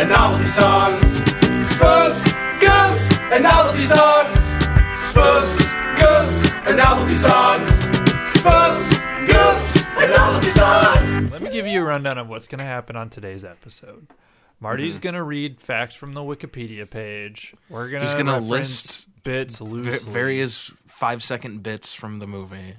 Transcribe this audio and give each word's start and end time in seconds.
and 0.00 0.08
novelty 0.08 0.46
songs. 0.46 1.00
Spooks, 1.66 2.24
goofs, 2.60 3.12
and 3.32 3.42
novelty 3.42 3.82
songs. 3.82 4.32
Spooks, 4.98 5.56
goofs, 5.96 6.66
and 6.66 6.76
novelty 6.76 7.14
songs. 7.14 7.68
Spooks, 8.30 8.88
goofs, 9.28 9.84
and 10.00 10.10
novelty 10.10 10.48
songs. 10.48 11.30
Let 11.32 11.42
me 11.42 11.50
give 11.50 11.66
you 11.66 11.80
a 11.82 11.84
rundown 11.84 12.18
of 12.18 12.28
what's 12.28 12.46
going 12.48 12.58
to 12.60 12.64
happen 12.64 12.96
on 12.96 13.10
today's 13.10 13.44
episode. 13.44 14.06
Marty's 14.60 14.94
Mm-hmm. 14.94 15.02
going 15.02 15.14
to 15.14 15.22
read 15.22 15.60
facts 15.60 15.94
from 15.94 16.12
the 16.14 16.20
Wikipedia 16.20 16.88
page. 16.88 17.54
We're 17.68 17.88
going 17.88 18.02
He's 18.02 18.12
to 18.14 18.22
gonna 18.24 18.40
list 18.40 19.08
bits 19.24 19.58
V- 19.58 19.64
loosely. 19.64 20.12
various 20.12 20.58
five 20.86 21.22
second 21.22 21.62
bits 21.62 21.94
from 21.94 22.18
the 22.18 22.26
movie. 22.26 22.74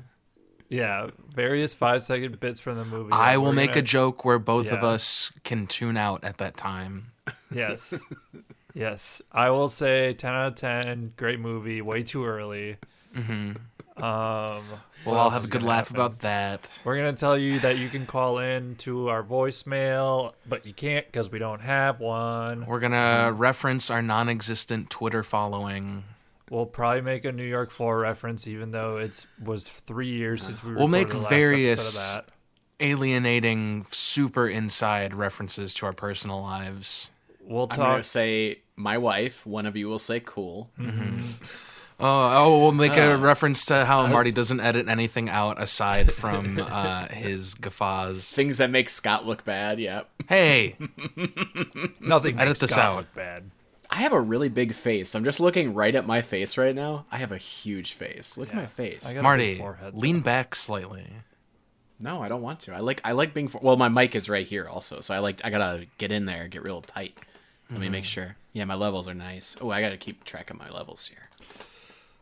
Yeah, 0.72 1.10
various 1.36 1.74
five 1.76 2.02
second 2.02 2.40
bits 2.40 2.60
from 2.60 2.78
the 2.78 2.86
movie. 2.86 3.12
I 3.12 3.38
will 3.38 3.54
make 3.54 3.72
a 3.72 3.74
gonna- 3.76 3.82
joke 3.84 4.26
where 4.26 4.40
both 4.40 4.72
of 4.72 4.84
us 4.84 5.32
can 5.44 5.68
tune 5.68 5.98
out 5.98 6.24
at 6.24 6.38
that 6.40 6.58
time. 6.58 7.12
Yes, 7.54 7.94
yes. 8.74 9.22
I 9.32 9.50
will 9.52 9.68
say 9.70 10.14
ten 10.14 10.34
out 10.34 10.48
of 10.48 10.56
ten. 10.56 11.14
Great 11.18 11.40
movie. 11.40 11.82
Way 11.82 12.02
too 12.04 12.26
early. 12.26 12.78
Um, 13.98 14.64
We'll 15.06 15.16
all 15.16 15.30
have 15.32 15.44
a 15.46 15.48
good 15.48 15.64
laugh 15.64 15.90
happen? 15.90 15.96
about 15.98 16.20
that. 16.20 16.68
We're 16.86 16.96
gonna 16.98 17.14
tell 17.14 17.38
you 17.38 17.60
that 17.60 17.78
you 17.78 17.90
can 17.90 18.06
call 18.06 18.40
in 18.40 18.76
to 18.78 19.10
our 19.10 19.22
voicemail, 19.24 20.34
but 20.48 20.66
you 20.66 20.74
can't 20.74 21.06
because 21.06 21.30
we 21.32 21.40
don't 21.40 21.62
have 21.62 22.00
one. 22.00 22.66
We're 22.66 22.80
gonna 22.80 23.32
reference 23.36 23.90
our 23.92 24.02
non 24.02 24.30
existent 24.30 24.90
Twitter 24.90 25.24
following. 25.24 26.04
We'll 26.52 26.66
probably 26.66 27.00
make 27.00 27.24
a 27.24 27.32
New 27.32 27.46
York 27.46 27.72
Four 27.72 28.00
reference, 28.00 28.46
even 28.46 28.72
though 28.72 28.98
it's 28.98 29.26
was 29.42 29.70
three 29.70 30.10
years 30.10 30.44
since 30.44 30.62
we. 30.62 30.72
Were 30.72 30.76
born. 30.76 30.92
We'll 30.92 31.00
make 31.00 31.10
the 31.10 31.18
last 31.20 31.30
various- 31.30 31.96
of 31.96 32.26
that. 32.26 32.34
Alienating 32.82 33.86
super 33.92 34.48
inside 34.50 35.14
references 35.14 35.74
to 35.76 35.86
our 35.86 35.94
personal 35.94 36.42
lives. 36.42 37.10
We'll 37.42 37.68
I'm 37.72 37.78
gonna 37.78 37.96
talk. 37.98 38.04
say 38.06 38.60
my 38.76 38.98
wife. 38.98 39.46
One 39.46 39.66
of 39.66 39.78
you 39.78 39.88
will 39.88 40.00
say 40.00 40.20
cool. 40.20 40.70
Oh, 40.80 40.84
oh, 42.00 42.60
we'll 42.60 42.72
make 42.72 42.98
Uh, 42.98 43.02
a 43.02 43.18
reference 43.18 43.64
to 43.66 43.86
how 43.86 44.08
Marty 44.08 44.32
doesn't 44.32 44.60
edit 44.60 44.88
anything 44.90 45.30
out 45.30 45.62
aside 45.62 46.12
from 46.14 46.60
uh, 46.72 47.08
his 47.10 47.54
guffaws. 47.54 48.30
Things 48.32 48.58
that 48.58 48.72
make 48.72 48.90
Scott 48.90 49.26
look 49.28 49.46
bad. 49.46 49.80
Yep. 49.80 50.10
Hey, 50.28 50.76
Nothing. 52.02 52.36
Edit 52.40 52.48
makes 52.48 52.60
this 52.60 52.72
Scott 52.72 52.84
out. 52.86 52.96
Look 52.98 53.14
bad. 53.16 53.52
I 53.92 54.04
have 54.04 54.14
a 54.14 54.22
really 54.22 54.48
big 54.48 54.74
face. 54.74 55.14
I'm 55.16 55.26
just 55.26 55.42
looking 55.42 55.74
right 55.74 55.94
at 55.94 56.08
my 56.08 56.22
face 56.22 56.58
right 56.58 56.74
now. 56.74 57.06
I 57.12 57.18
have 57.18 57.34
a 57.34 57.38
huge 57.38 57.92
face. 57.92 58.38
Look 58.38 58.48
at 58.50 58.56
my 58.56 58.66
face. 58.66 59.06
I 59.06 59.10
got 59.10 59.12
a 59.12 59.16
big 59.16 59.24
Marty, 59.24 59.58
forehead, 59.58 59.94
lean 59.94 60.20
though. 60.20 60.24
back 60.24 60.56
slightly. 60.56 61.08
No, 62.00 62.22
I 62.22 62.30
don't 62.30 62.42
want 62.42 62.62
to. 62.62 62.74
I 62.74 62.80
like 62.80 63.02
I 63.04 63.12
like 63.12 63.34
being 63.34 63.50
for- 63.50 63.60
well. 63.62 63.76
My 63.76 63.90
mic 63.90 64.16
is 64.16 64.30
right 64.30 64.48
here 64.48 64.68
also, 64.68 65.02
so 65.02 65.14
I 65.14 65.20
like 65.20 65.42
I 65.44 65.50
gotta 65.50 65.88
get 65.98 66.12
in 66.12 66.26
there, 66.26 66.48
get 66.48 66.64
real 66.64 66.82
tight. 66.82 67.18
Let 67.70 67.80
me 67.80 67.90
make 67.90 68.04
mm-hmm. 68.04 68.10
sure. 68.10 68.36
Yeah, 68.54 68.66
my 68.66 68.76
levels 68.76 69.08
are 69.08 69.14
nice. 69.14 69.58
Oh, 69.60 69.70
I 69.70 69.82
gotta 69.82 69.98
keep 69.98 70.24
track 70.24 70.50
of 70.50 70.58
my 70.58 70.70
levels 70.70 71.08
here. 71.08 71.30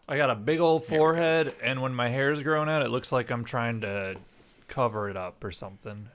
I 0.07 0.17
got 0.17 0.31
a 0.31 0.35
big 0.35 0.59
old 0.59 0.85
forehead, 0.85 1.53
and 1.61 1.83
when 1.83 1.93
my 1.93 2.09
hair's 2.09 2.41
grown 2.41 2.67
out, 2.67 2.81
it 2.81 2.89
looks 2.89 3.11
like 3.11 3.29
I'm 3.29 3.43
trying 3.43 3.81
to 3.81 4.15
cover 4.67 5.07
it 5.07 5.15
up 5.15 5.43
or 5.43 5.51
something. 5.51 6.09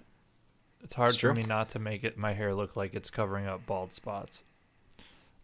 It's 0.82 0.94
hard 0.94 1.10
It's 1.10 1.18
for 1.18 1.32
me 1.32 1.44
not 1.44 1.70
to 1.70 1.78
make 1.78 2.02
it 2.02 2.18
my 2.18 2.32
hair 2.32 2.54
look 2.54 2.76
like 2.76 2.92
it's 2.92 3.08
covering 3.08 3.46
up 3.46 3.66
bald 3.66 3.92
spots 3.92 4.42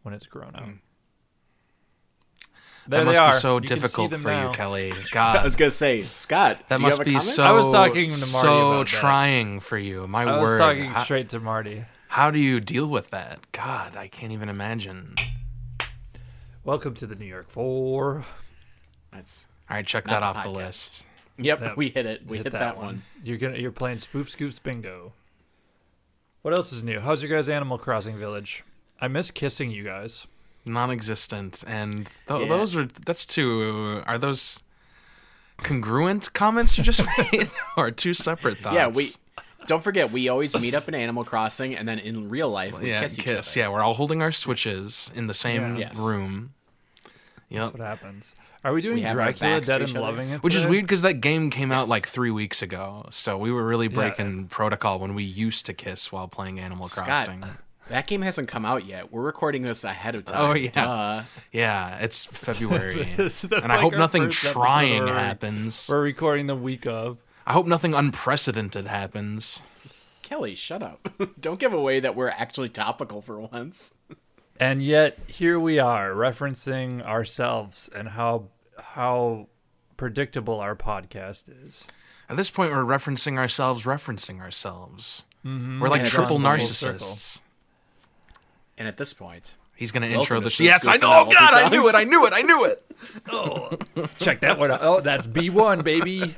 when 0.02 0.14
it's 0.14 0.26
grown 0.26 0.54
out. 0.54 0.62
Hmm. 0.64 0.70
There 2.88 3.00
that 3.00 3.06
must 3.06 3.20
are. 3.20 3.30
be 3.32 3.36
so 3.38 3.54
You 3.56 3.60
difficult 3.60 4.14
for 4.16 4.28
now. 4.28 4.48
you, 4.48 4.52
Kelly. 4.54 4.92
God, 5.12 5.36
I 5.36 5.44
was 5.44 5.54
gonna 5.54 5.70
say, 5.70 6.02
Scott. 6.02 6.60
that 6.68 6.78
do 6.78 6.82
you 6.82 6.86
must 6.88 6.98
have 6.98 7.06
a 7.06 7.10
be 7.10 7.16
comment? 7.16 7.34
so. 7.34 7.44
I 7.44 7.52
was 7.52 7.70
talking 7.70 8.10
to 8.10 8.16
Marty 8.16 8.26
so 8.26 8.70
about 8.72 8.78
that. 8.78 8.86
trying 8.88 9.60
for 9.60 9.78
you. 9.78 10.06
My 10.08 10.24
I 10.24 10.38
was 10.40 10.50
word. 10.50 10.58
talking 10.58 10.84
how, 10.90 11.04
straight 11.04 11.28
to 11.30 11.40
Marty. 11.40 11.84
how 12.08 12.30
do 12.30 12.38
you 12.38 12.58
deal 12.58 12.86
with 12.86 13.10
that? 13.10 13.40
God, 13.52 13.96
I 13.96 14.08
can't 14.08 14.32
even 14.32 14.48
imagine. 14.48 15.14
Welcome 16.64 16.94
to 16.94 17.06
the 17.06 17.14
New 17.14 17.26
York 17.26 17.48
Four. 17.48 18.24
That's 19.12 19.46
All 19.68 19.76
right, 19.76 19.86
check 19.86 20.04
that 20.06 20.20
the 20.20 20.26
off 20.26 20.42
the 20.42 20.50
list. 20.50 21.04
yep. 21.38 21.60
Yep. 21.60 21.76
We 21.76 21.90
hit 21.90 22.06
it. 22.06 22.26
We 22.26 22.38
hit, 22.38 22.50
that, 22.52 22.76
one. 22.76 23.02
You're 23.22 23.38
gonna 23.38 23.56
you're 23.58 23.72
playing 23.72 23.98
Spoof 24.00 24.30
Scoops 24.30 24.58
Bingo. 24.58 25.12
What 26.42 26.54
else 26.56 26.72
is 26.72 26.82
new? 26.82 26.98
How's 26.98 27.22
your 27.22 27.30
guys' 27.30 27.48
Animal 27.50 27.76
Crossing 27.78 28.18
Village? 28.18 28.64
I 29.00 29.08
miss 29.08 29.30
kissing 29.30 29.70
you 29.70 29.84
guys. 29.84 30.26
Non-existent, 30.66 31.64
and 31.66 32.06
th- 32.28 32.40
Yeah. 32.42 32.46
those 32.48 32.76
are 32.76 32.84
that's 32.84 33.24
two. 33.24 34.02
Are 34.06 34.18
those 34.18 34.62
congruent 35.58 36.32
comments 36.32 36.76
you 36.78 36.84
just 36.84 37.06
made, 37.32 37.50
or 37.76 37.90
two 37.90 38.14
separate 38.14 38.58
thoughts? 38.58 38.74
Yeah, 38.74 38.88
we. 38.88 39.10
Don't 39.66 39.82
forget, 39.84 40.10
we 40.10 40.28
always 40.28 40.58
meet 40.58 40.74
up 40.74 40.88
in 40.88 40.94
Animal 40.94 41.22
Crossing, 41.24 41.76
and 41.76 41.86
then 41.86 41.98
in 41.98 42.28
real 42.28 42.48
life, 42.48 42.78
we 42.80 42.88
yeah 42.88 43.00
kiss 43.02 43.18
each 43.18 43.24
kiss. 43.24 43.50
other. 43.52 43.60
Yeah, 43.60 43.68
we're 43.68 43.82
all 43.82 43.94
holding 43.94 44.22
our 44.22 44.32
switches 44.32 45.10
in 45.14 45.26
the 45.26 45.34
same 45.34 45.76
Yeah. 45.76 45.88
Yes. 45.88 45.98
room. 45.98 46.54
Yep. 47.50 47.62
That's 47.64 47.78
what 47.78 47.86
happens. 47.86 48.34
Are 48.64 48.72
we 48.72 48.82
doing 48.82 48.96
We 48.96 49.02
have 49.02 49.10
our 49.18 49.32
Dracula 49.32 49.60
Dead 49.62 49.82
and. 49.82 49.92
Loving 49.94 50.30
It? 50.30 50.42
Which 50.42 50.54
is 50.54 50.66
weird 50.66 50.84
because 50.84 51.02
that 51.02 51.14
game 51.14 51.50
came 51.50 51.72
out 51.72 51.88
like 51.88 52.06
three 52.06 52.30
weeks 52.30 52.62
ago, 52.62 53.06
so 53.10 53.36
we 53.38 53.50
were 53.52 53.64
really 53.64 53.86
Yeah. 53.86 53.94
breaking 53.94 54.48
protocol 54.48 54.98
when 54.98 55.14
we 55.14 55.24
used 55.24 55.66
to 55.66 55.72
kiss 55.74 56.10
while 56.12 56.28
playing 56.28 56.58
Animal 56.60 56.88
Scott, 56.88 57.04
Crossing. 57.06 57.44
That 57.90 58.06
game 58.06 58.22
hasn't 58.22 58.48
come 58.48 58.64
out 58.64 58.86
yet. 58.86 59.12
We're 59.12 59.22
recording 59.22 59.62
this 59.62 59.84
ahead 59.84 60.14
of 60.14 60.24
time. 60.24 60.40
Oh, 60.40 60.54
yeah. 60.54 60.70
Duh. 60.70 61.22
Yeah, 61.52 61.98
it's 61.98 62.24
February, 62.26 63.04
This 63.16 63.44
is 63.44 63.50
the- 63.50 63.62
and 63.62 63.70
I 63.72 63.78
hope 63.78 63.92
nothing 63.92 64.30
trying 64.30 65.04
where 65.04 65.12
we- 65.14 65.18
happens. 65.20 65.86
We're 65.88 66.00
recording 66.02 66.46
the 66.46 66.56
week 66.56 66.86
of. 66.86 67.18
I 67.46 67.52
hope 67.52 67.66
nothing 67.66 67.94
unprecedented 67.94 68.86
happens. 68.86 69.60
Kelly, 70.22 70.54
shut 70.54 70.82
up. 70.82 71.08
Don't 71.40 71.58
give 71.58 71.72
away 71.72 72.00
that 72.00 72.14
we're 72.14 72.28
actually 72.28 72.68
topical 72.68 73.20
for 73.20 73.40
once. 73.40 73.94
And 74.60 74.82
yet 74.82 75.18
here 75.26 75.58
we 75.58 75.78
are 75.78 76.10
referencing 76.12 77.02
ourselves 77.04 77.90
and 77.94 78.10
how 78.10 78.48
how 78.78 79.48
predictable 79.96 80.60
our 80.60 80.76
podcast 80.76 81.50
is. 81.66 81.82
At 82.28 82.36
this 82.36 82.50
point, 82.50 82.70
we're 82.70 82.84
referencing 82.84 83.38
ourselves, 83.38 83.84
referencing 83.84 84.40
ourselves. 84.40 85.24
Mm-hmm. 85.44 85.80
We're 85.80 85.88
like 85.88 86.00
And 86.00 86.08
it 86.08 86.10
triple 86.10 86.38
goes 86.38 86.42
full 86.68 86.86
narcissists. 86.98 87.40
And 88.80 88.88
at 88.88 88.96
this 88.96 89.12
point, 89.12 89.56
He's 89.76 89.92
gonna 89.92 90.06
intro 90.06 90.40
the. 90.40 90.50
Sh- 90.50 90.54
Spooks, 90.56 90.64
yes, 90.64 90.88
I 90.88 90.96
know. 90.96 91.24
Oh 91.26 91.30
God, 91.30 91.54
I 91.54 91.68
knew 91.68 91.88
it. 91.88 91.94
I 91.94 92.04
knew 92.04 92.26
it. 92.26 92.32
I 92.34 92.42
knew 92.42 92.64
it. 92.64 92.84
Oh, 93.30 93.70
check 94.18 94.40
that 94.40 94.58
one 94.58 94.70
out. 94.70 94.80
Oh, 94.82 95.00
that's 95.00 95.26
B1, 95.26 95.84
baby. 95.84 96.34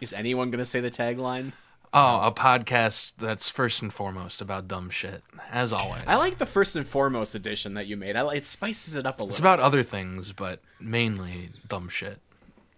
is 0.00 0.14
anyone 0.14 0.50
going 0.50 0.58
to 0.58 0.64
say 0.64 0.80
the 0.80 0.90
tagline? 0.90 1.52
Oh, 1.92 2.20
a 2.22 2.32
podcast 2.32 3.14
that's 3.18 3.50
first 3.50 3.82
and 3.82 3.92
foremost 3.92 4.40
about 4.40 4.66
dumb 4.68 4.88
shit, 4.88 5.22
as 5.50 5.72
always. 5.72 6.02
I 6.06 6.16
like 6.16 6.38
the 6.38 6.46
first 6.46 6.76
and 6.76 6.86
foremost 6.86 7.34
edition 7.34 7.74
that 7.74 7.86
you 7.86 7.96
made. 7.98 8.16
I 8.16 8.26
it 8.34 8.44
spices 8.44 8.96
it 8.96 9.06
up 9.06 9.18
a 9.20 9.22
little. 9.22 9.30
It's 9.30 9.38
about 9.38 9.60
other 9.60 9.82
things, 9.82 10.32
but 10.32 10.60
mainly 10.80 11.50
dumb 11.68 11.88
shit. 11.90 12.20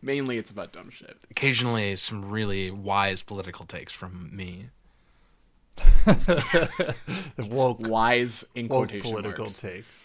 Mainly, 0.02 0.38
it's 0.38 0.50
about 0.50 0.72
dumb 0.72 0.90
shit. 0.90 1.16
Occasionally, 1.30 1.96
some 1.96 2.30
really 2.30 2.70
wise 2.70 3.22
political 3.22 3.64
takes 3.64 3.92
from 3.92 4.30
me. 4.36 4.70
Woke, 7.38 7.80
Wise 7.80 8.46
in 8.54 8.68
woke 8.68 8.88
quotation 8.88 9.10
political 9.10 9.44
marks. 9.44 9.58
takes. 9.60 10.04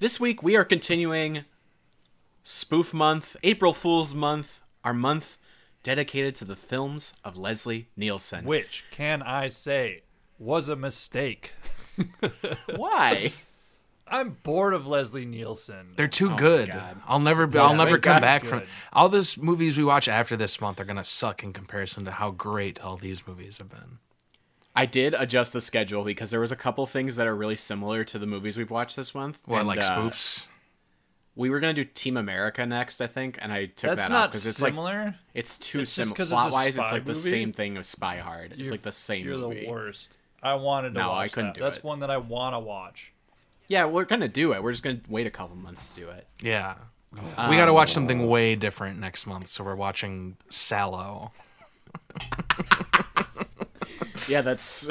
This 0.00 0.18
week 0.18 0.42
we 0.42 0.56
are 0.56 0.64
continuing 0.64 1.44
Spoof 2.42 2.94
Month, 2.94 3.36
April 3.42 3.74
Fool's 3.74 4.14
Month, 4.14 4.60
our 4.82 4.94
month 4.94 5.36
dedicated 5.82 6.34
to 6.36 6.44
the 6.44 6.56
films 6.56 7.14
of 7.24 7.36
Leslie 7.36 7.88
Nielsen. 7.96 8.44
Which, 8.44 8.84
can 8.90 9.22
I 9.22 9.48
say, 9.48 10.02
was 10.38 10.68
a 10.68 10.76
mistake. 10.76 11.52
Why? 12.74 13.32
I'm 14.10 14.30
bored 14.42 14.74
of 14.74 14.86
Leslie 14.86 15.24
Nielsen. 15.24 15.92
They're 15.96 16.08
too 16.08 16.30
my 16.30 16.36
good. 16.36 16.82
I'll 17.06 17.20
never. 17.20 17.46
be 17.46 17.58
I'll 17.58 17.74
never 17.74 17.90
they're 17.92 17.98
come 17.98 18.16
good. 18.16 18.20
back 18.22 18.44
from 18.44 18.62
all 18.92 19.08
these 19.08 19.38
movies 19.38 19.78
we 19.78 19.84
watch 19.84 20.08
after 20.08 20.36
this 20.36 20.60
month 20.60 20.80
are 20.80 20.84
gonna 20.84 21.04
suck 21.04 21.42
in 21.44 21.52
comparison 21.52 22.04
to 22.06 22.10
how 22.12 22.30
great 22.32 22.80
all 22.82 22.96
these 22.96 23.26
movies 23.26 23.58
have 23.58 23.70
been. 23.70 23.98
I 24.74 24.86
did 24.86 25.14
adjust 25.14 25.52
the 25.52 25.60
schedule 25.60 26.04
because 26.04 26.30
there 26.30 26.40
was 26.40 26.52
a 26.52 26.56
couple 26.56 26.86
things 26.86 27.16
that 27.16 27.26
are 27.26 27.34
really 27.36 27.56
similar 27.56 28.04
to 28.04 28.18
the 28.18 28.26
movies 28.26 28.56
we've 28.56 28.70
watched 28.70 28.96
this 28.96 29.14
month. 29.14 29.38
What 29.44 29.58
And, 29.60 29.68
like 29.68 29.78
uh, 29.78 29.82
spoofs? 29.82 30.46
we 31.36 31.48
were 31.50 31.60
gonna 31.60 31.72
do 31.74 31.84
Team 31.84 32.16
America 32.16 32.64
next, 32.66 33.00
I 33.00 33.06
think, 33.06 33.38
and 33.40 33.52
I 33.52 33.66
took 33.66 33.90
That's 33.90 34.02
that 34.08 34.10
not 34.12 34.24
off 34.26 34.30
because 34.30 34.46
it's 34.46 34.60
like 34.62 34.72
similar. 34.72 35.14
it's 35.34 35.56
too 35.56 35.80
It's 35.80 35.94
just 35.94 36.08
similar. 36.08 36.16
'cause 36.16 36.32
it's 36.32 36.32
a 36.32 36.34
Plot 36.48 36.52
wise, 36.52 36.66
it's 36.68 36.76
spy 36.76 36.90
like 36.92 37.04
the 37.04 37.14
same 37.14 37.52
thing 37.52 37.76
as 37.76 37.86
Spy 37.88 38.18
Hard. 38.18 38.52
It's 38.52 38.58
You're- 38.60 38.70
like 38.72 38.82
the 38.82 38.92
same 38.92 39.24
You're 39.26 39.38
movie. 39.38 39.60
the 39.66 39.68
worst. 39.70 40.16
I 40.42 40.54
wanted 40.54 40.94
to 40.94 41.00
No, 41.00 41.10
watch 41.10 41.24
I 41.24 41.28
couldn't 41.28 41.48
that. 41.50 41.54
do 41.56 41.60
That's 41.62 41.78
it. 41.78 41.84
one 41.84 42.00
that 42.00 42.10
I 42.10 42.16
want 42.16 42.54
to 42.54 42.58
watch. 42.60 43.12
Yeah, 43.70 43.86
we're 43.86 44.04
gonna 44.04 44.28
do 44.28 44.52
it. 44.52 44.62
We're 44.62 44.72
just 44.72 44.82
gonna 44.82 45.00
wait 45.08 45.26
a 45.26 45.30
couple 45.30 45.56
months 45.56 45.88
to 45.88 45.94
do 46.00 46.08
it. 46.10 46.26
Yeah. 46.42 46.74
Um, 47.36 47.50
we 47.50 47.56
got 47.56 47.64
to 47.66 47.72
watch 47.72 47.92
something 47.92 48.28
way 48.28 48.54
different 48.54 49.00
next 49.00 49.26
month, 49.26 49.48
so 49.48 49.64
we're 49.64 49.74
watching 49.76 50.36
Salò. 50.50 51.30
Yeah, 54.28 54.42
that's 54.42 54.82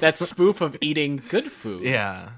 that 0.00 0.14
spoof 0.16 0.60
of 0.60 0.76
eating 0.80 1.22
good 1.28 1.52
food. 1.52 1.82
Yeah. 1.82 2.30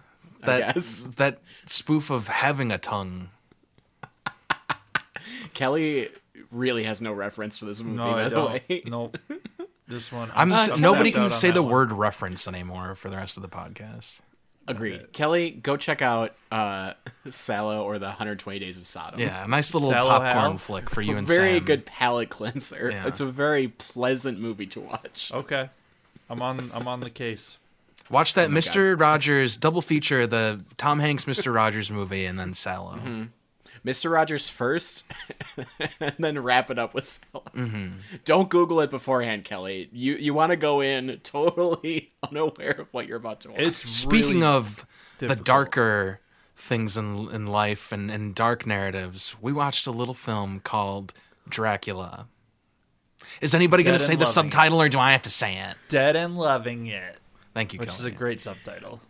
I 0.43 0.47
That 0.47 0.75
guess. 0.75 1.03
that 1.17 1.41
spoof 1.67 2.11
of 2.11 2.29
having 2.29 2.71
a 2.73 2.79
tongue. 2.79 3.31
Kelly 5.55 6.09
really 6.51 6.85
has 6.85 7.01
no 7.01 7.13
reference 7.13 7.57
for 7.57 7.65
this 7.65 7.81
movie, 7.83 7.97
No, 7.97 8.13
by 8.13 8.21
I 8.21 8.25
the 8.25 8.31
don't. 8.31 8.53
way. 8.69 8.83
Nope. 8.87 9.19
This 9.87 10.13
one. 10.13 10.31
I'm 10.35 10.53
s- 10.53 10.77
nobody 10.79 11.11
can 11.11 11.31
say 11.31 11.51
the 11.53 11.63
one. 11.63 11.73
word 11.73 11.93
reference 11.93 12.47
anymore 12.47 12.95
for 12.95 13.09
the 13.09 13.17
rest 13.17 13.39
of 13.39 13.43
the 13.43 13.49
podcast. 13.49 14.19
Agreed. 14.71 15.13
Kelly, 15.13 15.51
go 15.51 15.77
check 15.77 16.03
out 16.03 16.35
uh, 16.53 16.95
Salò 17.27 17.83
or 17.83 17.99
the 17.99 18.07
120 18.07 18.59
Days 18.59 18.77
of 18.77 18.87
Sodom. 18.87 19.21
Yeah, 19.21 19.45
a 19.45 19.49
nice 19.49 19.75
little 19.75 19.91
Salò 19.91 20.09
popcorn 20.09 20.35
Hal? 20.35 20.59
flick 20.59 20.91
for 20.91 21.03
you 21.03 21.17
and 21.19 21.27
very 21.27 21.57
Sam. 21.57 21.65
good 21.65 21.87
palate 21.87 22.31
cleanser. 22.31 22.91
Yeah. 22.91 23.07
It's 23.07 23.21
a 23.21 23.27
very 23.27 23.69
pleasant 23.69 24.39
movie 24.41 24.67
to 24.67 24.81
watch. 24.81 25.31
Okay, 25.35 25.69
I'm 26.31 26.43
on. 26.43 26.71
I'm 26.75 26.87
on 26.89 27.01
the 27.01 27.11
case. 27.11 27.57
Watch 28.11 28.35
that 28.35 28.47
Oh 28.47 28.53
my 28.53 28.61
Mr. 28.61 28.99
Rogers 28.99 29.57
double 29.57 29.83
feature, 29.83 30.27
the 30.27 30.61
Tom 30.79 30.99
Hanks 30.99 31.25
Mr. 31.25 31.55
Rogers 31.55 31.91
movie, 31.91 32.25
and 32.25 32.39
then 32.39 32.53
Salò. 32.53 32.95
Mm-hmm. 32.95 33.23
Mr. 33.85 34.11
Rogers 34.11 34.49
first, 34.49 35.05
and 36.01 36.15
then 36.19 36.39
wrap 36.43 36.71
it 36.71 36.79
up 36.79 36.95
with 36.95 37.05
Salò. 37.05 37.45
Mm-hmm. 37.55 37.89
Don't 38.25 38.49
Google 38.49 38.81
it 38.81 38.91
beforehand, 38.91 39.45
Kelly. 39.45 39.89
You 39.93 40.15
you 40.17 40.35
want 40.35 40.51
to 40.51 40.57
go 40.57 40.81
in 40.81 41.21
totally 41.23 42.13
unaware 42.29 42.77
of 42.79 42.89
what 42.93 43.07
you're 43.07 43.17
about 43.17 43.41
to 43.41 43.51
watch. 43.51 43.61
It's 43.61 43.91
Speaking 43.91 44.41
really 44.41 44.45
of 44.45 44.87
the 45.19 45.37
darker 45.37 46.21
things 46.57 46.97
in 46.97 47.29
in 47.33 47.47
life 47.47 47.93
and, 47.93 48.11
and 48.11 48.35
dark 48.35 48.67
narratives, 48.67 49.37
we 49.41 49.53
watched 49.53 49.87
a 49.87 49.91
little 49.91 50.15
film 50.15 50.61
called 50.61 51.15
Dracula. 51.49 52.27
Is 53.41 53.55
anybody 53.55 53.83
going 53.83 53.97
to 53.97 54.03
say 54.03 54.15
the 54.15 54.21
loving 54.25 54.29
it. 54.29 54.33
subtitle, 54.53 54.81
or 54.83 54.89
do 54.89 54.99
I 54.99 55.13
have 55.13 55.23
to 55.23 55.31
say 55.31 55.57
it? 55.57 55.77
dead 55.89 56.17
and 56.17 56.37
loving 56.37 56.87
it, 56.87 57.19
Thank 57.55 57.73
you, 57.73 57.79
which 57.81 57.91
is 57.91 58.05
a 58.05 58.11
great 58.11 58.41
subtitle. 58.41 59.01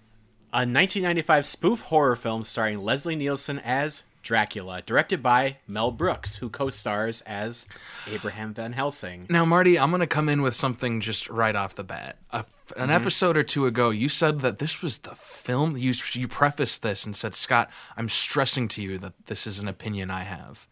a 0.53 0.65
1995 0.65 1.47
spoof 1.47 1.81
horror 1.82 2.17
film 2.17 2.43
starring 2.43 2.82
Leslie 2.82 3.17
Nielsen 3.17 3.59
as 3.61 4.05
Dracula, 4.23 4.82
directed 4.82 5.23
by 5.23 5.59
Mel 5.67 5.91
Brooks, 5.91 6.37
who 6.37 6.49
co-stars 6.50 7.20
as 7.23 7.67
Abraham 8.11 8.53
Van 8.53 8.73
Helsing. 8.73 9.26
Now, 9.31 9.44
Marty, 9.44 9.79
I'm 9.79 9.91
going 9.91 10.00
to 10.00 10.06
come 10.06 10.29
in 10.29 10.43
with 10.43 10.55
something 10.55 11.00
just 11.00 11.29
right 11.31 11.55
off 11.56 11.75
the 11.75 11.85
bat. 11.85 12.19
A, 12.31 12.44
Mm-hmm. 12.69 12.82
an 12.82 12.91
episode 12.91 13.35
or 13.38 13.43
two 13.43 13.65
ago, 13.65 13.88
you 13.88 14.11
said 14.11 14.41
that 14.41 14.59
this 14.59 14.82
was 14.82 14.99
the 14.99 15.15
film. 15.15 15.79
You 15.79 15.94
you 16.12 16.29
prefaced 16.29 16.82
this 16.82 17.06
and 17.06 17.17
said, 17.17 17.35
"Scott, 17.35 17.70
I'm 17.97 18.11
stressing 18.11 18.69
to 18.69 18.82
you 18.82 18.99
that 18.99 19.15
this 19.25 19.47
is 19.47 19.59
an 19.59 19.69
opinion 19.69 20.11
I 20.11 20.25
have, 20.25 20.67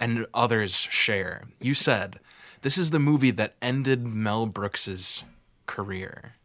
and 0.00 0.26
others 0.32 0.72
share." 0.74 1.42
You 1.60 1.74
said 1.74 2.18
this 2.62 2.78
is 2.78 2.92
the 2.92 2.98
movie 2.98 3.30
that 3.32 3.56
ended 3.60 4.06
Mel 4.06 4.46
Brooks's 4.46 5.22
career. 5.66 6.36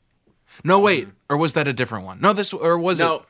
No, 0.66 0.82
wait, 0.82 1.08
or 1.30 1.38
was 1.38 1.54
that 1.54 1.66
a 1.66 1.72
different 1.72 2.04
one? 2.04 2.20
No, 2.20 2.34
this 2.34 2.52
or 2.52 2.78
was 2.78 3.00
No, 3.00 3.16
it? 3.16 3.22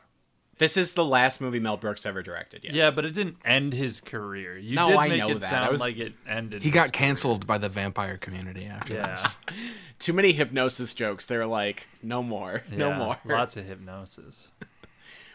This 0.60 0.78
is 0.78 0.94
the 0.94 1.04
last 1.04 1.42
movie 1.42 1.60
Mel 1.60 1.78
Brooks 1.78 2.06
ever 2.06 2.22
directed. 2.22 2.64
Yes. 2.64 2.74
Yeah, 2.76 2.92
but 2.94 3.04
it 3.06 3.12
didn't 3.14 3.38
end 3.44 3.74
his 3.74 4.00
career. 4.00 4.58
You 4.58 4.76
No, 4.76 4.90
did 4.90 4.98
I 4.98 5.08
make 5.08 5.20
know 5.20 5.30
it 5.32 5.40
that. 5.42 5.48
I 5.48 5.50
sound 5.50 5.72
was- 5.72 5.82
like 5.82 5.98
it 5.98 6.14
ended. 6.28 6.62
He 6.62 6.70
his 6.70 6.74
got 6.76 6.82
career. 6.84 6.92
canceled 6.92 7.48
by 7.48 7.58
the 7.58 7.70
vampire 7.70 8.18
community 8.18 8.66
after 8.66 8.94
Yeah, 8.94 9.16
this. 9.48 9.58
too 10.00 10.14
many 10.14 10.32
hypnosis 10.34 10.94
jokes. 10.94 11.26
They're 11.26 11.48
like, 11.48 11.88
no 12.04 12.22
more, 12.22 12.62
no 12.72 12.94
more. 12.94 13.18
Lots 13.26 13.58
of 13.58 13.66
hypnosis. 13.66 14.50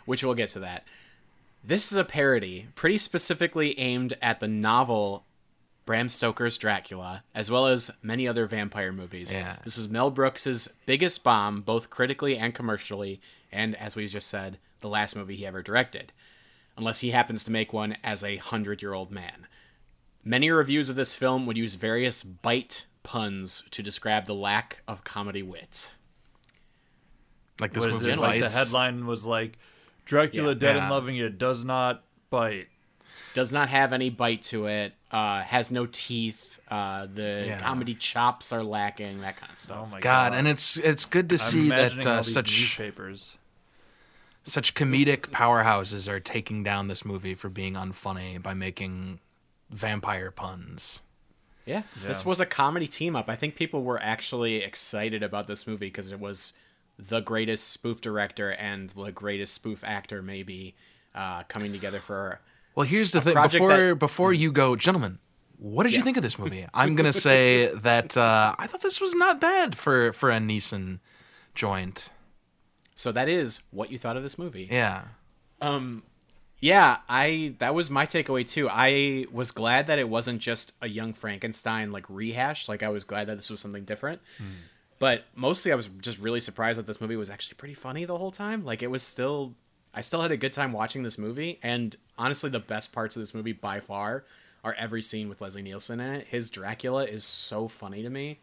Which 0.04 0.22
we'll 0.22 0.34
get 0.34 0.50
to 0.50 0.60
that. 0.60 0.84
This 1.66 1.90
is 1.90 1.96
a 1.96 2.04
parody, 2.04 2.68
pretty 2.74 2.98
specifically 2.98 3.78
aimed 3.78 4.16
at 4.20 4.38
the 4.40 4.48
novel 4.48 5.24
Bram 5.86 6.10
Stoker's 6.10 6.58
Dracula, 6.58 7.24
as 7.34 7.50
well 7.50 7.66
as 7.66 7.90
many 8.02 8.28
other 8.28 8.46
vampire 8.46 8.92
movies. 8.92 9.32
Yeah. 9.32 9.56
This 9.64 9.76
was 9.76 9.88
Mel 9.88 10.10
Brooks's 10.10 10.68
biggest 10.84 11.24
bomb, 11.24 11.62
both 11.62 11.88
critically 11.88 12.36
and 12.36 12.54
commercially, 12.54 13.20
and 13.50 13.74
as 13.76 13.96
we 13.96 14.06
just 14.06 14.28
said, 14.28 14.58
the 14.84 14.88
last 14.90 15.16
movie 15.16 15.34
he 15.34 15.46
ever 15.46 15.62
directed. 15.62 16.12
Unless 16.76 17.00
he 17.00 17.10
happens 17.12 17.42
to 17.44 17.50
make 17.50 17.72
one 17.72 17.96
as 18.04 18.22
a 18.22 18.36
hundred 18.36 18.82
year 18.82 18.92
old 18.92 19.10
man. 19.10 19.46
Many 20.22 20.50
reviews 20.50 20.88
of 20.90 20.96
this 20.96 21.14
film 21.14 21.46
would 21.46 21.56
use 21.56 21.74
various 21.74 22.22
bite 22.22 22.84
puns 23.02 23.64
to 23.70 23.82
describe 23.82 24.26
the 24.26 24.34
lack 24.34 24.82
of 24.86 25.02
comedy 25.04 25.42
wit. 25.42 25.94
Like 27.60 27.72
this 27.72 27.86
Was 27.86 28.00
movie 28.02 28.12
it 28.12 28.18
like 28.18 28.40
the 28.40 28.50
headline 28.50 29.06
was 29.06 29.24
like 29.24 29.58
Dracula 30.04 30.48
Yeah. 30.48 30.54
dead 30.54 30.76
Yeah. 30.76 30.82
and 30.82 30.90
loving 30.90 31.16
it 31.16 31.38
does 31.38 31.64
not 31.64 32.02
bite. 32.30 32.68
does 33.32 33.52
not 33.52 33.68
have 33.68 33.92
any 33.92 34.10
bite 34.10 34.42
to 34.42 34.66
it 34.66 34.92
uh 35.12 35.42
has 35.42 35.70
no 35.70 35.86
teeth 35.86 36.58
uh 36.68 37.06
the 37.06 37.44
Yeah. 37.46 37.60
comedy 37.60 37.94
chops 37.94 38.52
are 38.52 38.64
lacking 38.64 39.20
that 39.20 39.36
kind 39.36 39.52
of 39.52 39.58
stuff 39.58 39.78
Oh 39.82 39.86
my 39.86 40.00
God, 40.00 40.32
god! 40.32 40.38
and 40.38 40.48
it's 40.48 40.76
it's 40.78 41.04
good 41.04 41.28
to 41.28 41.36
I'm 41.36 41.38
see 41.38 41.68
that 41.70 42.04
uh, 42.06 42.22
such 42.22 42.58
newspapers. 42.58 43.36
Such 44.44 44.74
comedic 44.74 45.28
powerhouses 45.30 46.08
are 46.08 46.20
taking 46.20 46.62
down 46.62 46.88
this 46.88 47.04
movie 47.04 47.34
for 47.34 47.48
being 47.48 47.74
unfunny 47.74 48.40
by 48.42 48.54
making 48.54 49.18
vampire 49.70 50.30
puns. 50.30 51.00
yeah. 51.64 51.82
this 52.06 52.24
was 52.26 52.38
a 52.40 52.46
comedy 52.46 52.86
team 52.86 53.16
up 53.16 53.28
i 53.28 53.34
think 53.34 53.56
people 53.56 53.82
were 53.82 54.00
actually 54.02 54.56
excited 54.56 55.22
about 55.22 55.46
this 55.46 55.66
movie 55.66 55.86
because 55.86 56.12
it 56.12 56.20
was 56.20 56.52
the 56.98 57.20
greatest 57.20 57.68
spoof 57.68 58.00
director 58.02 58.50
and 58.52 58.90
the 58.90 59.10
greatest 59.10 59.54
spoof 59.54 59.82
actor 59.82 60.22
maybe 60.22 60.74
uh 61.14 61.42
coming 61.44 61.72
together 61.72 61.98
for 62.00 62.40
Well, 62.74 62.86
here's 62.86 63.12
the 63.12 63.20
thing. 63.20 63.34
Before 63.34 63.76
that- 63.76 63.98
before 63.98 64.32
you 64.32 64.52
go, 64.52 64.76
gentlemen, 64.76 65.18
what 65.58 65.84
did 65.84 65.94
you 65.96 66.02
think 66.02 66.16
of 66.16 66.22
this 66.22 66.38
movie? 66.38 66.66
I'm 66.74 66.94
gonna 66.96 67.12
say 67.12 67.66
that 67.88 68.16
uh, 68.16 68.54
I 68.58 68.66
thought 68.66 68.82
this 68.82 69.00
was 69.00 69.14
not 69.14 69.40
bad 69.40 69.76
for 69.78 70.12
for 70.12 70.30
a 70.30 70.38
Neeson 70.38 70.98
joint. 71.54 72.10
So 72.94 73.12
that 73.12 73.28
is 73.28 73.62
what 73.70 73.90
you 73.90 73.98
thought 73.98 74.16
of 74.16 74.22
this 74.22 74.38
movie 74.38 74.68
Yeah. 74.70 75.02
Um, 75.60 76.02
yeah, 76.64 76.98
I 77.10 77.56
that 77.58 77.74
was 77.74 77.90
my 77.90 78.06
takeaway 78.06 78.48
too. 78.48 78.70
I 78.70 79.26
was 79.30 79.50
glad 79.50 79.86
that 79.88 79.98
it 79.98 80.08
wasn't 80.08 80.40
just 80.40 80.72
a 80.80 80.88
young 80.88 81.12
Frankenstein 81.12 81.92
like 81.92 82.06
rehash. 82.08 82.70
Like 82.70 82.82
I 82.82 82.88
was 82.88 83.04
glad 83.04 83.26
that 83.26 83.36
this 83.36 83.50
was 83.50 83.60
something 83.60 83.84
different. 83.84 84.22
Hmm. 84.38 84.64
But 84.98 85.24
mostly 85.34 85.72
I 85.72 85.74
was 85.74 85.88
just 86.00 86.18
really 86.18 86.40
surprised 86.40 86.78
that 86.78 86.86
this 86.86 87.02
movie 87.02 87.16
was 87.16 87.28
actually 87.28 87.56
pretty 87.56 87.74
funny 87.74 88.06
the 88.06 88.16
whole 88.16 88.30
time. 88.30 88.64
Like 88.64 88.82
it 88.82 88.90
was 88.90 89.02
still 89.02 89.54
I 89.92 90.00
still 90.00 90.22
had 90.22 90.32
a 90.32 90.38
good 90.38 90.54
time 90.54 90.72
watching 90.72 91.02
this 91.02 91.18
movie 91.18 91.58
and 91.62 91.94
honestly 92.16 92.48
the 92.48 92.60
best 92.60 92.92
parts 92.92 93.14
of 93.14 93.20
this 93.20 93.34
movie 93.34 93.52
by 93.52 93.80
far 93.80 94.24
are 94.64 94.74
every 94.78 95.02
scene 95.02 95.28
with 95.28 95.42
Leslie 95.42 95.60
Nielsen 95.60 96.00
in 96.00 96.14
it. 96.14 96.28
His 96.28 96.48
Dracula 96.48 97.04
is 97.04 97.26
so 97.26 97.68
funny 97.68 98.02
to 98.02 98.08
me. 98.08 98.40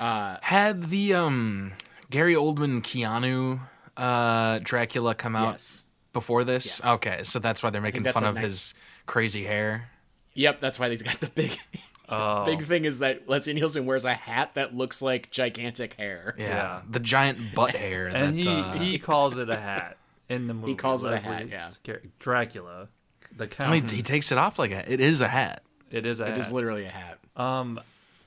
Uh, 0.00 0.38
had 0.42 0.90
the 0.90 1.14
um 1.14 1.74
Gary 2.10 2.34
Oldman 2.34 2.82
Keanu 2.82 3.60
uh, 3.96 4.58
Dracula 4.62 5.14
come 5.14 5.36
out 5.36 5.52
Yes. 5.54 5.84
before 6.12 6.44
this? 6.44 6.66
Yes. 6.66 6.84
Okay, 6.84 7.20
so 7.24 7.38
that's 7.38 7.62
why 7.62 7.70
they're 7.70 7.80
making 7.82 8.04
fun 8.04 8.24
a 8.24 8.28
of 8.28 8.34
nice- 8.36 8.44
his 8.44 8.74
crazy 9.06 9.44
hair. 9.44 9.90
Yep, 10.34 10.60
that's 10.60 10.78
why 10.78 10.88
he's 10.88 11.02
got 11.02 11.20
the 11.20 11.28
big 11.28 11.56
Oh, 12.08 12.44
big 12.44 12.62
thing 12.62 12.84
is 12.84 12.98
that 12.98 13.26
Leslie 13.28 13.54
Nielsen 13.54 13.86
wears 13.86 14.04
a 14.04 14.12
hat 14.12 14.50
that 14.54 14.74
looks 14.74 15.00
like 15.00 15.30
gigantic 15.30 15.94
hair. 15.94 16.34
Yeah, 16.38 16.46
Yeah. 16.48 16.80
the 16.90 17.00
giant 17.00 17.54
butt 17.54 17.74
hair. 17.74 18.06
and 18.08 18.36
that, 18.38 18.42
he 18.42 18.48
uh, 18.48 18.72
he 18.74 18.98
calls 18.98 19.38
it 19.38 19.48
a 19.48 19.56
hat 19.56 19.96
in 20.28 20.46
the 20.46 20.52
movie. 20.52 20.72
He 20.72 20.76
calls 20.76 21.04
it 21.04 21.12
a 21.12 21.18
hat, 21.18 21.48
yeah. 21.48 21.70
Dracula, 22.18 22.88
the 23.34 23.46
count. 23.46 23.70
I 23.70 23.72
mean, 23.72 23.88
he 23.88 24.02
takes 24.02 24.30
it 24.30 24.36
off 24.38 24.58
like 24.58 24.72
a. 24.72 24.90
It 24.92 25.00
is 25.00 25.20
a 25.22 25.28
hat. 25.28 25.62
it 25.90 26.04
is 26.04 26.20
a 26.20 26.24
It 26.24 26.30
hat. 26.30 26.38
is 26.38 26.52
literally 26.52 26.84
a 26.84 26.90
hat. 26.90 27.18
Um, 27.36 27.80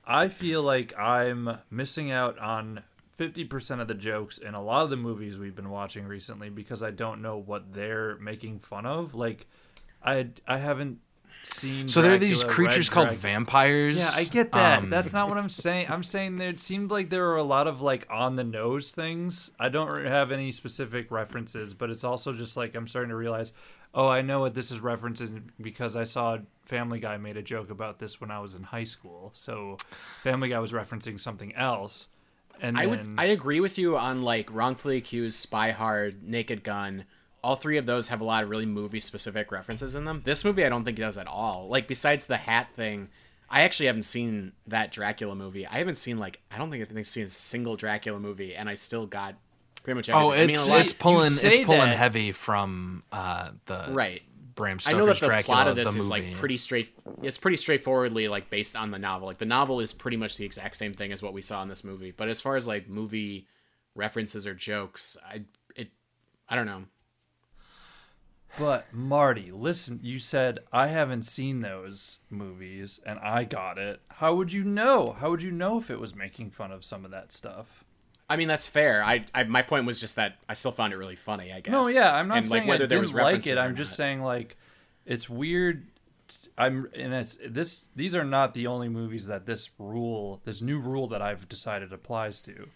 I 0.06 0.30
feel 0.30 0.64
like 0.64 0.98
I'm 0.98 1.58
missing 1.70 2.10
out 2.12 2.40
on 2.40 2.82
50% 3.18 3.82
of 3.82 3.88
the 3.88 3.94
jokes 3.94 4.38
in 4.38 4.54
a 4.54 4.62
lot 4.62 4.84
of 4.84 4.90
the 4.90 4.98
movies 4.98 5.38
we've 5.38 5.56
been 5.56 5.70
watching 5.70 6.06
recently 6.06 6.50
because 6.50 6.84
I 6.84 6.92
don't 6.92 7.22
know 7.22 7.38
what 7.38 7.74
they're 7.74 8.18
making 8.18 8.60
fun 8.60 8.86
of. 8.86 9.16
Like, 9.16 9.48
I 10.04 10.28
I 10.48 10.58
haven't 10.58 11.00
seen. 11.44 11.88
So 11.88 12.02
there 12.02 12.14
are 12.14 12.18
these 12.18 12.44
creatures 12.44 12.90
called 12.90 13.08
Dracula. 13.08 13.34
vampires. 13.34 13.98
Yeah, 13.98 14.12
I 14.14 14.24
get 14.26 14.52
that. 14.52 14.80
Um, 14.80 14.90
That's 14.90 15.14
not 15.14 15.30
what 15.30 15.38
I'm 15.38 15.50
saying. 15.50 15.88
I'm 15.90 16.04
saying 16.04 16.38
there 16.38 16.50
it 16.50 16.60
seemed 16.60 16.92
like 16.92 17.10
there 17.10 17.24
were 17.24 17.38
a 17.38 17.44
lot 17.44 17.68
of 17.68 17.82
like 17.82 18.08
on 18.10 18.36
the 18.36 18.44
nose 18.44 18.92
things. 18.92 19.52
I 19.60 19.70
don't 19.70 20.06
have 20.06 20.32
any 20.32 20.52
specific 20.52 21.12
references, 21.12 21.74
but 21.74 21.90
it's 21.90 22.04
also 22.04 22.34
just 22.34 22.58
like 22.58 22.76
I'm 22.76 22.88
starting 22.88 23.10
to 23.10 23.16
realize, 23.16 23.54
oh, 23.94 24.08
I 24.08 24.22
know 24.22 24.42
what 24.42 24.54
this 24.54 24.72
is 24.72 24.80
referencing 24.80 25.44
because 25.62 25.96
I 25.96 26.04
saw 26.04 26.40
Family 26.66 27.00
Guy 27.00 27.18
made 27.18 27.38
a 27.38 27.44
joke 27.44 27.70
about 27.70 28.00
this 28.00 28.20
when 28.20 28.32
I 28.32 28.40
was 28.40 28.56
in 28.56 28.64
high 28.64 28.84
school. 28.84 29.32
So 29.34 29.78
Family 30.24 30.50
Guy 30.50 30.60
was 30.60 30.72
referencing 30.72 31.20
something 31.20 31.54
else. 31.56 32.08
And 32.62 32.78
I 32.78 32.82
then, 32.86 32.90
would 32.90 33.10
I 33.18 33.26
agree 33.26 33.60
with 33.60 33.78
you 33.78 33.98
on 33.98 34.22
like 34.22 34.50
wrongfully 34.52 34.98
accused, 34.98 35.40
Spy 35.40 35.72
Hard, 35.72 36.24
Naked 36.24 36.64
Gun. 36.64 37.06
All 37.44 37.56
three 37.56 37.78
of 37.78 37.86
those 37.86 38.08
have 38.08 38.22
a 38.22 38.24
lot 38.24 38.44
of 38.44 38.50
really 38.50 38.66
movie 38.66 39.00
specific 39.00 39.52
references 39.52 39.94
in 39.94 40.06
them. 40.06 40.22
This 40.26 40.44
movie 40.44 40.66
I 40.66 40.70
don't 40.70 40.84
think 40.84 40.98
it 40.98 41.02
does 41.02 41.18
at 41.18 41.28
all. 41.28 41.68
Like 41.70 41.88
besides 41.88 42.26
the 42.26 42.38
hat 42.38 42.70
thing, 42.74 43.10
I 43.50 43.62
actually 43.62 43.86
haven't 43.86 44.04
seen 44.04 44.54
that 44.68 44.92
Dracula 44.92 45.36
movie. 45.36 45.68
I 45.68 45.76
haven't 45.76 45.96
seen 45.96 46.18
like 46.18 46.42
I 46.50 46.58
don't 46.58 46.72
think 46.72 46.90
I've 46.90 47.08
seen 47.08 47.26
a 47.26 47.30
single 47.30 47.76
Dracula 47.76 48.20
movie, 48.20 48.56
and 48.56 48.68
I 48.68 48.74
still 48.74 49.06
got 49.06 49.36
pretty 49.84 49.96
much 49.96 50.10
everything. 50.10 50.28
Oh, 50.30 50.34
I 50.34 50.38
mean, 50.42 50.50
it's 50.52 50.68
lot- 50.68 50.82
it's 50.82 50.94
pulling 50.94 51.32
it's 51.34 51.60
pulling 51.66 51.80
that- 51.82 51.98
heavy 51.98 52.32
from 52.32 53.04
uh, 53.12 53.52
the 53.68 53.86
right. 53.90 54.24
Bram 54.56 54.80
I 54.86 54.94
know 54.94 55.06
that 55.06 55.20
the 55.20 55.26
Dracula 55.26 55.56
plot 55.56 55.68
of 55.68 55.76
this 55.76 55.90
is 55.90 55.96
movie. 55.96 56.10
like 56.10 56.34
pretty 56.34 56.58
straight. 56.58 56.94
It's 57.22 57.38
pretty 57.38 57.58
straightforwardly 57.58 58.28
like 58.30 58.50
based 58.50 58.76
on 58.76 58.92
the 58.92 59.00
novel. 59.00 59.28
Like 59.28 59.38
the 59.38 59.46
novel 59.46 59.82
is 59.82 59.94
pretty 59.94 60.18
much 60.18 60.38
the 60.38 60.46
exact 60.46 60.78
same 60.78 60.94
thing 60.94 61.12
as 61.12 61.22
what 61.22 61.34
we 61.34 61.42
saw 61.42 61.62
in 61.62 61.70
this 61.70 61.84
movie. 61.84 62.12
But 62.12 62.30
as 62.30 62.42
far 62.42 62.56
as 62.56 62.66
like 62.66 62.88
movie 62.88 63.48
references 63.96 64.48
or 64.48 64.54
jokes, 64.54 65.18
I 65.26 65.44
it 65.76 65.90
I 66.50 66.56
don't 66.56 66.66
know. 66.66 66.86
But 68.58 68.94
Marty, 68.94 69.52
listen, 69.52 70.00
you 70.02 70.18
said 70.18 70.60
I 70.72 70.88
haven't 70.88 71.24
seen 71.24 71.60
those 71.60 72.20
movies 72.30 73.02
and 73.06 73.20
I 73.20 73.44
got 73.44 73.78
it. 73.78 74.00
How 74.08 74.34
would 74.36 74.54
you 74.54 74.64
know? 74.64 75.16
How 75.20 75.30
would 75.30 75.44
you 75.44 75.52
know 75.52 75.78
if 75.78 75.90
it 75.90 76.00
was 76.00 76.16
making 76.16 76.52
fun 76.52 76.72
of 76.72 76.86
some 76.86 77.04
of 77.04 77.12
that 77.12 77.32
stuff? 77.32 77.85
I 78.30 78.38
mean, 78.38 78.48
that's 78.48 78.66
fair. 78.68 79.04
I, 79.04 79.26
I 79.36 79.44
my 79.44 79.62
point 79.62 79.86
was 79.86 80.00
just 80.00 80.16
that 80.16 80.38
I 80.50 80.54
still 80.56 80.72
found 80.72 80.94
it 80.94 80.98
really 80.98 81.16
funny. 81.16 81.54
I 81.54 81.60
guess. 81.60 81.72
No, 81.72 81.88
yeah, 81.88 82.14
I'm 82.14 82.28
not 82.28 82.38
and, 82.38 82.46
saying 82.46 82.64
like, 82.64 82.70
whether 82.70 82.84
I 82.86 82.88
there 82.88 83.00
didn't 83.00 83.14
was 83.14 83.14
like 83.14 83.24
references 83.26 83.52
it. 83.52 83.58
or 83.58 83.62
I'm 83.62 83.76
just 83.76 83.92
not. 83.92 83.96
saying 83.98 84.22
like 84.24 84.58
it's 85.06 85.30
weird. 85.30 85.86
I'm 86.58 86.90
and 86.96 87.14
it's 87.14 87.38
this. 87.48 87.86
These 87.96 88.16
are 88.16 88.24
not 88.24 88.56
the 88.56 88.66
only 88.66 88.90
movies 88.90 89.28
that 89.28 89.46
this 89.46 89.70
rule, 89.78 90.42
this 90.44 90.62
new 90.62 90.80
rule 90.80 91.08
that 91.10 91.22
I've 91.22 91.48
decided 91.48 91.94
applies 91.94 92.42
to. 92.44 92.68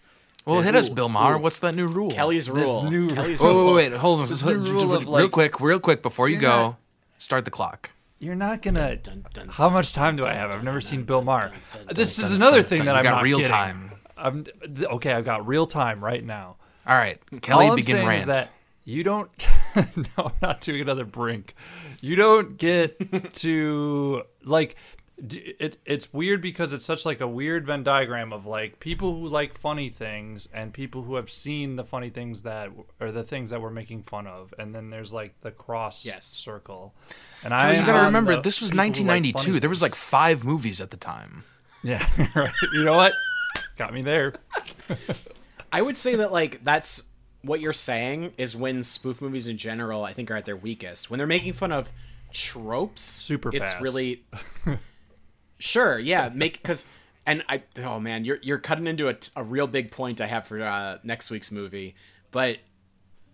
Well, 0.45 0.61
hit 0.61 0.75
us, 0.75 0.87
Bill 0.89 1.09
Maher. 1.09 1.37
What's 1.37 1.59
that 1.59 1.73
new 1.75 1.87
rule? 1.87 2.11
Kelly's 2.11 2.49
rule. 2.49 2.57
This 2.59 2.67
rule. 2.67 2.91
new- 2.91 3.13
Kelly's 3.15 3.39
Wait, 3.41 3.49
rule. 3.49 3.73
wait, 3.73 3.91
wait. 3.91 3.97
Hold 3.99 4.21
on. 4.21 4.27
This 4.27 4.41
Hold- 4.41 4.57
new 4.59 4.71
rule 4.71 4.93
of, 4.95 5.03
real 5.03 5.11
like- 5.11 5.31
quick, 5.31 5.59
real 5.59 5.79
quick, 5.79 6.01
before 6.01 6.29
you 6.29 6.37
go, 6.37 6.49
not- 6.61 6.75
start 7.17 7.45
the 7.45 7.51
clock. 7.51 7.89
You're 8.19 8.35
not 8.35 8.61
gonna. 8.61 8.95
Dun, 8.97 9.25
dun, 9.33 9.47
How 9.49 9.69
much 9.69 9.93
time 9.93 10.15
do 10.15 10.25
I 10.25 10.33
have? 10.33 10.53
I've 10.55 10.63
never 10.63 10.81
seen 10.81 11.03
Bill 11.03 11.21
Maher. 11.23 11.51
This 11.91 12.19
is 12.19 12.31
another 12.31 12.61
thing 12.63 12.85
that 12.85 12.95
I'm 12.95 13.03
got 13.03 13.15
not 13.15 13.23
real 13.23 13.39
getting. 13.39 13.51
time. 13.51 13.88
I'm 14.19 14.45
okay. 14.83 15.13
I've 15.13 15.25
got 15.25 15.47
real 15.47 15.65
time 15.65 16.03
right 16.03 16.23
now. 16.23 16.57
All 16.87 16.95
right, 16.95 17.19
Kelly, 17.41 17.65
All 17.65 17.71
I'm 17.71 17.75
begin 17.75 17.97
saying 17.97 18.07
rant. 18.07 18.19
is 18.21 18.25
that 18.27 18.49
you 18.85 19.03
don't. 19.03 19.29
no, 19.75 19.83
I'm 20.17 20.31
not 20.41 20.61
doing 20.61 20.81
another 20.81 21.05
brink. 21.05 21.55
You 22.01 22.15
don't 22.15 22.57
get 22.57 23.33
to 23.35 24.23
like. 24.43 24.75
d- 25.27 25.53
It 25.59 25.77
it's 25.85 26.11
weird 26.13 26.41
because 26.41 26.73
it's 26.73 26.85
such 26.85 27.05
like 27.05 27.19
a 27.21 27.27
weird 27.27 27.65
Venn 27.67 27.83
diagram 27.83 28.31
of 28.33 28.45
like 28.45 28.79
people 28.79 29.13
who 29.19 29.27
like 29.27 29.53
funny 29.53 29.89
things 29.89 30.47
and 30.53 30.73
people 30.73 31.03
who 31.03 31.15
have 31.15 31.29
seen 31.29 31.75
the 31.75 31.83
funny 31.83 32.09
things 32.09 32.41
that 32.43 32.69
or 32.99 33.11
the 33.11 33.23
things 33.23 33.49
that 33.51 33.61
we're 33.61 33.69
making 33.69 34.03
fun 34.03 34.25
of, 34.25 34.53
and 34.57 34.73
then 34.73 34.89
there's 34.89 35.11
like 35.13 35.39
the 35.41 35.51
cross 35.51 36.05
Yes. 36.05 36.25
circle. 36.25 36.93
And 37.43 37.51
Kelly, 37.51 37.77
I 37.77 37.79
you 37.81 37.85
gotta 37.85 38.05
remember, 38.05 38.41
this 38.41 38.61
was 38.61 38.71
people 38.71 38.83
who 38.85 38.89
like 38.89 38.97
1992. 39.05 39.59
there 39.59 39.69
was 39.69 39.81
like 39.81 39.93
five 39.95 40.43
movies 40.43 40.81
at 40.81 40.89
the 40.89 40.97
time. 40.97 41.43
yeah, 41.83 42.03
right. 42.35 42.51
You 42.73 42.83
know 42.85 42.95
what? 42.97 43.13
Got 43.77 43.93
me 43.93 44.01
there. 44.01 44.33
I 45.71 45.81
would 45.81 45.97
say 45.97 46.15
that 46.15 46.31
like 46.31 46.63
that's 46.63 47.03
what 47.41 47.61
you're 47.61 47.73
saying 47.73 48.33
is 48.37 48.55
when 48.55 48.83
spoof 48.83 49.21
movies 49.21 49.47
in 49.47 49.57
general 49.57 50.03
I 50.03 50.13
think 50.13 50.29
are 50.31 50.35
at 50.35 50.45
their 50.45 50.57
weakest. 50.57 51.09
When 51.09 51.17
they're 51.17 51.27
making 51.27 51.53
fun 51.53 51.71
of 51.71 51.91
tropes, 52.33 53.01
Super 53.01 53.49
it's 53.49 53.71
fast. 53.71 53.81
really 53.81 54.25
Sure, 55.59 55.99
yeah, 55.99 56.29
make 56.33 56.63
cuz 56.63 56.85
and 57.25 57.43
I 57.47 57.63
oh 57.77 57.99
man, 57.99 58.25
you're 58.25 58.39
you're 58.41 58.57
cutting 58.57 58.87
into 58.87 59.15
a 59.35 59.43
real 59.43 59.67
big 59.67 59.91
point 59.91 60.19
I 60.19 60.27
have 60.27 60.47
for 60.47 60.61
uh, 60.61 60.97
next 61.03 61.29
week's 61.29 61.51
movie. 61.51 61.95
But 62.31 62.57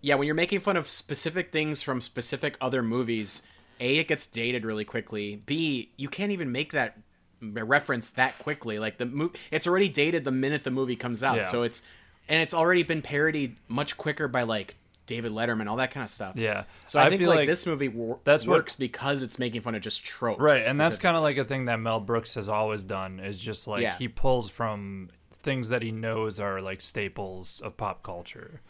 yeah, 0.02 0.14
when 0.14 0.26
you're 0.26 0.34
making 0.34 0.60
fun 0.60 0.76
of 0.76 0.88
specific 0.88 1.50
things 1.50 1.82
from 1.82 2.00
specific 2.00 2.56
other 2.60 2.82
movies, 2.82 3.42
A 3.80 3.98
it 3.98 4.08
gets 4.08 4.26
dated 4.26 4.64
really 4.64 4.84
quickly. 4.84 5.42
B 5.46 5.92
you 5.96 6.08
can't 6.08 6.32
even 6.32 6.52
make 6.52 6.72
that 6.72 6.98
reference 7.42 8.10
that 8.12 8.38
quickly. 8.38 8.78
Like 8.78 8.98
the 8.98 9.06
movie 9.06 9.38
it's 9.50 9.66
already 9.66 9.88
dated 9.88 10.24
the 10.24 10.32
minute 10.32 10.64
the 10.64 10.70
movie 10.70 10.96
comes 10.96 11.22
out. 11.22 11.36
Yeah. 11.36 11.42
So 11.44 11.62
it's 11.62 11.82
and 12.28 12.40
it's 12.40 12.54
already 12.54 12.82
been 12.82 13.02
parodied 13.02 13.56
much 13.68 13.96
quicker 13.96 14.26
by 14.28 14.42
like 14.42 14.76
David 15.06 15.30
Letterman, 15.30 15.68
all 15.68 15.76
that 15.76 15.92
kind 15.92 16.02
of 16.02 16.10
stuff. 16.10 16.34
Yeah. 16.34 16.64
So 16.86 16.98
I, 16.98 17.04
I 17.06 17.08
think 17.10 17.20
feel 17.20 17.28
like, 17.30 17.38
like 17.40 17.48
this 17.48 17.64
movie 17.64 17.86
wor- 17.86 18.18
that's 18.24 18.44
what- 18.46 18.56
works 18.56 18.74
because 18.74 19.22
it's 19.22 19.38
making 19.38 19.60
fun 19.60 19.76
of 19.76 19.82
just 19.82 20.04
tropes. 20.04 20.40
Right, 20.40 20.62
and 20.66 20.80
that's 20.80 20.98
kind 20.98 21.16
of 21.16 21.22
like 21.22 21.36
a 21.36 21.44
thing 21.44 21.66
that 21.66 21.78
Mel 21.78 22.00
Brooks 22.00 22.34
has 22.34 22.48
always 22.48 22.82
done 22.82 23.20
is 23.20 23.38
just 23.38 23.68
like 23.68 23.82
Yeah. 23.82 23.96
he 23.96 24.08
pulls 24.08 24.50
from 24.50 25.10
things 25.44 25.68
that 25.68 25.82
he 25.82 25.92
knows 25.92 26.40
are 26.40 26.60
like 26.60 26.80
staples 26.80 27.60
of 27.64 27.76
pop 27.76 28.02
culture, 28.02 28.60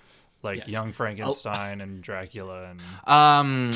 like 0.42 0.58
Yes. 0.58 0.72
Young 0.72 0.92
Frankenstein 0.92 1.80
and 1.80 2.02
Dracula 2.02 2.64
and 2.72 2.80
Um, 3.06 3.70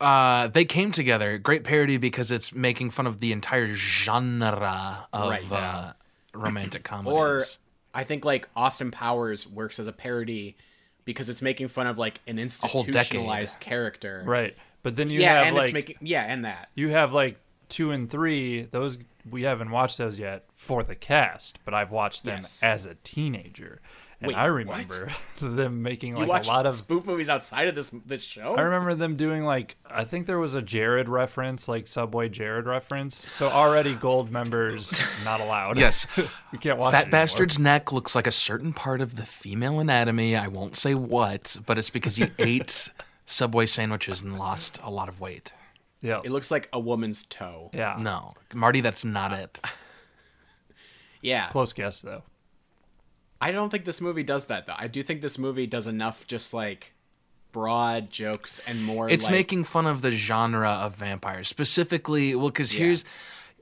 uh, 0.00 0.48
they 0.48 0.64
came 0.64 0.92
together. 0.92 1.38
Great 1.38 1.64
parody 1.64 1.96
because 1.96 2.30
it's 2.30 2.54
making 2.54 2.90
fun 2.90 3.06
of 3.06 3.20
the 3.20 3.32
entire 3.32 3.74
genre 3.74 5.06
of 5.12 5.30
Right. 5.30 5.50
uh, 5.52 5.92
romantic 6.34 6.82
comedies. 6.84 7.12
or 7.12 7.44
I 7.94 8.04
think 8.04 8.24
like 8.24 8.48
Austin 8.56 8.90
Powers 8.90 9.46
works 9.48 9.78
as 9.78 9.86
a 9.86 9.92
parody 9.92 10.56
because 11.04 11.28
it's 11.28 11.42
making 11.42 11.68
fun 11.68 11.86
of 11.86 11.98
like 11.98 12.20
an 12.26 12.36
whole 12.62 12.82
decade. 12.82 12.94
institutionalized 12.96 13.60
character. 13.60 14.22
right. 14.26 14.56
But 14.82 14.96
then 14.96 15.08
you 15.08 15.20
Yeah, 15.20 15.34
have 15.38 15.46
and 15.46 15.56
like 15.56 15.64
it's 15.66 15.72
making 15.74 15.96
yeah, 16.02 16.22
and 16.24 16.44
that. 16.44 16.68
you 16.74 16.90
have 16.90 17.12
like 17.12 17.36
two 17.70 17.90
and 17.90 18.10
three. 18.10 18.62
Those 18.62 18.98
we 19.30 19.44
haven't 19.44 19.70
watched 19.70 19.96
those 19.96 20.18
yet 20.18 20.44
for 20.54 20.82
the 20.82 20.94
cast, 20.94 21.58
but 21.64 21.72
I've 21.72 21.90
watched 21.90 22.24
them 22.24 22.38
Yes. 22.38 22.62
as 22.62 22.84
a 22.84 22.94
teenager, 22.96 23.80
and 24.24 24.28
Wait, 24.28 24.36
I 24.36 24.44
what? 24.50 24.54
remember 24.56 25.12
them 25.40 25.82
making 25.82 26.14
like 26.14 26.28
watch 26.28 26.46
a 26.46 26.50
lot 26.50 26.66
of 26.66 26.74
spoof 26.74 27.06
movies 27.06 27.28
outside 27.28 27.68
of 27.68 27.74
this 27.74 27.90
this 28.06 28.24
show? 28.24 28.54
I 28.56 28.62
remember 28.62 28.94
them 28.94 29.16
doing 29.16 29.44
like 29.44 29.76
I 29.88 30.04
think 30.04 30.26
there 30.26 30.38
was 30.38 30.54
a 30.54 30.62
Jared 30.62 31.08
reference, 31.08 31.68
like 31.68 31.86
Subway 31.88 32.28
Jared 32.28 32.66
reference. 32.66 33.30
So 33.32 33.48
already 33.48 33.94
gold 33.94 34.30
members 34.30 35.00
not 35.24 35.40
allowed. 35.40 35.78
yes, 35.78 36.06
you 36.52 36.58
can't 36.58 36.78
watch 36.78 36.94
it 36.94 36.96
Fat. 36.96 37.10
Bastard's 37.10 37.58
neck 37.58 37.92
looks 37.92 38.14
like 38.14 38.26
a 38.26 38.32
certain 38.32 38.72
part 38.72 39.00
of 39.00 39.16
the 39.16 39.26
female 39.26 39.80
anatomy. 39.80 40.36
I 40.36 40.48
won't 40.48 40.76
say 40.76 40.94
what, 40.94 41.56
but 41.66 41.76
it's 41.78 41.90
because 41.90 42.16
he 42.16 42.30
ate 42.38 42.88
Subway 43.26 43.66
sandwiches 43.66 44.22
and 44.22 44.38
lost 44.38 44.78
a 44.82 44.90
lot 44.90 45.08
of 45.08 45.20
weight. 45.20 45.52
Yeah, 46.00 46.20
It 46.22 46.30
looks 46.30 46.50
like 46.50 46.68
a 46.72 46.78
woman's 46.78 47.22
toe. 47.24 47.70
yeah. 47.72 47.96
No, 47.98 48.34
Marty, 48.52 48.80
that's 48.82 49.04
not 49.06 49.32
it. 49.32 49.58
Yeah. 51.22 51.48
Close 51.48 51.72
guess 51.72 52.02
though. 52.02 52.22
I 53.40 53.52
don't 53.52 53.70
think 53.70 53.84
this 53.84 54.00
movie 54.00 54.22
does 54.22 54.46
that 54.46 54.66
though. 54.66 54.74
I 54.76 54.86
do 54.88 55.02
think 55.02 55.20
this 55.22 55.38
movie 55.38 55.66
does 55.66 55.86
enough 55.86 56.26
just 56.26 56.54
like 56.54 56.92
broad 57.52 58.10
jokes 58.10 58.60
and 58.66 58.82
more 58.84 59.08
It's 59.08 59.26
like, 59.26 59.32
making 59.32 59.64
fun 59.64 59.86
of 59.86 60.02
the 60.02 60.10
genre 60.12 60.70
of 60.70 60.96
vampires, 60.96 61.46
specifically. 61.48 62.34
Well, 62.34 62.48
because 62.48 62.72
Yeah. 62.74 62.80
here's. 62.86 63.04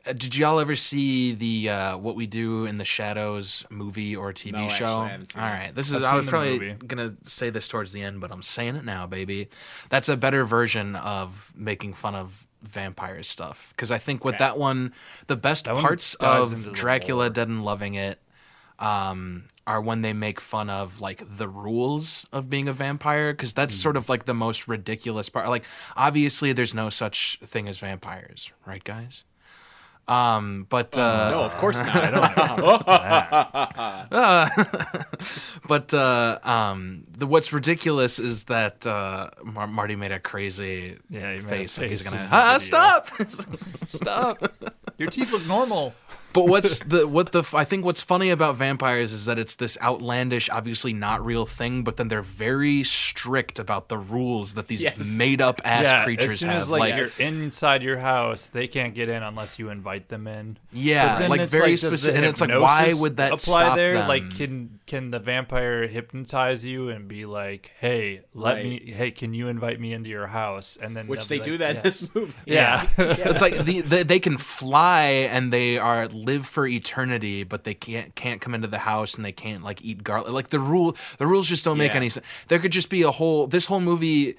uh, 0.07 0.13
Did 0.15 0.35
y'all 0.37 0.59
ever 0.59 0.75
see 0.75 1.33
the 1.33 1.69
uh, 1.69 1.97
"What 1.99 2.17
We 2.17 2.27
Do 2.27 2.65
in 2.65 2.79
the 2.79 2.85
Shadows" 2.85 3.65
movie 3.71 4.17
or 4.17 4.33
TV 4.33 4.53
No, 4.53 4.65
actually, 4.65 4.77
show? 4.79 4.99
I 5.01 5.09
haven't 5.11 5.33
seen 5.33 5.43
All 5.43 5.49
it. 5.49 5.53
right, 5.53 5.75
this 5.75 5.89
is. 5.91 5.97
I've 5.97 6.05
I 6.05 6.15
was 6.17 6.27
probably 6.27 6.59
movie. 6.59 6.87
gonna 6.87 7.15
say 7.25 7.51
this 7.51 7.69
towards 7.69 7.93
the 7.93 8.03
end, 8.03 8.21
but 8.21 8.33
I'm 8.33 8.43
saying 8.43 8.77
it 8.77 8.85
now, 8.85 9.07
baby. 9.07 9.49
That's 9.91 10.09
a 10.09 10.17
better 10.17 10.45
version 10.45 10.97
of 10.97 11.53
making 11.55 11.95
fun 11.95 12.15
of 12.15 12.47
vampire 12.63 13.23
stuff 13.25 13.73
because 13.77 13.91
I 13.91 13.99
think 13.99 14.25
with 14.25 14.37
Okay. 14.37 14.45
that 14.45 14.57
one, 14.59 14.93
the 15.27 15.37
best 15.37 15.65
That 15.67 15.77
parts 15.77 16.15
of 16.15 16.73
Dracula 16.73 17.19
lore. 17.25 17.31
Dead 17.31 17.49
and 17.49 17.65
Loving 17.65 17.95
It 17.95 18.21
um, 18.83 19.45
are 19.67 19.81
when 19.81 20.03
they 20.03 20.13
make 20.13 20.41
fun 20.41 20.69
of 20.69 21.01
like 21.01 21.23
the 21.39 21.49
rules 21.49 22.27
of 22.33 22.51
being 22.51 22.67
a 22.69 22.73
vampire 22.73 23.33
because 23.33 23.53
that's 23.55 23.75
sort 23.75 23.95
Hmm. 23.95 23.99
of 23.99 24.09
like 24.09 24.25
the 24.25 24.35
most 24.35 24.67
ridiculous 24.69 25.29
part. 25.29 25.49
Like 25.49 25.65
obviously, 25.97 26.53
there's 26.53 26.75
no 26.75 26.91
such 26.91 27.39
thing 27.45 27.69
as 27.69 27.79
vampires, 27.79 28.51
right, 28.67 28.83
guys? 28.83 29.25
Um, 30.09 30.67
but 30.69 30.99
uh, 30.99 31.31
No, 31.31 31.43
of 31.45 31.57
course 31.59 31.77
not. 31.77 31.95
I 31.95 32.11
don't 32.11 32.87
know. 34.11 34.99
but 35.69 35.95
uh, 35.95 36.39
um, 36.43 37.05
the 37.17 37.27
what's 37.27 37.53
ridiculous 37.53 38.19
is 38.19 38.45
that 38.45 38.85
uh, 38.87 39.31
Mar- 39.45 39.69
Marty 39.69 39.95
made 39.95 40.11
a 40.11 40.19
crazy 40.19 40.97
Yeah, 41.09 41.21
made 41.37 41.41
a 41.41 41.43
face. 41.49 41.79
Like 41.79 41.91
he's 41.91 42.03
gonna 42.09 42.29
ah, 42.33 42.59
stop. 42.59 43.07
Stop. 43.87 44.39
Your 44.99 45.09
teeth 45.09 45.33
look 45.33 45.47
normal. 45.47 45.95
But 46.33 46.47
what's 46.49 46.81
the 46.81 47.07
what 47.07 47.33
the 47.33 47.41
f- 47.41 47.55
I 47.55 47.65
think 47.65 47.85
what's 47.85 48.03
funny 48.03 48.31
about 48.31 48.57
vampires 48.57 49.13
is 49.13 49.27
that 49.27 49.39
it's 49.39 49.55
this 49.57 49.77
outlandish, 49.83 50.49
obviously 50.51 50.93
not 50.93 51.25
real 51.25 51.45
thing, 51.47 51.85
but 51.85 51.97
then 51.97 52.09
they're 52.09 52.23
very 52.23 52.83
strict 52.85 53.59
about 53.59 53.89
the 53.89 53.99
rules 53.99 54.55
that 54.55 54.69
these 54.69 54.83
Yes. 54.83 55.17
made 55.19 55.41
up 55.41 55.61
ass 55.65 55.85
yeah, 55.87 56.05
creatures 56.05 56.31
as 56.33 56.39
soon 56.41 56.49
have. 56.51 56.63
as 56.63 56.71
like, 56.71 56.97
Yes. 56.97 57.21
you're 57.21 57.29
inside 57.29 57.83
your 57.83 57.99
house, 57.99 58.49
they 58.49 58.67
can't 58.67 58.95
get 58.95 59.09
in 59.09 59.23
unless 59.23 59.59
you 59.59 59.69
invite 59.69 60.09
them 60.09 60.27
in. 60.27 60.59
yeah, 60.73 61.27
like 61.29 61.49
very 61.49 61.73
does 61.73 61.83
the 61.83 61.89
specific. 61.91 62.17
And 62.17 62.27
it's 62.27 62.41
like, 62.41 62.51
why 62.51 62.95
would 62.95 63.17
that 63.19 63.33
apply 63.33 63.39
stop 63.65 63.77
there? 63.77 63.95
them? 63.95 64.09
Like, 64.09 64.35
can 64.37 64.79
can 64.87 65.11
the 65.11 65.19
vampire 65.19 65.87
hypnotize 65.87 66.65
you 66.67 66.89
and 66.91 67.09
be 67.09 67.25
like, 67.25 67.71
"Hey, 67.79 68.23
let 68.35 68.55
Right. 68.57 68.65
me. 68.65 68.93
Hey, 68.95 69.11
can 69.11 69.33
you 69.33 69.49
invite 69.49 69.81
me 69.81 69.93
into 69.93 70.11
your 70.11 70.27
house?" 70.27 70.77
And 70.81 70.95
then 70.97 71.07
Which 71.07 71.29
they'll 71.29 71.39
they 71.39 71.39
be 71.39 71.45
do 71.45 71.51
like, 71.53 71.59
that 71.61 71.77
in 71.77 71.83
this 71.83 72.15
movie. 72.15 72.33
Yeah, 72.47 72.87
it's 72.99 73.41
like 73.41 73.65
the, 73.65 73.81
the, 73.81 74.03
they 74.05 74.19
can 74.21 74.37
fly 74.39 75.29
and 75.31 75.53
they 75.53 75.79
are 75.79 76.09
live 76.25 76.47
for 76.47 76.67
eternity, 76.67 77.45
but 77.45 77.65
they 77.65 77.75
can't 77.75 78.15
can't 78.15 78.41
come 78.41 78.55
into 78.55 78.69
the 78.69 78.79
house 78.79 79.15
and 79.15 79.25
they 79.25 79.33
can't 79.33 79.63
like 79.63 79.83
eat 79.83 80.03
garlic. 80.05 80.33
Like 80.33 80.49
the 80.51 80.59
rule, 80.61 80.97
the 81.19 81.27
rules 81.27 81.49
just 81.49 81.65
don't 81.65 81.79
make 81.79 81.93
Yeah. 81.93 81.97
any 81.99 82.09
sense. 82.09 82.27
There 82.49 82.59
could 82.59 82.73
just 82.73 82.89
be 82.91 83.03
a 83.03 83.11
whole 83.11 83.47
this 83.47 83.67
whole 83.67 83.81
movie. 83.81 84.37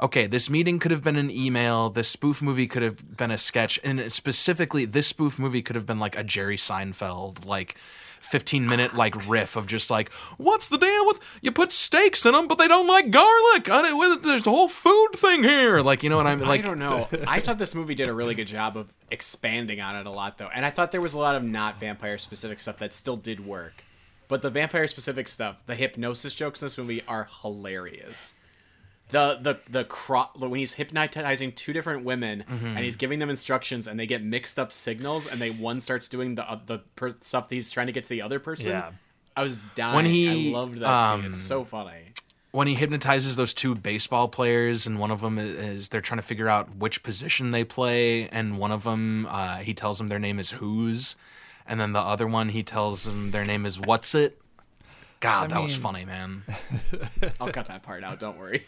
Okay, 0.00 0.28
this 0.28 0.48
meeting 0.48 0.78
could 0.78 0.92
have 0.92 1.02
been 1.02 1.16
an 1.16 1.28
email. 1.30 1.90
This 1.90 2.08
spoof 2.08 2.40
movie 2.40 2.68
could 2.68 2.82
have 2.82 3.16
been 3.16 3.32
a 3.32 3.38
sketch, 3.38 3.80
and 3.82 4.12
specifically, 4.12 4.84
this 4.84 5.08
spoof 5.08 5.38
movie 5.40 5.60
could 5.60 5.74
have 5.74 5.86
been 5.86 5.98
like 5.98 6.16
a 6.16 6.22
Jerry 6.24 6.56
Seinfeld 6.56 7.44
like. 7.44 7.76
15 8.20 8.66
minute 8.66 8.94
like 8.94 9.28
riff 9.28 9.56
of 9.56 9.66
just 9.66 9.90
like 9.90 10.12
what's 10.36 10.68
the 10.68 10.78
deal 10.78 11.06
with 11.06 11.20
you 11.40 11.50
put 11.50 11.72
steaks 11.72 12.24
in 12.26 12.32
them 12.32 12.46
but 12.46 12.58
they 12.58 12.68
don't 12.68 12.86
like 12.86 13.10
garlic 13.10 13.70
I 13.70 13.82
don't, 13.82 14.22
there's 14.22 14.46
a 14.46 14.50
whole 14.50 14.68
food 14.68 15.10
thing 15.14 15.42
here 15.42 15.80
like 15.80 16.02
you 16.02 16.10
know 16.10 16.16
what 16.16 16.26
i 16.26 16.34
mean 16.34 16.46
like 16.46 16.60
I 16.60 16.64
don't 16.64 16.78
know. 16.78 17.08
I 17.26 17.40
thought 17.40 17.58
this 17.58 17.74
movie 17.74 17.94
did 17.94 18.08
a 18.08 18.12
really 18.12 18.34
good 18.34 18.46
job 18.46 18.76
of 18.76 18.92
expanding 19.10 19.80
on 19.80 19.96
it 19.96 20.06
a 20.06 20.10
lot, 20.10 20.38
though, 20.38 20.48
and 20.52 20.66
I 20.66 20.70
thought 20.70 20.92
there 20.92 21.00
was 21.00 21.14
a 21.14 21.18
lot 21.18 21.34
of 21.34 21.42
not 21.42 21.78
vampire 21.78 22.18
specific 22.18 22.60
stuff 22.60 22.78
that 22.78 22.92
still 22.92 23.16
did 23.16 23.46
work. 23.46 23.84
But 24.28 24.42
the 24.42 24.50
vampire 24.50 24.86
specific 24.88 25.28
stuff, 25.28 25.56
the 25.66 25.74
hypnosis 25.74 26.34
jokes 26.34 26.60
in 26.60 26.66
this 26.66 26.76
movie 26.76 27.02
are 27.08 27.28
hilarious. 27.42 28.34
The 29.10 29.38
the 29.40 29.58
the 29.70 29.84
cro- 29.84 30.28
when 30.36 30.58
he's 30.58 30.74
hypnotizing 30.74 31.52
two 31.52 31.72
different 31.72 32.04
women 32.04 32.44
Mm-hmm. 32.50 32.66
and 32.66 32.78
he's 32.84 32.96
giving 32.96 33.18
them 33.18 33.30
instructions 33.30 33.86
and 33.86 33.98
they 33.98 34.06
get 34.06 34.22
mixed 34.22 34.58
up 34.58 34.72
signals 34.72 35.26
and 35.26 35.40
they 35.40 35.50
one 35.50 35.80
starts 35.80 36.08
doing 36.08 36.34
the 36.34 36.50
uh, 36.50 36.58
the 36.66 36.78
per- 36.96 37.10
stuff 37.22 37.48
that 37.48 37.54
he's 37.54 37.70
trying 37.70 37.86
to 37.86 37.92
get 37.92 38.04
to 38.04 38.10
the 38.10 38.22
other 38.22 38.38
person. 38.38 38.72
Yeah. 38.72 38.90
I 39.36 39.42
was 39.42 39.58
dying. 39.76 39.94
When 39.94 40.04
he, 40.06 40.50
I 40.50 40.58
loved 40.58 40.78
that 40.78 41.10
scene. 41.10 41.20
um, 41.20 41.26
It's 41.26 41.38
so 41.38 41.62
funny. 41.64 42.12
when 42.50 42.66
he 42.66 42.74
hypnotizes 42.74 43.36
those 43.36 43.54
two 43.54 43.74
baseball 43.76 44.26
players 44.28 44.86
and 44.86 44.98
one 44.98 45.10
of 45.12 45.20
them 45.20 45.38
is, 45.38 45.54
is 45.56 45.88
they're 45.90 46.00
trying 46.00 46.18
to 46.18 46.26
figure 46.26 46.48
out 46.48 46.74
which 46.76 47.02
position 47.04 47.50
they 47.50 47.62
play 47.62 48.28
and 48.30 48.58
one 48.58 48.72
of 48.72 48.82
them 48.82 49.26
uh, 49.30 49.56
he 49.58 49.74
tells 49.74 49.98
them 49.98 50.08
their 50.08 50.18
name 50.18 50.38
is 50.40 50.50
who's 50.52 51.14
and 51.66 51.78
then 51.80 51.92
the 51.92 52.00
other 52.00 52.26
one 52.26 52.48
he 52.48 52.62
tells 52.64 53.04
them 53.04 53.30
their 53.30 53.44
name 53.44 53.64
is 53.64 53.78
what's 53.78 54.14
it 54.14 54.40
god 55.20 55.50
that 55.50 55.60
was 55.62 55.74
funny 55.74 56.04
man 56.04 56.44
I'll 57.40 57.50
cut 57.52 57.68
that 57.68 57.82
part 57.82 58.04
out. 58.04 58.18
Don't 58.20 58.38
worry. 58.38 58.66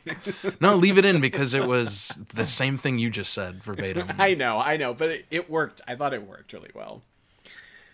no 0.60 0.74
leave 0.84 0.98
it 0.98 1.04
in 1.04 1.20
because 1.20 1.54
it 1.54 1.66
was 1.66 2.16
the 2.34 2.44
same 2.46 2.76
thing 2.76 2.98
you 2.98 3.08
just 3.10 3.32
said 3.32 3.62
verbatim 3.62 4.10
I 4.18 4.34
know, 4.34 4.58
I 4.58 4.76
know, 4.76 4.92
but 4.94 5.10
it, 5.10 5.26
it 5.30 5.50
worked. 5.50 5.80
I 5.86 5.94
thought 5.94 6.12
it 6.14 6.26
worked 6.26 6.52
really 6.52 6.70
well. 6.74 7.02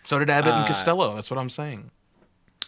so 0.03 0.17
did 0.19 0.29
abbott 0.29 0.53
and 0.53 0.63
Uh, 0.63 0.67
costello 0.67 1.15
that's 1.15 1.29
what 1.29 1.37
i'm 1.37 1.49
saying 1.49 1.91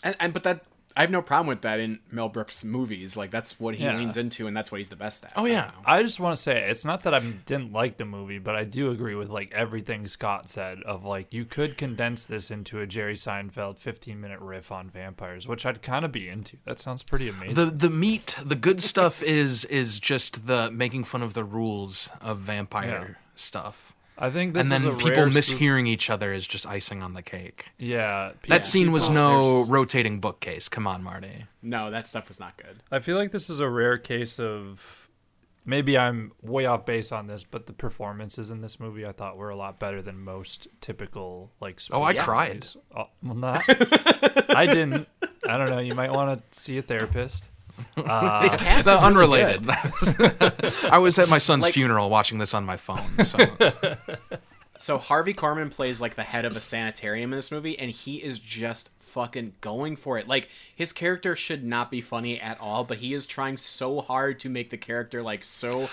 And, 0.03 0.15
and 0.19 0.33
but 0.33 0.43
that 0.43 0.63
I 0.97 1.01
have 1.01 1.11
no 1.11 1.21
problem 1.21 1.47
with 1.47 1.61
that 1.61 1.79
in 1.79 1.99
Mel 2.11 2.27
Brooks 2.29 2.63
movies. 2.63 3.15
Like 3.15 3.31
that's 3.31 3.59
what 3.59 3.75
he 3.75 3.83
Yeah. 3.85 3.95
leans 3.97 4.17
into, 4.17 4.47
and 4.47 4.57
that's 4.57 4.71
what 4.71 4.79
he's 4.79 4.89
the 4.89 4.95
best 4.97 5.23
at. 5.23 5.31
oh 5.35 5.45
yeah 5.45 5.71
don't. 5.71 5.83
I 5.85 6.01
just 6.03 6.19
want 6.19 6.35
to 6.35 6.41
say 6.41 6.69
it's 6.69 6.83
not 6.83 7.03
that 7.03 7.13
I 7.13 7.19
didn't 7.19 7.71
like 7.71 7.97
the 7.97 8.05
movie, 8.05 8.39
but 8.39 8.55
I 8.55 8.63
do 8.65 8.91
agree 8.91 9.15
with 9.15 9.29
like 9.29 9.51
everything 9.53 10.07
Scott 10.07 10.49
said 10.49 10.81
of 10.83 11.05
like 11.05 11.33
you 11.33 11.45
could 11.45 11.77
condense 11.77 12.23
this 12.23 12.51
into 12.51 12.79
a 12.79 12.87
Jerry 12.87 13.15
Seinfeld 13.15 13.77
15 13.77 14.19
minute 14.19 14.39
riff 14.41 14.71
on 14.71 14.89
vampires, 14.89 15.47
which 15.47 15.65
I'd 15.65 15.81
kind 15.81 16.03
of 16.03 16.11
be 16.11 16.27
into. 16.27 16.57
That 16.65 16.79
sounds 16.79 17.03
pretty 17.03 17.29
amazing. 17.29 17.55
the 17.55 17.65
the 17.65 17.89
meat 17.89 18.35
the 18.43 18.55
good 18.55 18.81
stuff 18.81 19.21
is 19.23 19.63
is 19.65 19.99
just 19.99 20.47
the 20.47 20.69
making 20.71 21.03
fun 21.05 21.21
of 21.21 21.33
the 21.33 21.43
rules 21.43 22.09
of 22.19 22.39
vampire 22.39 23.05
Yeah. 23.11 23.15
stuff 23.35 23.93
I 24.21 24.29
think 24.29 24.53
this 24.53 24.65
and 24.67 24.73
is 24.75 24.83
then 24.83 24.91
a 24.93 24.97
people 24.97 25.23
rare 25.23 25.31
spook- 25.31 25.59
mishearing 25.59 25.87
each 25.87 26.09
other 26.09 26.33
is 26.33 26.45
just 26.45 26.67
icing 26.67 27.01
on 27.01 27.13
the 27.13 27.21
cake 27.21 27.67
Yeah, 27.77 28.33
That 28.49 28.61
pe- 28.61 28.67
scene 28.67 28.91
was 28.91 29.09
no 29.09 29.53
there's- 29.53 29.69
rotating 29.69 30.19
bookcase. 30.19 30.67
Come 30.67 30.85
on, 30.87 31.01
Marty. 31.03 31.45
No, 31.61 31.89
that 31.89 32.05
stuff 32.07 32.27
was 32.27 32.39
not 32.39 32.57
good. 32.57 32.83
I 32.91 32.99
feel 32.99 33.15
like 33.17 33.31
this 33.31 33.49
is 33.49 33.59
a 33.61 33.69
rare 33.69 33.97
case 33.97 34.37
of 34.39 35.07
maybe 35.65 35.97
I'm 35.97 36.31
way 36.41 36.65
off 36.65 36.85
base 36.85 37.11
on 37.13 37.27
this, 37.27 37.43
but 37.43 37.65
the 37.67 37.73
performances 37.73 38.51
in 38.51 38.59
this 38.61 38.79
movie 38.79 39.05
I 39.05 39.11
thought 39.13 39.37
were 39.37 39.49
a 39.51 39.55
lot 39.55 39.79
better 39.79 40.01
than 40.01 40.19
most 40.19 40.67
typical 40.81 41.51
like. 41.61 41.79
Oh, 41.91 42.01
I 42.03 42.11
spooky 42.11 42.25
cried. 42.25 42.49
movies. 42.55 42.77
Oh, 42.95 43.05
well, 43.23 43.35
not. 43.35 43.63
I 44.55 44.65
didn't. 44.65 45.07
I 45.47 45.57
don't 45.57 45.69
know. 45.69 45.79
You 45.79 45.95
might 45.95 46.11
want 46.11 46.51
to 46.51 46.59
see 46.59 46.77
a 46.77 46.81
therapist. 46.81 47.49
Uh, 47.97 48.47
The 48.83 48.99
unrelated. 49.01 49.69
I 50.91 50.97
was 50.97 51.17
at 51.19 51.29
my 51.29 51.37
son's 51.37 51.63
Like- 51.63 51.73
funeral 51.73 52.09
watching 52.09 52.37
this 52.37 52.53
on 52.53 52.65
my 52.65 52.77
phone. 52.77 53.23
So 53.25 53.37
So 54.77 54.97
Harvey 54.97 55.33
Korman 55.33 55.71
plays 55.71 55.99
like 55.99 56.15
the 56.15 56.23
head 56.23 56.45
of 56.45 56.55
a 56.55 56.61
sanitarium 56.61 57.33
in 57.33 57.37
this 57.37 57.51
movie, 57.51 57.77
and 57.77 57.91
he 57.91 58.17
is 58.23 58.39
just 58.39 58.89
fucking 58.99 59.53
going 59.59 59.97
for 59.97 60.17
it. 60.17 60.27
Like 60.27 60.47
his 60.73 60.93
character 60.93 61.35
should 61.35 61.65
not 61.65 61.91
be 61.91 61.99
funny 61.99 62.39
at 62.39 62.59
all, 62.61 62.85
but 62.85 62.99
he 62.99 63.13
is 63.13 63.25
trying 63.25 63.57
so 63.57 63.99
hard 64.01 64.39
to 64.39 64.49
make 64.49 64.69
the 64.69 64.77
character 64.77 65.21
like 65.21 65.43
so 65.43 65.89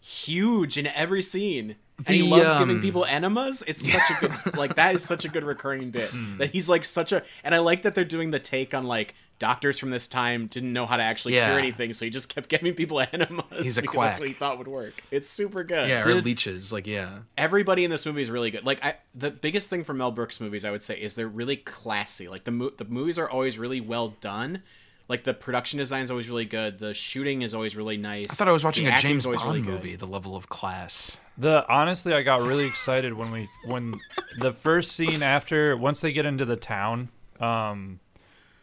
huge 0.00 0.78
in 0.78 0.86
every 0.86 1.22
scene. 1.22 1.76
and 1.98 2.08
he 2.08 2.22
loves 2.22 2.54
um, 2.54 2.66
giving 2.66 2.80
people 2.80 3.04
enemas. 3.04 3.62
It's 3.66 3.90
such 3.92 4.10
a 4.10 4.14
good 4.28 4.56
like 4.56 4.76
that 4.76 4.94
is 4.94 5.04
such 5.04 5.26
a 5.26 5.28
good 5.28 5.44
recurring 5.44 5.90
bit 5.90 6.08
Hmm. 6.08 6.38
that 6.38 6.50
he's 6.50 6.66
like 6.68 6.84
such 6.84 7.12
a 7.12 7.22
and 7.44 7.54
I 7.54 7.58
like 7.58 7.82
that 7.82 7.94
they're 7.94 8.04
doing 8.04 8.30
the 8.30 8.38
take 8.38 8.72
on 8.72 8.84
like 8.84 9.14
doctors 9.40 9.78
from 9.80 9.90
this 9.90 10.06
time 10.06 10.46
didn't 10.46 10.72
know 10.72 10.86
how 10.86 10.96
to 10.96 11.02
actually 11.02 11.34
Yeah. 11.34 11.48
cure 11.48 11.58
anything, 11.58 11.92
so 11.92 12.04
he 12.04 12.10
just 12.12 12.32
kept 12.32 12.48
giving 12.48 12.74
people 12.74 13.00
enemas. 13.00 13.44
He's 13.60 13.76
a 13.78 13.82
because 13.82 13.94
quack. 13.96 14.08
That's 14.10 14.20
what 14.20 14.28
he 14.28 14.34
thought 14.34 14.58
would 14.58 14.68
work. 14.68 15.02
It's 15.10 15.28
super 15.28 15.64
good 15.64 15.88
yeah, 15.88 16.06
or 16.06 16.14
leeches. 16.14 16.72
Like 16.72 16.86
yeah, 16.86 17.18
everybody 17.36 17.82
in 17.84 17.90
this 17.90 18.06
movie 18.06 18.22
is 18.22 18.30
really 18.30 18.52
good. 18.52 18.64
Like 18.64 18.84
I, 18.84 18.94
the 19.14 19.32
biggest 19.32 19.68
thing 19.68 19.82
for 19.82 19.92
Mel 19.94 20.12
Brooks 20.12 20.40
movies, 20.40 20.64
I 20.64 20.70
would 20.70 20.84
say, 20.84 21.00
is 21.00 21.16
they're 21.16 21.26
really 21.26 21.56
classy. 21.56 22.28
Like 22.28 22.44
the 22.44 22.52
mo- 22.52 22.70
the 22.76 22.84
movies 22.84 23.18
are 23.18 23.28
always 23.28 23.58
really 23.58 23.80
well 23.80 24.14
done. 24.20 24.62
Like 25.08 25.24
the 25.24 25.34
production 25.34 25.78
design 25.80 26.04
is 26.04 26.10
always 26.12 26.28
really 26.28 26.44
good. 26.44 26.78
The 26.78 26.94
shooting 26.94 27.42
is 27.42 27.52
always 27.52 27.74
really 27.74 27.96
nice. 27.96 28.30
I 28.30 28.34
thought 28.34 28.46
I 28.46 28.52
was 28.52 28.62
watching 28.62 28.84
the 28.84 28.94
a 28.94 28.98
James 28.98 29.26
always 29.26 29.40
Bond 29.40 29.54
really 29.54 29.66
good. 29.66 29.74
movie. 29.74 29.96
The 29.96 30.06
level 30.06 30.36
of 30.36 30.48
class. 30.48 31.18
The 31.36 31.66
honestly, 31.68 32.12
I 32.14 32.22
got 32.22 32.42
really 32.42 32.66
excited 32.66 33.14
when 33.14 33.32
we 33.32 33.48
when 33.64 33.94
the 34.38 34.52
first 34.52 34.92
scene 34.92 35.22
after 35.22 35.76
once 35.76 36.00
they 36.02 36.12
get 36.12 36.26
into 36.26 36.44
the 36.44 36.54
town. 36.56 37.08
Um, 37.40 37.98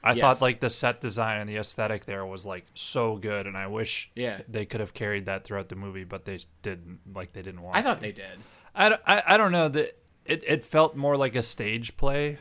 I 0.03 0.11
Yes. 0.13 0.19
thought 0.21 0.41
like 0.41 0.59
the 0.59 0.69
set 0.69 1.01
design 1.01 1.41
and 1.41 1.49
the 1.49 1.57
aesthetic 1.57 2.05
there 2.05 2.25
was 2.25 2.45
like 2.45 2.65
so 2.75 3.15
good, 3.17 3.47
and 3.47 3.57
I 3.57 3.67
wish 3.67 4.09
Yeah. 4.15 4.41
they 4.47 4.65
could 4.65 4.79
have 4.79 4.93
carried 4.93 5.25
that 5.25 5.43
throughout 5.43 5.69
the 5.69 5.75
movie, 5.75 6.03
but 6.03 6.25
they 6.25 6.39
didn't. 6.61 6.99
Like 7.13 7.33
they 7.33 7.41
didn't 7.41 7.61
want. 7.61 7.75
I 7.75 7.81
thought 7.81 7.95
to. 7.95 8.01
they 8.01 8.11
did. 8.11 8.39
I, 8.75 8.89
don't- 8.89 9.01
I, 9.05 9.23
I 9.25 9.37
don't 9.37 9.51
know 9.51 9.67
that 9.69 9.97
it, 10.25 10.43
it 10.45 10.63
felt 10.65 10.95
more 10.95 11.17
like 11.17 11.35
a 11.35 11.41
stage 11.41 11.97
play. 11.97 12.37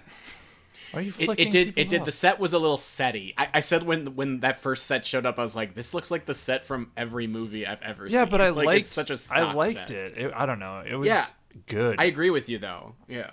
Are 0.94 1.00
you 1.00 1.08
It, 1.18 1.24
flicking 1.26 1.48
it 1.48 1.50
did. 1.50 1.72
It 1.76 1.88
did. 1.88 2.00
off? 2.00 2.04
The 2.06 2.12
set 2.12 2.38
was 2.38 2.52
a 2.52 2.58
little 2.58 2.76
setty. 2.76 3.34
I, 3.36 3.48
I 3.54 3.60
said 3.60 3.82
when 3.82 4.14
when 4.14 4.40
that 4.40 4.60
first 4.62 4.86
set 4.86 5.04
showed 5.06 5.26
up, 5.26 5.38
I 5.38 5.42
was 5.42 5.56
like, 5.56 5.74
"This 5.74 5.92
looks 5.94 6.10
like 6.12 6.26
the 6.26 6.34
set 6.34 6.64
from 6.64 6.92
every 6.96 7.26
movie 7.26 7.66
I've 7.66 7.82
ever 7.82 8.08
seen." 8.08 8.14
Yeah, 8.14 8.24
but 8.24 8.40
I 8.40 8.48
like, 8.50 8.66
liked 8.66 8.86
such 8.86 9.10
a 9.10 9.18
I 9.34 9.52
liked 9.52 9.90
it. 9.90 10.16
it. 10.16 10.32
I 10.34 10.46
don't 10.46 10.60
know. 10.60 10.84
It 10.88 10.94
was 10.94 11.08
Yeah. 11.08 11.24
good. 11.66 11.96
I 11.98 12.04
agree 12.04 12.30
with 12.30 12.48
you 12.48 12.58
though. 12.58 12.94
Yeah. 13.08 13.30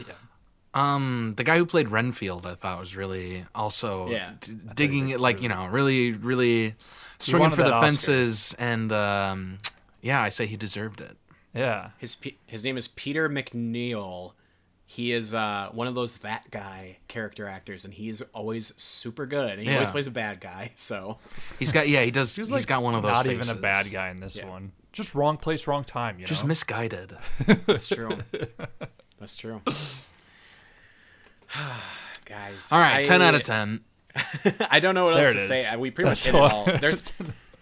Yeah. 0.00 0.14
Um, 0.74 1.34
the 1.36 1.44
guy 1.44 1.56
who 1.56 1.64
played 1.66 1.88
Renfield, 1.88 2.46
I 2.46 2.54
thought 2.54 2.78
was 2.78 2.96
really 2.96 3.44
also 3.54 4.08
Yeah. 4.10 4.32
d- 4.40 4.52
digging 4.74 5.08
it, 5.10 5.20
like 5.20 5.40
you 5.42 5.48
know, 5.48 5.66
really, 5.66 6.12
really 6.12 6.74
swinging 7.18 7.50
for 7.50 7.56
the 7.56 7.64
that 7.64 7.72
Oscar. 7.72 7.86
fences, 7.86 8.54
and 8.58 8.92
um, 8.92 9.58
yeah, 10.02 10.22
I 10.22 10.28
say 10.28 10.46
he 10.46 10.56
deserved 10.56 11.00
it. 11.00 11.16
yeah. 11.54 11.90
His 11.98 12.16
his 12.46 12.64
name 12.64 12.76
is 12.76 12.88
Peter 12.88 13.28
MacNicol. 13.28 14.32
He 14.90 15.12
is 15.12 15.34
uh, 15.34 15.68
one 15.72 15.86
of 15.86 15.94
those 15.94 16.16
that 16.18 16.50
guy 16.50 16.96
character 17.08 17.46
actors, 17.46 17.84
and 17.84 17.92
he's 17.92 18.22
always 18.32 18.72
super 18.78 19.26
good. 19.26 19.58
And 19.58 19.68
he 19.68 19.72
always 19.74 19.90
plays 19.90 20.06
a 20.06 20.10
bad 20.10 20.40
guy. 20.40 20.72
So 20.76 21.18
He's 21.58 21.72
got 21.72 21.88
yeah, 21.88 22.02
he 22.04 22.10
does. 22.10 22.34
He 22.34 22.40
he's 22.42 22.50
like 22.50 22.66
got 22.66 22.82
one 22.82 22.94
of 22.94 23.02
those. 23.02 23.12
Not 23.12 23.26
faces. 23.26 23.48
even 23.48 23.58
a 23.58 23.60
bad 23.60 23.90
guy 23.90 24.08
in 24.10 24.20
this 24.20 24.36
Yeah. 24.36 24.48
one. 24.48 24.72
Just 24.92 25.14
wrong 25.14 25.36
place, 25.36 25.66
wrong 25.66 25.84
time. 25.84 26.18
You 26.18 26.26
Just 26.26 26.44
know. 26.44 26.48
misguided. 26.48 27.16
that's 27.66 27.86
true. 27.88 28.16
that's 29.20 29.36
true. 29.36 29.60
Guys, 32.24 32.70
All 32.72 32.78
right, 32.80 33.00
I- 33.00 33.04
ten 33.04 33.22
out 33.22 33.34
of 33.34 33.42
ten. 33.42 33.80
I 34.70 34.80
don't 34.80 34.94
know 34.94 35.04
what 35.06 35.14
else 35.14 35.32
to 35.32 35.54
it 35.54 35.62
say. 35.62 35.76
We 35.76 35.90
pretty 35.90 36.08
much 36.10 36.24
That's 36.24 36.26
hit 36.26 36.34
it 36.34 36.52
all. 36.52 36.64
There's, 36.80 37.12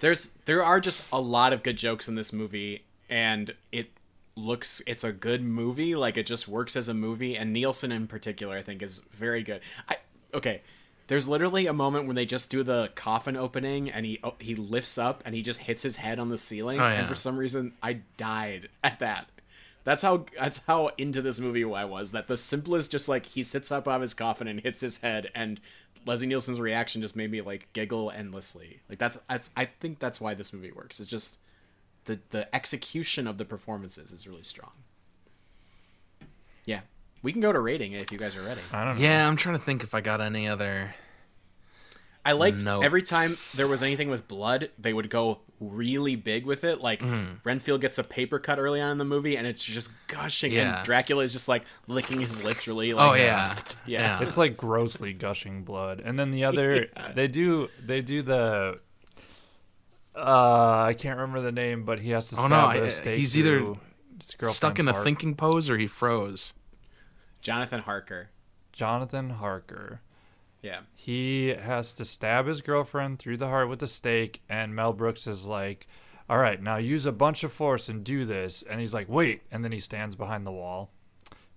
there's, 0.01 0.31
there 0.47 0.65
are 0.65 0.81
just 0.81 1.03
a 1.13 1.21
lot 1.21 1.53
of 1.53 1.63
good 1.63 1.77
jokes 1.77 2.09
in 2.09 2.15
this 2.15 2.33
movie, 2.33 2.85
and 3.11 3.55
it 3.73 3.91
looks, 4.37 4.81
it's 4.87 5.05
a 5.05 5.13
good 5.13 5.43
movie. 5.43 5.95
Like 5.95 6.17
it 6.17 6.27
just 6.27 6.49
works 6.49 6.75
as 6.77 6.89
a 6.89 6.95
movie, 6.95 7.37
and 7.37 7.53
Nielsen 7.53 7.93
in 7.93 8.07
particular, 8.07 8.57
I 8.57 8.63
think, 8.63 8.83
is 8.83 9.03
very 9.13 9.43
good. 9.43 9.61
I 9.89 9.97
okay. 10.33 10.63
There's 11.09 11.29
literally 11.29 11.67
a 11.69 11.73
moment 11.73 12.07
when 12.09 12.17
they 12.17 12.27
just 12.27 12.51
do 12.51 12.65
the 12.65 12.91
coffin 12.97 13.37
opening, 13.37 13.91
and 13.91 14.05
he 14.05 14.19
oh, 14.25 14.35
he 14.41 14.57
lifts 14.57 14.99
up 14.99 15.23
and 15.25 15.35
he 15.35 15.43
just 15.43 15.61
hits 15.61 15.83
his 15.83 15.97
head 15.97 16.19
on 16.19 16.31
the 16.31 16.39
ceiling, 16.39 16.81
Oh, 16.81 16.85
and 16.85 17.07
for 17.07 17.15
some 17.15 17.37
reason 17.37 17.75
I 17.83 18.01
died 18.17 18.69
at 18.83 18.99
that. 19.01 19.29
That's 19.87 20.03
how 20.03 20.27
that's 20.37 20.63
how 20.67 20.91
into 20.99 21.23
this 21.23 21.39
movie 21.39 21.63
I 21.63 21.85
was. 21.85 22.11
That 22.11 22.27
the 22.27 22.37
simplest, 22.37 22.91
just 22.91 23.09
like 23.09 23.25
he 23.25 23.45
sits 23.45 23.71
up 23.71 23.87
out 23.87 23.95
of 23.95 24.03
his 24.03 24.15
coffin 24.15 24.49
and 24.49 24.59
hits 24.59 24.81
his 24.81 24.99
head, 24.99 25.31
and 25.33 25.61
Leslie 26.05 26.27
Nielsen's 26.27 26.61
reaction 26.61 27.03
just 27.03 27.15
made 27.15 27.31
me 27.31 27.41
like 27.41 27.73
giggle 27.73 28.11
endlessly. 28.11 28.81
Like 28.89 28.99
that's 28.99 29.17
that's 29.31 29.51
I 29.57 29.67
think 29.67 30.01
that's 30.01 30.21
why 30.21 30.35
this 30.35 30.53
movie 30.53 30.73
works. 30.73 30.99
It's 30.99 31.09
just 31.09 31.39
the 32.07 32.19
the 32.31 32.53
execution 32.53 33.29
of 33.29 33.39
the 33.39 33.45
performances 33.45 34.11
is 34.11 34.27
really 34.27 34.43
strong. 34.43 34.73
Yeah, 36.65 36.81
we 37.23 37.31
can 37.31 37.41
go 37.41 37.53
to 37.53 37.61
rating 37.61 37.93
if 37.93 38.11
you 38.11 38.19
guys 38.19 38.37
are 38.37 38.43
ready. 38.43 38.63
I 38.73 38.85
don't 38.85 38.97
know. 38.97 39.03
Yeah, 39.05 39.29
I'm 39.29 39.37
trying 39.37 39.57
to 39.57 39.63
think 39.63 39.85
if 39.85 39.95
I 39.95 40.01
got 40.01 40.21
any 40.21 40.49
other. 40.49 40.97
I 42.25 42.33
liked 42.33 42.65
Notes. 42.65 42.85
every 42.85 43.03
time 43.03 43.31
there 43.55 43.69
was 43.69 43.85
anything 43.85 44.11
with 44.11 44.27
blood, 44.27 44.71
they 44.81 44.93
would 44.93 45.11
go 45.11 45.43
really 45.61 46.17
big 46.17 46.45
with 46.47 46.65
it. 46.65 46.81
Like 46.81 47.01
Mm-hmm. 47.01 47.35
Renfield 47.45 47.81
gets 47.81 47.99
a 47.99 48.05
paper 48.05 48.39
cut 48.39 48.59
early 48.59 48.81
on 48.81 48.91
in 48.93 48.99
the 48.99 49.05
movie, 49.05 49.37
and 49.37 49.47
it's 49.47 49.65
just 49.65 49.91
gushing, 50.09 50.53
Yeah. 50.53 50.77
and 50.79 50.85
Dracula 50.85 51.23
is 51.25 51.33
just 51.33 51.49
like 51.49 51.65
licking 51.87 52.21
his 52.21 52.45
lips 52.45 52.67
really. 52.67 52.93
Like, 52.95 53.11
Oh 53.11 53.15
yeah, 53.23 53.55
yeah. 53.87 54.21
It's 54.23 54.37
like 54.37 54.57
grossly 54.57 55.13
gushing 55.13 55.63
blood. 55.65 56.01
And 56.05 56.19
then 56.19 56.31
the 56.31 56.45
other 56.49 56.89
they 57.15 57.29
do 57.29 57.69
they 57.85 58.01
do 58.03 58.23
the 58.23 58.81
uh 60.15 60.85
I 60.89 60.95
can't 60.99 61.19
remember 61.19 61.41
the 61.41 61.53
name, 61.53 61.85
but 61.85 62.01
he 62.01 62.11
has 62.11 62.29
to 62.31 62.37
Oh, 62.37 62.47
stab 62.47 62.51
no, 62.51 62.83
a 62.83 62.87
I- 62.87 62.89
stake 62.91 63.19
he's 63.19 63.37
either 63.37 63.75
stuck 64.23 64.79
in 64.79 64.89
a 64.89 64.93
heart. 64.93 65.05
thinking 65.05 65.35
pose 65.35 65.69
or 65.69 65.77
he 65.79 65.87
froze. 65.87 66.53
Jonathan 67.43 67.81
Harker. 67.81 68.31
Jonathan 68.73 69.31
Harker. 69.31 70.01
Yeah. 70.67 70.81
He 70.95 71.49
has 71.49 71.93
to 71.95 72.05
stab 72.05 72.47
his 72.47 72.61
girlfriend 72.61 73.19
through 73.21 73.37
the 73.37 73.47
heart 73.49 73.69
with 73.69 73.83
a 73.83 73.87
stake, 73.87 74.43
and 74.49 74.75
Mel 74.75 74.93
Brooks 74.93 75.27
is 75.27 75.45
like, 75.47 75.87
All 76.29 76.39
right, 76.39 76.61
now 76.61 76.77
use 76.77 77.07
a 77.07 77.13
bunch 77.13 77.45
of 77.45 77.53
force 77.53 77.89
and 77.89 78.03
do 78.03 78.25
this. 78.25 78.63
And 78.63 78.81
he's 78.81 78.93
like, 78.93 79.09
Wait. 79.09 79.43
And 79.53 79.63
then 79.63 79.71
he 79.73 79.79
stands 79.81 80.17
behind 80.17 80.45
the 80.45 80.51
wall. 80.53 80.91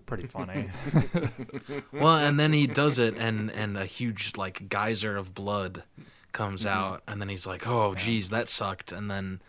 Pretty 0.05 0.27
funny. 0.27 0.69
Well, 1.91 2.17
and 2.17 2.39
then 2.39 2.53
he 2.53 2.65
does 2.67 2.97
it, 2.99 3.15
and 3.17 3.51
and 3.51 3.77
a 3.77 3.85
huge 3.85 4.37
like 4.37 4.69
geyser 4.69 5.17
of 5.17 5.33
blood 5.33 5.83
comes 6.31 6.63
Mm-hmm. 6.65 6.77
out, 6.79 7.03
and 7.07 7.19
then 7.21 7.29
he's 7.29 7.45
like, 7.47 7.67
"Oh, 7.67 7.93
geez, 7.95 8.29
that 8.29 8.49
sucked," 8.49 8.91
and 8.91 9.09
then. 9.09 9.41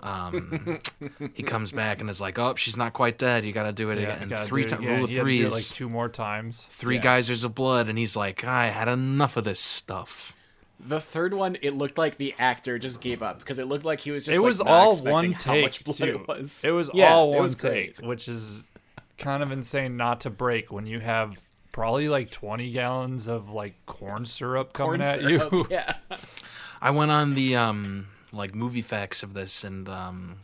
Um, 0.00 0.78
he 1.34 1.42
comes 1.42 1.70
back 1.72 2.00
and 2.00 2.10
is 2.10 2.20
like, 2.20 2.38
"Oh, 2.38 2.54
she's 2.56 2.76
not 2.76 2.92
quite 2.92 3.18
dead. 3.18 3.44
You 3.44 3.52
got 3.52 3.64
to 3.64 3.72
do 3.72 3.90
it 3.90 3.98
Yeah, 3.98 4.04
again." 4.08 4.18
And 4.22 4.30
gotta 4.30 4.46
three 4.46 4.64
times, 4.64 4.82
again. 4.84 4.94
rule 4.96 5.04
of 5.04 5.10
He 5.10 5.16
had 5.16 5.22
to 5.24 5.30
do 5.30 5.34
it, 5.46 5.50
threes, 5.50 5.52
like 5.52 5.64
two 5.64 5.88
more 5.88 6.08
times. 6.08 6.66
three 6.70 6.96
Yeah. 6.96 7.02
geysers 7.02 7.44
of 7.44 7.54
blood, 7.54 7.88
and 7.88 7.96
he's 7.98 8.16
like, 8.16 8.44
"I 8.44 8.68
had 8.68 8.88
enough 8.88 9.36
of 9.36 9.44
this 9.44 9.60
stuff." 9.60 10.34
The 10.84 11.00
third 11.00 11.32
one, 11.34 11.56
it 11.62 11.74
looked 11.74 11.96
like 11.96 12.16
the 12.18 12.34
actor 12.40 12.76
just 12.78 13.00
gave 13.00 13.22
up 13.22 13.38
because 13.38 13.60
it 13.60 13.66
looked 13.66 13.84
like 13.84 14.00
he 14.00 14.10
was 14.10 14.24
just. 14.24 14.36
it 14.36 14.40
like, 14.40 14.46
was 14.46 14.58
not 14.58 14.66
all 14.68 14.90
expecting 14.90 15.12
one 15.12 15.32
how 15.32 15.38
take 15.38 15.62
much 15.64 15.84
blood 15.84 15.96
too. 15.98 16.04
It 16.04 16.26
was. 16.28 16.64
It 16.64 16.70
was 16.72 16.90
Yeah, 16.92 17.12
all 17.14 17.30
one 17.30 17.42
was 17.42 17.54
great. 17.54 17.96
take, 17.98 18.04
which 18.06 18.26
is 18.26 18.64
kind 19.18 19.42
of 19.44 19.52
insane 19.52 19.96
not 19.96 20.22
to 20.22 20.30
break 20.30 20.72
when 20.72 20.84
you 20.86 20.98
have 20.98 21.40
probably 21.70 22.08
like 22.08 22.30
20 22.32 22.72
gallons 22.72 23.28
of 23.28 23.50
like 23.50 23.74
corn 23.86 24.26
syrup 24.26 24.72
coming 24.72 25.00
Corn 25.00 25.02
at 25.02 25.20
syrup, 25.20 25.52
you. 25.52 25.66
Yeah. 25.70 25.94
I 26.82 26.90
went 26.90 27.12
on 27.12 27.34
the 27.34 27.54
um 27.56 28.08
like 28.32 28.54
movie 28.54 28.82
facts 28.82 29.22
of 29.22 29.34
this, 29.34 29.64
and 29.64 29.88
um, 29.88 30.36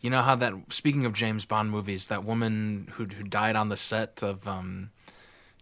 you 0.00 0.10
know 0.10 0.22
how 0.22 0.34
that 0.36 0.54
speaking 0.70 1.04
of 1.04 1.12
James 1.12 1.44
Bond 1.44 1.70
movies, 1.70 2.06
that 2.08 2.24
woman 2.24 2.88
who 2.94 3.04
who 3.04 3.22
died 3.24 3.56
on 3.56 3.68
the 3.68 3.76
set 3.76 4.22
of 4.22 4.46
um 4.48 4.90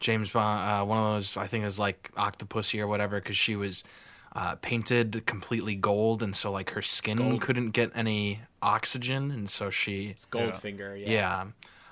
James 0.00 0.30
Bond, 0.30 0.60
uh, 0.82 0.84
one 0.84 0.98
of 0.98 1.14
those 1.14 1.36
I 1.36 1.46
think 1.46 1.62
it 1.62 1.66
was 1.66 1.78
like 1.78 2.10
Octopussy 2.16 2.80
or 2.80 2.86
whatever, 2.86 3.18
because 3.20 3.36
she 3.36 3.56
was 3.56 3.82
uh, 4.34 4.54
painted 4.56 5.24
completely 5.26 5.74
gold, 5.74 6.22
and 6.22 6.36
so 6.36 6.50
like 6.52 6.70
her 6.70 6.82
skin 6.82 7.16
Gold. 7.16 7.40
couldn't 7.40 7.70
get 7.70 7.90
any 7.94 8.40
oxygen, 8.60 9.30
and 9.30 9.48
so 9.48 9.70
she 9.70 10.08
It's 10.08 10.26
Goldfinger. 10.26 11.00
Yeah. 11.00 11.44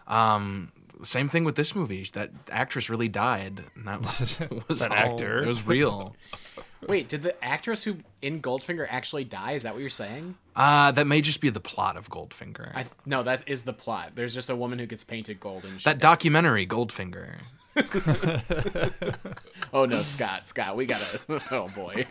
yeah. 0.09 0.35
Um, 0.35 0.71
same 1.03 1.29
thing 1.29 1.45
with 1.45 1.57
this 1.57 1.75
movie. 1.75 2.07
That 2.13 2.31
actress 2.53 2.89
really 2.91 3.09
died. 3.09 3.65
And 3.75 3.89
that 3.89 4.01
was 4.69 4.81
That 4.81 4.91
all- 4.91 4.97
actor? 4.97 5.43
It 5.43 5.47
was 5.47 5.67
real. 5.67 6.15
Wait, 6.89 7.09
did 7.09 7.23
the 7.23 7.43
actress 7.45 7.85
who 7.85 7.97
in 8.23 8.41
Goldfinger 8.43 8.87
actually 8.89 9.25
die? 9.25 9.53
Is 9.53 9.63
that 9.65 9.73
what 9.73 9.81
you're 9.81 9.91
saying? 9.91 10.37
Uh, 10.57 10.91
that 10.93 11.07
may 11.07 11.21
just 11.21 11.41
be 11.41 11.51
the 11.51 11.61
plot 11.61 11.97
of 11.97 12.11
Goldfinger. 12.11 12.75
I 12.75 12.87
no, 13.07 13.23
that 13.23 13.43
is 13.49 13.63
the 13.63 13.73
plot. 13.73 14.13
There's 14.15 14.35
just 14.35 14.51
a 14.51 14.57
woman 14.57 14.79
who 14.79 14.87
gets 14.87 15.05
painted 15.05 15.41
gold 15.41 15.65
and 15.65 15.81
that 15.81 15.99
documentary, 15.99 16.67
Goldfinger. 16.67 17.37
Oh 19.73 19.85
no, 19.85 20.03
Scott, 20.03 20.49
Scott, 20.49 20.77
we 20.77 20.87
gotta. 20.87 21.21
Oh 21.51 21.69
boy, 21.75 22.05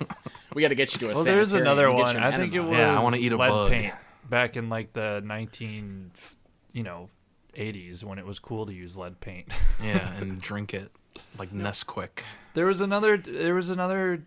we 0.53 0.61
gotta 0.61 0.75
get 0.75 0.93
you 0.93 0.99
to 0.99 1.11
a. 1.11 1.13
Well, 1.15 1.23
there's 1.23 1.53
another 1.53 1.91
one. 1.91 2.15
an 2.17 2.23
I 2.23 2.35
think 2.35 2.53
it 2.53 2.59
was 2.59 2.77
Yeah, 2.77 2.99
I 2.99 3.01
wanna 3.01 3.17
eat 3.17 3.31
a 3.31 3.37
lead 3.37 3.49
bug. 3.49 3.71
paint 3.71 3.93
back 4.29 4.57
in 4.57 4.69
like 4.69 4.93
the 4.93 5.21
19, 5.23 6.11
you 6.73 6.83
know, 6.83 7.09
80s 7.57 8.03
when 8.03 8.19
it 8.19 8.25
was 8.25 8.39
cool 8.39 8.65
to 8.65 8.73
use 8.73 8.97
lead 8.97 9.19
paint. 9.21 9.47
Yeah, 9.81 10.11
and 10.19 10.41
drink 10.41 10.73
it 10.73 10.91
like 11.37 11.53
Nesquik. 11.53 12.19
There 12.53 12.65
was 12.65 12.81
another. 12.81 13.17
There 13.17 13.55
was 13.55 13.69
another. 13.69 14.25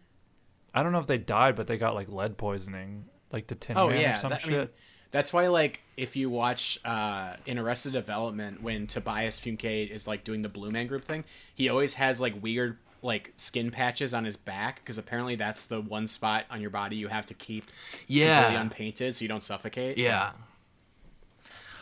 I 0.76 0.82
don't 0.82 0.92
know 0.92 1.00
if 1.00 1.06
they 1.08 1.18
died, 1.18 1.56
but 1.56 1.66
they 1.66 1.78
got 1.78 1.94
like 1.94 2.08
lead 2.08 2.36
poisoning, 2.36 3.06
like 3.32 3.46
the 3.48 3.54
Tin 3.56 3.76
Oh 3.76 3.88
Man 3.88 4.00
yeah, 4.00 4.14
or 4.14 4.18
some 4.18 4.30
that- 4.30 4.40
I 4.40 4.42
shit. 4.42 4.50
mean, 4.52 4.68
that's 5.10 5.32
why 5.32 5.48
like 5.48 5.80
if 5.96 6.14
you 6.16 6.28
watch 6.30 6.78
uh, 6.84 7.34
in 7.46 7.58
Arrested 7.58 7.92
Development 7.92 8.62
when 8.62 8.86
Tobias 8.86 9.40
Funke 9.40 9.88
is 9.90 10.06
like 10.06 10.22
doing 10.24 10.42
the 10.42 10.48
Blue 10.48 10.70
Man 10.70 10.86
Group 10.86 11.04
thing, 11.04 11.24
he 11.54 11.68
always 11.68 11.94
has 11.94 12.20
like 12.20 12.40
weird 12.42 12.76
like 13.02 13.32
skin 13.36 13.70
patches 13.70 14.12
on 14.14 14.24
his 14.24 14.36
back 14.36 14.76
because 14.80 14.98
apparently 14.98 15.36
that's 15.36 15.64
the 15.66 15.80
one 15.80 16.08
spot 16.08 16.44
on 16.50 16.60
your 16.60 16.70
body 16.70 16.96
you 16.96 17.08
have 17.08 17.24
to 17.26 17.34
keep 17.34 17.64
completely 17.90 18.16
Yeah, 18.16 18.60
unpainted 18.60 19.14
so 19.14 19.22
you 19.22 19.28
don't 19.28 19.42
suffocate. 19.42 19.96
yeah. 19.96 20.32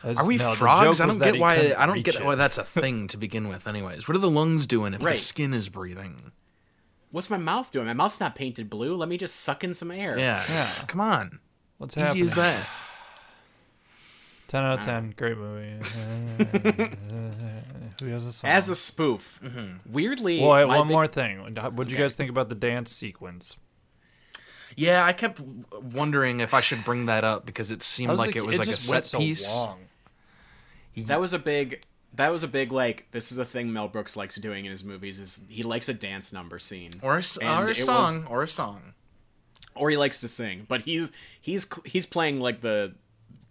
That's- 0.03 0.19
Are 0.23 0.27
we 0.27 0.37
no, 0.37 0.53
frogs? 0.55 1.01
I 1.01 1.07
don't 1.07 1.21
get 1.23 1.39
why. 1.39 1.73
I 1.79 1.87
don't 1.87 2.03
get 2.05 2.17
it. 2.17 2.25
why 2.25 2.35
that's 2.35 2.59
a 2.59 2.65
thing 2.65 3.09
to 3.09 3.17
begin 3.17 3.49
with. 3.49 3.67
Anyways, 3.67 4.07
what 4.07 4.15
are 4.15 4.21
the 4.21 4.29
lungs 4.31 4.67
doing 4.67 4.93
if 4.93 5.03
Right. 5.03 5.15
the 5.15 5.21
skin 5.21 5.55
is 5.55 5.69
breathing? 5.71 6.33
What's 7.15 7.31
my 7.31 7.37
mouth 7.37 7.71
doing? 7.71 7.87
My 7.87 7.93
mouth's 7.93 8.19
not 8.19 8.35
painted 8.35 8.69
blue. 8.69 8.97
Let 8.97 9.09
me 9.09 9.17
just 9.17 9.37
suck 9.37 9.63
in 9.63 9.73
some 9.73 9.93
air. 9.93 10.19
Yeah, 10.19 10.43
Yeah. 10.49 10.67
Come 10.89 11.01
on, 11.01 11.39
What's 11.79 11.97
easy 11.97 12.05
happening? 12.07 12.25
as 12.25 12.35
that. 12.35 12.67
10 14.49 14.63
out 14.65 14.79
of 14.81 14.85
10. 14.85 15.15
Great 15.17 15.39
movie. 15.39 15.71
Who 18.01 18.07
has 18.09 18.25
a 18.27 18.33
song? 18.33 18.51
As 18.51 18.69
a 18.69 18.75
spoof, 18.77 19.39
Mm-hmm. 19.45 19.93
weirdly. 19.93 20.41
well, 20.41 20.53
wait, 20.55 20.65
one 20.65 20.89
big- 20.89 20.93
more 20.93 21.07
thing. 21.07 21.41
What 21.41 21.55
did 21.55 21.91
you 21.93 21.97
Okay. 21.97 22.05
guys 22.05 22.15
think 22.15 22.31
about 22.31 22.49
the 22.49 22.55
dance 22.57 22.91
sequence? 22.93 23.57
Yeah, 24.77 25.05
I 25.05 25.13
kept 25.13 25.39
wondering 25.41 26.41
if 26.41 26.53
I 26.53 26.61
should 26.61 26.85
bring 26.85 27.07
that 27.07 27.23
up 27.23 27.47
because 27.47 27.71
it 27.71 27.81
seemed 27.83 28.11
I 28.11 28.15
like, 28.15 28.35
it 28.35 28.45
was 28.45 28.59
like 28.59 28.67
a 28.67 28.73
set 28.73 28.93
went 28.93 29.05
so 29.05 29.19
piece. 29.19 29.49
long. 29.55 29.79
That 30.97 31.21
was 31.21 31.33
a 31.33 31.39
big. 31.39 31.85
That 32.15 32.31
was 32.33 32.43
a 32.43 32.49
big 32.49 32.71
like. 32.73 33.09
This 33.11 33.33
is 33.33 33.39
a 33.39 33.45
thing 33.45 33.73
Mel 33.73 33.89
Brooks 33.89 34.17
likes 34.17 34.37
doing 34.37 34.65
in 34.65 34.71
his 34.71 34.85
movies. 34.85 35.19
Is 35.21 35.41
he 35.49 35.63
likes 35.63 35.89
a 35.89 35.95
dance 35.95 36.33
number 36.33 36.59
scene 36.59 36.93
Or 37.03 37.19
a, 37.19 37.23
or 37.43 37.67
a 37.67 37.71
it 37.71 37.77
was- 37.79 37.85
song, 37.85 38.27
or 38.29 38.43
a 38.45 38.49
song. 38.49 38.95
or 39.75 39.91
he 39.91 39.97
likes 39.97 40.21
to 40.21 40.29
sing. 40.29 40.65
But 40.69 40.83
he's 40.83 41.11
he's 41.41 41.67
he's 41.85 42.07
playing 42.07 42.41
like 42.41 42.61
the 42.61 42.95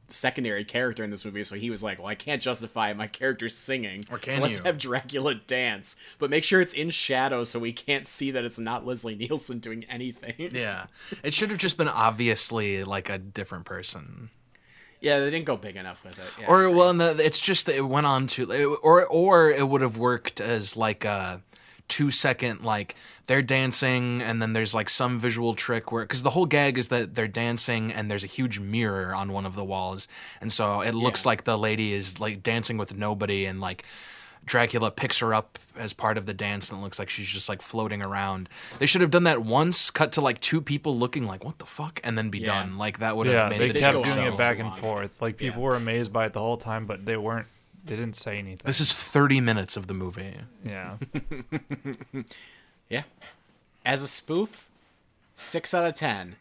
secondary 0.10 0.64
character 0.64 1.04
in 1.04 1.10
this 1.10 1.26
movie, 1.26 1.44
so 1.44 1.56
he 1.56 1.70
was 1.72 1.82
like, 1.82 1.98
"Well, 1.98 2.08
I 2.08 2.14
can't 2.16 2.42
justify 2.42 2.94
my 2.94 3.08
character 3.08 3.50
singing, 3.50 4.06
Or 4.12 4.18
so 4.20 4.30
can 4.32 4.42
let's 4.42 4.60
you? 4.60 4.66
have 4.66 4.78
Dracula 4.78 5.34
dance, 5.36 5.96
but 6.20 6.30
make 6.30 6.44
sure 6.44 6.62
it's 6.62 6.74
in 6.74 6.90
shadow 6.92 7.44
so 7.44 7.58
we 7.60 7.74
can't 7.74 8.06
see 8.06 8.30
that 8.32 8.46
it's 8.46 8.60
not 8.60 8.86
Leslie 8.86 9.16
Nielsen 9.16 9.60
doing 9.60 9.84
anything." 9.90 10.52
Yeah, 10.54 10.86
it 11.24 11.34
should 11.34 11.50
have 11.50 11.58
just 11.60 11.78
been 11.78 11.88
obviously 11.88 12.84
like 12.84 13.10
a 13.10 13.18
different 13.18 13.66
person. 13.66 14.30
Yeah, 15.04 15.20
they 15.20 15.30
didn't 15.30 15.46
go 15.46 15.58
big 15.58 15.76
enough 15.76 16.02
with 16.04 16.18
it. 16.18 16.26
Yeah, 16.40 16.48
Or 16.48 16.72
well, 16.72 16.94
no, 16.94 17.12
it's 17.12 17.42
just 17.42 17.66
that 17.68 17.76
it 17.76 17.82
went 17.82 18.08
on 18.08 18.26
to, 18.28 18.78
or 18.82 19.06
or 19.06 19.52
it 19.52 19.68
would 19.68 19.82
have 19.82 19.98
worked 19.98 20.40
as 20.42 20.76
like 20.78 21.04
a 21.06 21.42
two 21.90 22.10
second 22.10 22.64
like 22.64 22.96
they're 23.28 23.42
dancing 23.42 24.22
and 24.22 24.42
then 24.42 24.54
there's 24.54 24.74
like 24.74 24.88
some 24.90 25.20
visual 25.20 25.54
trick 25.54 25.92
where 25.92 26.06
because 26.06 26.24
the 26.24 26.30
whole 26.30 26.46
gag 26.46 26.78
is 26.78 26.88
that 26.88 27.14
they're 27.14 27.28
dancing 27.28 27.92
and 27.92 28.10
there's 28.10 28.24
a 28.24 28.28
huge 28.28 28.58
mirror 28.58 29.14
on 29.14 29.34
one 29.34 29.46
of 29.46 29.54
the 29.56 29.64
walls 29.66 30.08
and 30.40 30.52
so 30.52 30.80
it 30.80 30.94
looks 30.96 31.26
Yeah. 31.26 31.30
like 31.32 31.44
the 31.44 31.58
lady 31.58 31.92
is 31.94 32.22
like 32.22 32.42
dancing 32.42 32.78
with 32.78 32.96
nobody 32.96 33.46
and 33.46 33.60
like 33.60 33.84
Dracula 34.46 34.92
picks 34.92 35.20
her 35.20 35.34
up 35.34 35.58
as 35.78 35.94
part 35.94 36.18
of 36.18 36.26
the 36.26 36.34
dance 36.34 36.70
and 36.72 36.80
it 36.80 36.84
looks 36.84 37.00
like 37.00 37.10
she's 37.10 37.28
just 37.30 37.48
like 37.50 37.62
floating 37.62 38.02
around. 38.02 38.50
They 38.80 38.86
should 38.86 39.02
have 39.02 39.10
done 39.12 39.24
that 39.24 39.42
once, 39.44 39.90
cut 39.90 40.12
to 40.14 40.22
like 40.22 40.40
two 40.42 40.62
people 40.62 40.98
looking 40.98 41.26
like 41.26 41.44
what 41.46 41.60
the 41.60 41.66
fuck 41.66 42.00
and 42.04 42.18
then 42.18 42.30
be 42.30 42.40
Yeah. 42.40 42.48
done. 42.64 42.78
Like 42.78 43.00
that 43.00 43.16
would 43.18 43.28
Yeah, 43.28 43.44
have 43.44 43.50
made 43.50 43.60
they 43.62 43.66
it 43.70 43.74
did 43.74 43.80
kept 43.82 43.94
go 43.94 44.04
doing 44.04 44.28
on 44.28 44.34
it 44.34 44.38
back 44.38 44.60
and 44.60 44.70
long. 44.70 44.78
forth. 44.78 45.22
Like 45.22 45.38
people 45.38 45.62
Yeah. 45.62 45.68
were 45.70 45.76
amazed 45.76 46.12
by 46.12 46.26
it 46.26 46.34
the 46.34 46.40
whole 46.42 46.58
time, 46.58 46.86
but 46.86 47.06
they 47.06 47.18
weren't. 47.18 47.48
They 47.86 47.96
didn't 47.96 48.16
say 48.16 48.38
anything. 48.40 48.62
This 48.66 48.80
is 48.80 48.92
30 48.94 49.42
minutes 49.42 49.76
of 49.76 49.88
the 49.88 49.94
movie. 49.94 50.36
yeah. 50.66 50.98
Yeah. 52.90 53.04
As 53.86 54.04
a 54.04 54.08
spoof, 54.08 54.70
six 55.36 55.74
out 55.74 55.86
of 55.86 55.96
ten. 55.96 56.36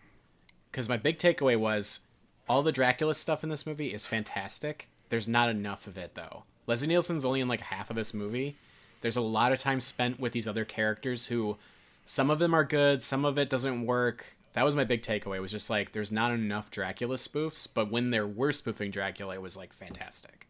Because 0.71 0.89
my 0.89 0.97
big 0.97 1.19
takeaway 1.19 1.59
was 1.59 2.01
all 2.49 2.63
the 2.63 2.73
Dracula 2.73 3.15
stuff 3.15 3.43
in 3.43 3.51
this 3.51 3.67
movie 3.67 3.89
is 3.93 4.07
fantastic. 4.07 4.89
There's 5.09 5.29
not 5.29 5.49
enough 5.49 5.87
of 5.87 5.97
it 5.97 6.15
though. 6.15 6.45
Leslie 6.67 6.89
Nielsen's 6.89 7.25
only 7.25 7.41
in 7.41 7.49
like 7.49 7.61
half 7.61 7.91
of 7.91 7.97
this 7.97 8.15
movie. 8.15 8.57
There's 9.01 9.17
a 9.17 9.21
lot 9.21 9.53
of 9.53 9.61
time 9.61 9.81
spent 9.81 10.21
with 10.21 10.33
these 10.33 10.47
other 10.47 10.65
characters 10.65 11.27
who 11.27 11.57
some 12.05 12.31
of 12.31 12.39
them 12.39 12.55
are 12.55 12.65
good, 12.65 13.03
some 13.03 13.25
of 13.25 13.39
it 13.39 13.51
doesn't 13.51 13.87
work. 13.87 14.37
That 14.53 14.65
was 14.65 14.77
my 14.77 14.85
big 14.85 15.03
takeaway. 15.03 15.37
It 15.37 15.41
was 15.41 15.51
just 15.51 15.71
like 15.71 15.93
there's 15.93 16.13
not 16.13 16.31
enough 16.31 16.71
Dracula 16.71 17.17
spoofs, 17.17 17.67
but 17.73 17.91
when 17.91 18.11
there 18.11 18.27
were 18.27 18.53
spoofing 18.53 18.91
Dracula, 18.91 19.35
it 19.35 19.43
was 19.43 19.57
like 19.57 19.73
fantastic. 19.73 20.47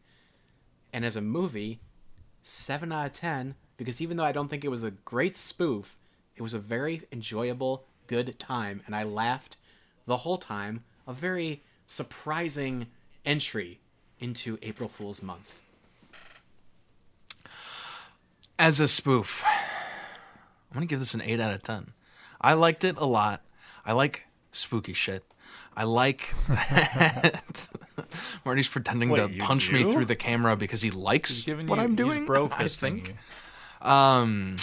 And 0.93 1.05
as 1.05 1.17
a 1.17 1.23
movie, 1.23 1.81
7 2.43 2.93
out 2.93 3.07
of 3.07 3.13
10 3.13 3.55
because 3.77 4.01
even 4.01 4.17
though 4.17 4.25
I 4.25 4.33
don't 4.33 4.49
think 4.49 4.65
it 4.65 4.71
was 4.71 4.83
a 4.83 4.91
great 4.91 5.37
spoof, 5.37 5.97
it 6.37 6.43
was 6.43 6.55
a 6.55 6.59
very 6.59 7.03
enjoyable, 7.11 7.85
good 8.07 8.39
time, 8.39 8.83
and 8.87 8.95
I 8.95 9.03
laughed 9.03 9.57
the 10.07 10.19
whole 10.19 10.39
time. 10.39 10.85
A 11.07 11.13
very 11.13 11.63
surprising 11.87 12.87
entry 13.25 13.81
into 14.21 14.59
April 14.63 14.89
Fool's 14.89 15.23
month. 15.23 15.62
As 18.59 18.81
a 18.81 18.89
spoof, 18.89 19.45
I'm 19.45 20.75
going 20.75 20.87
to 20.87 20.91
give 20.91 21.01
this 21.01 21.15
an 21.15 21.23
8 21.23 21.41
out 21.41 21.55
of 21.55 21.63
10. 21.63 21.93
I 22.41 22.55
liked 22.55 22.85
it 22.85 22.97
a 22.97 23.07
lot. 23.07 23.43
I 23.85 23.93
like 23.93 24.27
spooky 24.53 24.93
shit. 24.93 25.25
I 25.77 25.85
like 25.85 26.35
that 26.49 27.67
Marty's 28.45 28.69
pretending 28.69 29.09
Wait, 29.11 29.39
to 29.39 29.45
punch 29.45 29.73
me 29.73 29.91
through 29.91 30.05
the 30.05 30.17
camera 30.17 30.57
because 30.57 30.83
he 30.83 30.91
likes 30.91 31.47
what 31.47 31.59
you, 31.59 31.75
I'm 31.75 31.95
doing. 31.95 32.27
Bro 32.27 32.51
I 32.59 32.69
think. 32.69 33.17
Um, 33.81 34.57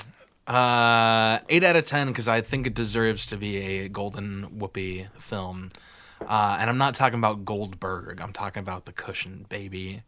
uh, 0.47 1.39
eight 1.49 1.63
out 1.63 1.75
of 1.75 1.85
ten 1.85 2.07
because 2.07 2.27
I 2.27 2.41
think 2.41 2.67
it 2.67 2.73
deserves 2.73 3.25
to 3.27 3.37
be 3.37 3.57
a 3.57 3.89
golden 3.89 4.59
whoopee 4.59 5.07
film. 5.17 5.71
Uh, 6.21 6.57
and 6.59 6.69
I'm 6.69 6.77
not 6.77 6.95
talking 6.95 7.17
about 7.17 7.45
Goldberg. 7.45 8.21
I'm 8.21 8.33
talking 8.33 8.61
about 8.61 8.85
the 8.85 8.91
cushion 8.91 9.45
baby. 9.49 10.03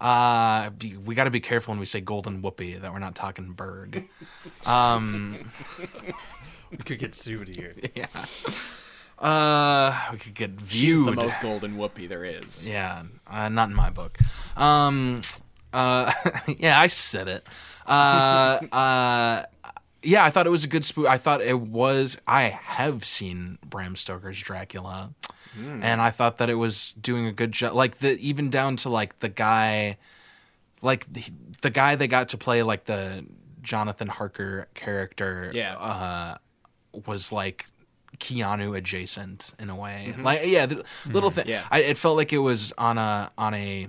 Uh, 0.00 0.70
we 1.04 1.14
got 1.14 1.24
to 1.24 1.30
be 1.30 1.40
careful 1.40 1.72
when 1.72 1.80
we 1.80 1.86
say 1.86 2.00
golden 2.00 2.42
whoopee 2.42 2.74
that 2.74 2.92
we're 2.92 2.98
not 2.98 3.14
talking 3.14 3.52
Berg. 3.52 4.08
We 6.70 6.78
could 6.78 6.98
get 6.98 7.14
sued 7.14 7.48
here. 7.48 7.74
Uh, 9.18 9.98
we 10.12 10.18
could 10.18 10.34
get 10.34 10.50
viewed. 10.50 10.70
She's 10.70 10.96
viewed. 10.98 11.08
the 11.08 11.12
most 11.12 11.40
golden 11.40 11.78
whoopee 11.78 12.06
there 12.06 12.22
is. 12.22 12.66
Yeah, 12.66 13.04
uh, 13.26 13.48
not 13.48 13.70
in 13.70 13.74
my 13.74 13.88
book. 13.88 14.18
Um, 14.56 15.22
uh, 15.72 16.12
yeah, 16.58 16.78
I 16.78 16.88
said 16.88 17.26
it. 17.26 17.48
Uh, 17.86 18.58
uh, 18.70 19.44
yeah, 20.02 20.22
I 20.22 20.28
thought 20.28 20.46
it 20.46 20.50
was 20.50 20.64
a 20.64 20.68
good 20.68 20.84
spoof. 20.84 21.06
I 21.06 21.16
thought 21.16 21.40
it 21.40 21.58
was. 21.58 22.18
I 22.26 22.42
have 22.42 23.06
seen 23.06 23.58
Bram 23.64 23.96
Stoker's 23.96 24.38
Dracula, 24.38 25.14
and 25.56 26.00
I 26.00 26.10
thought 26.10 26.38
that 26.38 26.50
it 26.50 26.54
was 26.54 26.94
doing 27.00 27.26
a 27.26 27.32
good 27.32 27.52
job. 27.52 27.74
Like 27.74 27.98
the 27.98 28.18
even 28.18 28.50
down 28.50 28.76
to 28.76 28.88
like 28.88 29.18
the 29.20 29.28
guy, 29.28 29.98
like 30.82 31.12
the, 31.12 31.24
the 31.62 31.70
guy 31.70 31.94
they 31.94 32.06
got 32.06 32.28
to 32.30 32.38
play 32.38 32.62
like 32.62 32.84
the 32.84 33.24
Jonathan 33.62 34.08
Harker 34.08 34.68
character. 34.74 35.50
Yeah. 35.54 35.76
uh, 35.76 36.36
was 37.06 37.32
like 37.32 37.66
Keanu 38.18 38.76
adjacent 38.76 39.52
in 39.58 39.70
a 39.70 39.76
way. 39.76 40.14
Like 40.18 40.42
yeah, 40.44 40.66
the 40.66 40.84
little 41.06 41.30
thing. 41.30 41.46
Yeah. 41.48 41.64
I, 41.70 41.80
it 41.80 41.98
felt 41.98 42.16
like 42.16 42.32
it 42.32 42.38
was 42.38 42.72
on 42.78 42.98
a 42.98 43.30
on 43.36 43.54
a 43.54 43.88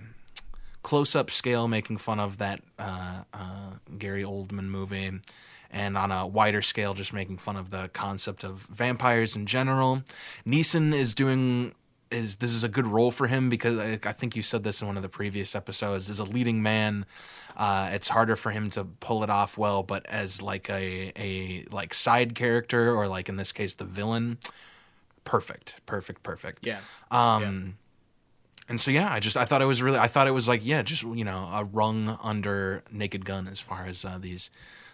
close 0.83 1.15
up 1.15 1.29
scale, 1.31 1.67
making 1.67 1.97
fun 1.97 2.19
of 2.19 2.37
that 2.37 2.61
uh, 2.79 3.23
uh, 3.33 3.71
Gary 3.97 4.23
Oldman 4.23 4.65
movie, 4.65 5.19
and 5.71 5.97
on 5.97 6.11
a 6.11 6.25
wider 6.25 6.61
scale, 6.61 6.93
just 6.93 7.13
making 7.13 7.37
fun 7.37 7.55
of 7.55 7.69
the 7.69 7.89
concept 7.89 8.43
of 8.43 8.67
vampires 8.69 9.35
in 9.35 9.45
general. 9.45 10.03
Neeson 10.45 10.93
is 10.93 11.15
doing. 11.15 11.73
Is 12.09 12.37
this 12.37 12.53
is 12.53 12.63
a 12.63 12.69
good 12.69 12.87
role 12.87 13.11
for 13.11 13.27
him 13.27 13.49
because 13.49 13.77
I, 13.77 13.99
I 14.01 14.13
think 14.13 14.37
you 14.37 14.41
said 14.41 14.63
this 14.63 14.79
in 14.79 14.87
one 14.87 14.95
of 14.95 15.03
the 15.03 15.09
previous 15.09 15.53
episodes. 15.55 16.09
As 16.09 16.19
a 16.19 16.23
leading 16.23 16.63
man, 16.63 17.05
uh, 17.57 17.89
it's 17.91 18.07
harder 18.07 18.37
for 18.37 18.51
him 18.51 18.69
to 18.71 18.85
pull 18.85 19.25
it 19.25 19.29
off 19.29 19.57
well. 19.57 19.83
But 19.83 20.05
as 20.05 20.41
like 20.41 20.69
a 20.69 21.11
a 21.17 21.65
like 21.69 21.93
side 21.93 22.33
character 22.33 22.95
or 22.95 23.09
like 23.09 23.27
in 23.27 23.35
this 23.35 23.51
case 23.51 23.73
the 23.73 23.83
villain, 23.83 24.37
perfect, 25.25 25.81
perfect, 25.85 26.23
perfect. 26.23 26.65
Yeah. 26.65 26.79
Um, 27.11 27.77
and 28.69 28.79
so 28.79 28.91
yeah, 28.91 29.11
I 29.11 29.19
just 29.19 29.37
I 29.37 29.45
thought 29.45 29.61
it 29.61 29.65
was 29.65 29.81
really 29.81 29.97
I 29.97 30.07
thought 30.07 30.27
it 30.27 30.31
was 30.31 30.47
like 30.47 30.65
yeah, 30.65 30.81
just 30.81 31.03
you 31.03 31.23
know 31.23 31.49
a 31.53 31.63
rung 31.63 32.17
under 32.21 32.83
Naked 32.91 33.25
Gun 33.25 33.47
as 33.47 33.59
far 33.59 33.85
as 33.85 34.03
uh, 34.03 34.17
these 34.19 34.49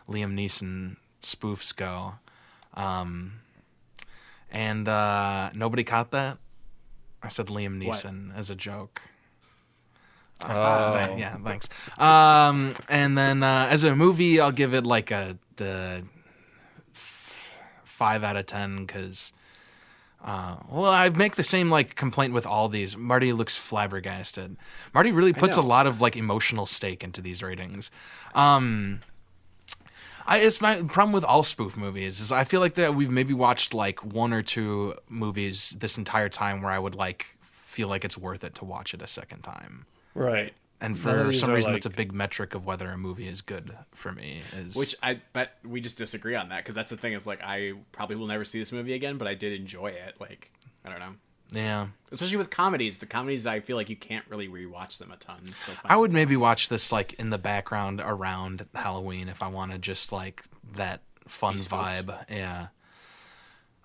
Liam 0.10 0.34
Neeson 0.34 0.98
spoofs 1.22 1.76
go, 1.76 2.16
um, 2.74 3.34
and 4.52 4.88
uh, 4.88 5.50
nobody 5.54 5.84
caught 5.84 6.12
that. 6.12 6.38
I 7.22 7.30
said 7.30 7.48
Liam 7.48 7.82
Neeson 7.82 8.36
as 8.36 8.50
a 8.50 8.56
joke. 8.56 9.02
Uh, 10.42 11.08
th- 11.08 11.20
yeah, 11.20 11.38
thanks. 11.38 11.70
Um, 11.98 12.74
and 12.90 13.18
then 13.18 13.44
uh, 13.44 13.68
as 13.70 13.84
a 13.86 13.96
movie, 13.96 14.40
I'll 14.42 14.52
give 14.52 14.74
it 14.74 14.86
like 14.86 15.10
a 15.12 15.38
the 15.56 16.04
f- 16.94 17.60
five 17.84 18.24
out 18.24 18.36
of 18.36 18.46
ten 18.46 18.86
because. 18.86 19.32
Uh, 20.26 20.56
well, 20.70 20.86
I 20.90 21.10
make 21.10 21.36
the 21.36 21.44
same 21.44 21.70
like 21.70 21.96
complaint 21.96 22.34
with 22.34 22.46
all 22.48 22.70
these. 22.70 22.96
Marty 22.96 23.34
looks 23.34 23.58
flabbergasted. 23.58 24.56
Marty 24.94 25.12
really 25.12 25.34
puts 25.34 25.58
a 25.58 25.62
lot 25.68 25.86
of 25.86 26.00
like 26.00 26.16
emotional 26.16 26.66
stake 26.66 27.04
into 27.04 27.20
these 27.20 27.44
ratings. 27.44 27.92
Um, 28.34 29.02
I, 30.26 30.40
it's 30.40 30.62
my 30.62 30.82
problem 30.84 31.12
with 31.12 31.24
all 31.24 31.44
spoof 31.44 31.78
movies 31.78 32.20
is 32.20 32.32
I 32.32 32.44
feel 32.44 32.60
like 32.60 32.76
that 32.76 32.96
we've 32.96 33.12
maybe 33.12 33.34
watched 33.34 33.74
like 33.74 34.04
one 34.04 34.34
or 34.34 34.42
two 34.42 34.96
movies 35.10 35.72
this 35.78 35.98
entire 35.98 36.30
time 36.30 36.62
where 36.62 36.72
I 36.72 36.80
would 36.80 36.96
like 36.96 37.28
feel 37.42 37.88
like 37.88 38.06
it's 38.06 38.18
worth 38.18 38.44
it 38.44 38.56
to 38.56 38.66
watch 38.66 38.94
it 38.94 39.02
a 39.02 39.08
second 39.08 39.42
time. 39.42 39.86
Right. 40.14 40.54
And 40.80 40.98
for 40.98 41.32
some 41.32 41.52
are, 41.52 41.54
reason, 41.54 41.74
it's 41.76 41.86
a 41.86 41.90
big 41.90 42.12
metric 42.12 42.56
of 42.56 42.66
whether 42.66 42.90
a 42.90 42.98
movie 42.98 43.28
is 43.28 43.42
good 43.42 43.76
for 43.94 44.12
me. 44.12 44.42
Is 44.58 44.76
Which 44.76 44.96
I 45.02 45.22
bet 45.32 45.58
we 45.64 45.80
just 45.80 45.98
disagree 45.98 46.36
on 46.36 46.50
that 46.50 46.58
because 46.58 46.76
that's 46.76 46.90
the 46.92 46.98
thing 46.98 47.14
is 47.14 47.26
like 47.26 47.40
I 47.42 47.74
probably 47.94 48.18
will 48.18 48.28
never 48.28 48.44
see 48.44 48.60
this 48.60 48.74
movie 48.74 48.94
again, 48.94 49.18
but 49.18 49.26
I 49.26 49.34
did 49.34 49.54
enjoy 49.54 49.88
it. 49.88 50.16
Like 50.20 50.52
I 50.84 50.90
don't 50.90 51.00
know, 51.00 51.14
yeah, 51.54 51.88
especially 52.12 52.38
with 52.38 52.50
comedies. 52.50 52.98
The 52.98 53.06
comedies 53.06 53.46
I 53.48 53.60
feel 53.60 53.78
like 53.78 53.90
you 53.90 53.96
can't 53.96 54.26
really 54.30 54.48
rewatch 54.48 54.98
them 54.98 55.12
a 55.12 55.18
ton. 55.18 55.46
So. 55.46 55.74
I 55.86 55.96
would 55.96 56.12
maybe 56.12 56.36
watch 56.36 56.70
this 56.70 56.92
like 56.92 57.14
in 57.14 57.30
the 57.30 57.38
background 57.38 58.02
around 58.04 58.66
Halloween 58.74 59.30
if 59.30 59.42
I 59.42 59.48
wanted 59.48 59.82
just 59.82 60.12
like 60.12 60.44
that 60.74 61.02
fun 61.28 61.54
Be 61.54 61.60
spooked. 61.60 61.84
vibe. 61.84 62.26
Yeah. 62.30 62.68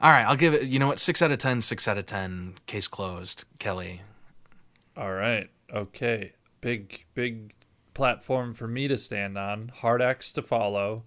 All 0.00 0.10
right, 0.10 0.24
I'll 0.24 0.36
give 0.36 0.54
it. 0.54 0.64
You 0.64 0.78
know 0.78 0.86
what? 0.86 0.98
Six 0.98 1.22
out 1.22 1.30
of 1.32 1.38
ten. 1.38 1.60
Six 1.60 1.86
out 1.88 1.98
of 1.98 2.06
ten. 2.06 2.54
Case 2.66 2.88
closed. 2.88 3.44
Kelly. 3.58 4.02
All 4.96 5.12
right. 5.12 5.50
Okay. 5.72 6.32
Big 6.60 7.04
big 7.14 7.54
platform 7.94 8.54
for 8.54 8.68
me 8.68 8.86
to 8.88 8.96
stand 8.96 9.36
on. 9.36 9.72
Hard 9.74 10.00
acts 10.00 10.32
to 10.32 10.42
follow. 10.42 11.04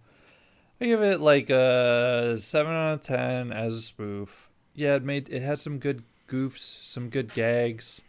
I 0.79 0.85
give 0.85 1.01
it 1.01 1.21
like 1.21 1.49
a 1.49 2.35
seven 2.37 2.73
out 2.73 2.93
of 2.95 3.01
ten 3.01 3.51
as 3.51 3.75
a 3.75 3.81
spoof. 3.81 4.49
Yeah, 4.73 4.95
it 4.95 5.03
made 5.03 5.29
it 5.29 5.41
had 5.41 5.59
some 5.59 5.79
good 5.79 6.03
goofs, 6.31 6.81
some 6.81 7.09
good 7.09 7.33
gags. 7.33 8.01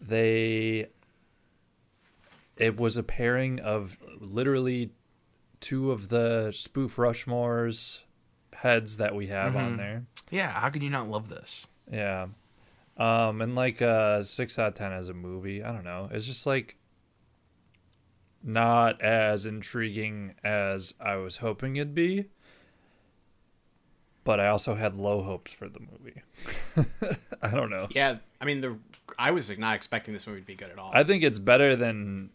They 0.00 0.88
it 2.56 2.78
was 2.78 2.96
a 2.96 3.02
pairing 3.02 3.58
of 3.60 3.96
literally 4.20 4.92
two 5.60 5.90
of 5.90 6.08
the 6.08 6.52
spoof 6.52 6.96
Rushmore's 6.96 8.04
heads 8.52 8.98
that 8.98 9.14
we 9.14 9.28
have 9.28 9.56
on 9.56 9.76
there. 9.76 10.04
Yeah. 10.30 10.50
How 10.52 10.68
could 10.70 10.82
you 10.82 10.90
not 10.90 11.08
love 11.08 11.28
this? 11.28 11.66
Yeah. 11.90 12.28
Um, 12.96 13.40
and 13.40 13.54
like 13.54 13.80
uh 13.82 14.22
six 14.22 14.58
out 14.58 14.68
of 14.68 14.74
ten 14.74 14.92
as 14.92 15.08
a 15.08 15.14
movie. 15.14 15.62
I 15.64 15.72
don't 15.72 15.84
know. 15.84 16.08
It's 16.12 16.26
just 16.26 16.46
like 16.46 16.76
not 18.42 19.00
as 19.02 19.46
intriguing 19.46 20.34
as 20.44 20.94
I 21.00 21.16
was 21.16 21.36
hoping 21.36 21.76
it'd 21.76 21.94
be. 21.94 22.26
But 24.24 24.38
I 24.38 24.48
also 24.48 24.74
had 24.74 24.94
low 24.96 25.22
hopes 25.22 25.52
for 25.52 25.68
the 25.68 25.80
movie. 25.80 26.22
I 27.42 27.48
don't 27.50 27.70
know. 27.70 27.88
Yeah, 27.90 28.16
I 28.40 28.44
mean 28.44 28.60
the 28.60 28.76
I 29.18 29.30
was 29.30 29.48
like, 29.48 29.58
not 29.58 29.74
expecting 29.74 30.12
this 30.14 30.26
movie 30.26 30.40
to 30.40 30.46
be 30.46 30.54
good 30.54 30.70
at 30.70 30.78
all. 30.78 30.90
I 30.94 31.04
think 31.04 31.24
it's 31.24 31.38
better 31.38 31.74
than 31.74 32.30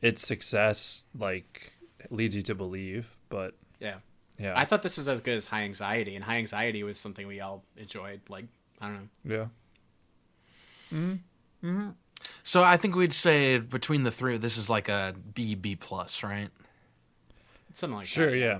its 0.00 0.26
success 0.26 1.02
like 1.16 1.72
leads 2.10 2.34
you 2.34 2.42
to 2.42 2.54
believe, 2.54 3.06
but 3.28 3.54
yeah, 3.78 3.96
yeah. 4.38 4.54
I 4.56 4.64
thought 4.64 4.82
this 4.82 4.96
was 4.96 5.06
as 5.08 5.20
good 5.20 5.36
as 5.36 5.46
High 5.46 5.62
Anxiety, 5.62 6.16
and 6.16 6.24
High 6.24 6.36
Anxiety 6.38 6.82
was 6.82 6.98
something 6.98 7.26
we 7.26 7.40
all 7.40 7.62
enjoyed. 7.76 8.22
Like 8.28 8.46
I 8.80 8.86
don't 8.88 9.10
know. 9.24 9.36
yeah. 9.36 9.46
Mm-hmm. 10.92 11.66
Mm-hmm. 11.68 11.88
So 12.42 12.62
I 12.62 12.76
think 12.76 12.94
we'd 12.96 13.12
say 13.12 13.58
between 13.58 14.02
the 14.02 14.10
three, 14.10 14.36
this 14.38 14.56
is 14.56 14.68
like 14.70 14.88
a 14.88 15.14
B 15.34 15.54
B 15.54 15.76
plus, 15.76 16.22
right? 16.22 16.48
Something 17.72 17.96
like 17.98 18.06
Sure, 18.06 18.30
that. 18.30 18.36
yeah. 18.36 18.58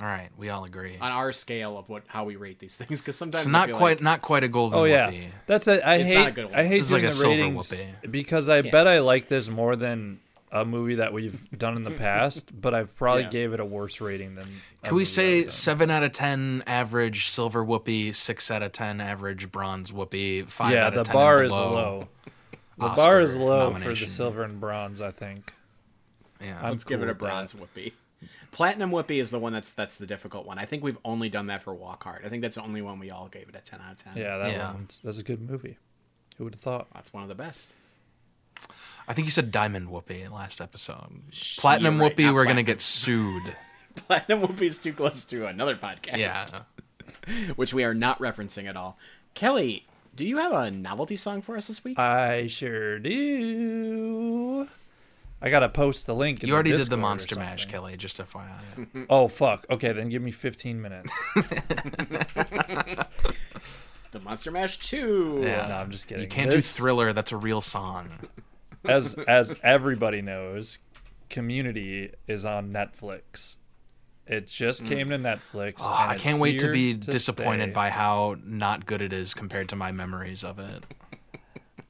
All 0.00 0.06
right, 0.06 0.30
we 0.36 0.48
all 0.48 0.64
agree. 0.64 0.96
On 1.00 1.10
our 1.12 1.32
scale 1.32 1.78
of 1.78 1.88
what 1.88 2.02
how 2.08 2.24
we 2.24 2.36
rate 2.36 2.58
these 2.58 2.76
things, 2.76 3.00
because 3.00 3.16
sometimes 3.16 3.44
So 3.44 3.50
I 3.50 3.52
not 3.52 3.68
feel 3.68 3.76
quite, 3.78 3.96
like- 3.98 4.02
not 4.02 4.22
quite 4.22 4.42
a 4.42 4.48
golden. 4.48 4.78
Oh 4.78 4.84
yeah, 4.84 5.06
whoopee. 5.06 5.28
that's 5.46 5.68
it. 5.68 5.82
I 5.84 5.96
It's 5.96 6.08
hate 6.08 6.14
not 6.18 6.28
a 6.28 6.32
good 6.32 6.44
one. 6.46 6.54
I 6.54 6.64
hate 6.64 6.78
This 6.78 6.86
is 6.86 6.92
like 6.92 7.02
a 7.02 7.06
the 7.06 7.12
silver 7.12 7.28
ratings 7.36 7.70
whoopee. 7.72 8.08
because 8.10 8.48
I 8.48 8.62
bet 8.62 8.86
I 8.88 9.00
like 9.00 9.28
this 9.28 9.48
more 9.48 9.76
than 9.76 10.20
a 10.50 10.64
movie 10.64 10.96
that 10.96 11.12
we've 11.12 11.38
done 11.56 11.76
in 11.76 11.82
the 11.82 11.90
past, 11.90 12.50
but 12.60 12.74
I've 12.74 12.94
probably 12.96 13.22
Yeah. 13.22 13.28
gave 13.30 13.52
it 13.52 13.60
a 13.60 13.64
worse 13.64 14.00
rating 14.00 14.34
than. 14.34 14.48
a 14.82 14.86
Can 14.88 14.96
we 14.96 15.04
say 15.04 15.48
seven 15.48 15.90
out 15.90 16.02
of 16.02 16.12
ten 16.12 16.62
average 16.66 17.28
silver 17.28 17.62
whoopee, 17.62 18.12
six 18.12 18.50
out 18.50 18.62
of 18.62 18.72
ten 18.72 19.00
average 19.00 19.52
bronze 19.52 19.92
whoopee, 19.92 20.42
five 20.42 20.72
Yeah, 20.72 20.86
out 20.86 20.94
the 20.94 21.00
of 21.02 21.06
ten 21.06 21.14
bar 21.14 21.42
is 21.44 21.52
low. 21.52 22.08
The 22.78 22.84
Oscar 22.86 22.96
bar 22.96 23.20
is 23.20 23.36
low 23.36 23.72
for 23.74 23.90
the 23.94 24.06
silver 24.06 24.42
and 24.42 24.58
bronze. 24.58 25.00
I 25.00 25.10
think. 25.10 25.52
Yeah, 26.40 26.58
I'm 26.60 26.70
Let's 26.72 26.84
give 26.84 27.00
it 27.02 27.04
a 27.04 27.08
with 27.08 27.18
that. 27.18 27.24
bronze 27.24 27.54
whoopee. 27.54 27.92
Platinum 28.52 28.90
whoopee 28.92 29.18
is 29.18 29.30
the 29.32 29.38
one 29.40 29.52
that's 29.52 29.72
that's 29.72 29.96
the 29.96 30.06
difficult 30.06 30.46
one. 30.46 30.58
I 30.58 30.64
think 30.66 30.84
we've 30.84 30.98
only 31.04 31.28
done 31.28 31.46
that 31.48 31.62
for 31.62 31.74
Walk 31.74 32.04
Hard. 32.04 32.24
I 32.24 32.28
think 32.28 32.42
that's 32.42 32.54
the 32.54 32.62
only 32.62 32.82
one 32.82 32.98
we 33.00 33.10
all 33.10 33.26
gave 33.28 33.48
it 33.48 33.56
a 33.56 33.60
ten 33.60 33.80
out 33.84 33.92
of 33.92 33.96
ten. 33.96 34.12
Yeah, 34.16 34.38
that 34.38 34.52
Yeah. 34.52 34.72
one's 34.74 35.00
that's 35.02 35.18
a 35.18 35.22
good 35.24 35.40
movie. 35.40 35.78
Who 36.38 36.44
would 36.44 36.54
have 36.54 36.60
thought? 36.62 36.86
that's 36.94 37.12
one 37.12 37.22
of 37.24 37.28
the 37.28 37.34
best. 37.34 37.72
I 39.08 39.14
think 39.14 39.24
you 39.26 39.30
said 39.32 39.50
diamond 39.50 39.90
whoopee 39.90 40.28
last 40.28 40.60
episode. 40.60 41.22
Platinum 41.58 41.94
you're 41.94 42.02
right, 42.04 42.10
whoopee, 42.12 42.30
we're 42.30 42.44
gonna 42.44 42.62
get 42.62 42.80
sued. 42.80 43.56
Platinum 43.96 44.42
whoopee 44.42 44.66
is 44.66 44.78
too 44.78 44.92
close 44.92 45.24
to 45.24 45.46
another 45.46 45.74
podcast. 45.74 46.16
yeah, 46.18 46.46
which 47.56 47.72
we 47.74 47.84
are 47.84 47.94
not 47.94 48.18
referencing 48.20 48.68
at 48.68 48.76
all. 48.76 48.96
Kelly, 49.34 49.86
do 50.14 50.24
you 50.26 50.36
have 50.36 50.52
a 50.52 50.70
novelty 50.70 51.16
song 51.16 51.40
for 51.42 51.56
us 51.56 51.66
this 51.68 51.82
week? 51.84 51.98
I 51.98 52.46
sure 52.48 52.98
do. 52.98 54.68
I 55.42 55.50
gotta 55.50 55.68
post 55.68 56.06
the 56.06 56.14
link. 56.14 56.42
In 56.42 56.48
you 56.48 56.54
already 56.54 56.70
did 56.70 56.86
the 56.86 56.96
Monster 56.96 57.34
Mash. 57.34 57.66
Kelly. 57.66 57.96
Just 57.96 58.18
FYI. 58.18 59.06
Oh 59.10 59.26
fuck. 59.26 59.66
Okay, 59.68 59.92
then 59.92 60.08
give 60.08 60.22
me 60.22 60.30
15 60.30 60.80
minutes. 60.80 61.12
the 64.12 64.20
Monster 64.22 64.52
Mash 64.52 64.78
Two. 64.78 65.40
Yeah. 65.42 65.66
no, 65.66 65.74
I'm 65.74 65.90
just 65.90 66.06
kidding. 66.06 66.22
You 66.22 66.28
can't 66.28 66.50
This- 66.50 66.72
do 66.72 66.78
Thriller. 66.78 67.12
That's 67.12 67.32
a 67.32 67.36
real 67.36 67.60
song. 67.60 68.08
as 68.84 69.14
as 69.28 69.54
everybody 69.64 70.22
knows, 70.22 70.78
Community 71.28 72.12
is 72.28 72.44
on 72.44 72.72
Netflix. 72.72 73.56
It 74.28 74.46
just 74.46 74.84
mm. 74.84 74.88
came 74.88 75.08
to 75.10 75.18
Netflix. 75.18 75.76
Oh, 75.80 75.98
and 76.00 76.10
I 76.10 76.16
can't 76.16 76.38
wait 76.38 76.60
to 76.60 76.66
here 76.66 76.72
be 76.72 76.94
disappointed 76.94 77.70
stay. 77.70 77.72
by 77.72 77.90
how 77.90 78.36
not 78.44 78.86
good 78.86 79.02
it 79.02 79.12
is 79.12 79.34
compared 79.34 79.70
to 79.70 79.76
my 79.76 79.90
memories 79.90 80.44
of 80.44 80.60
it. 80.60 80.84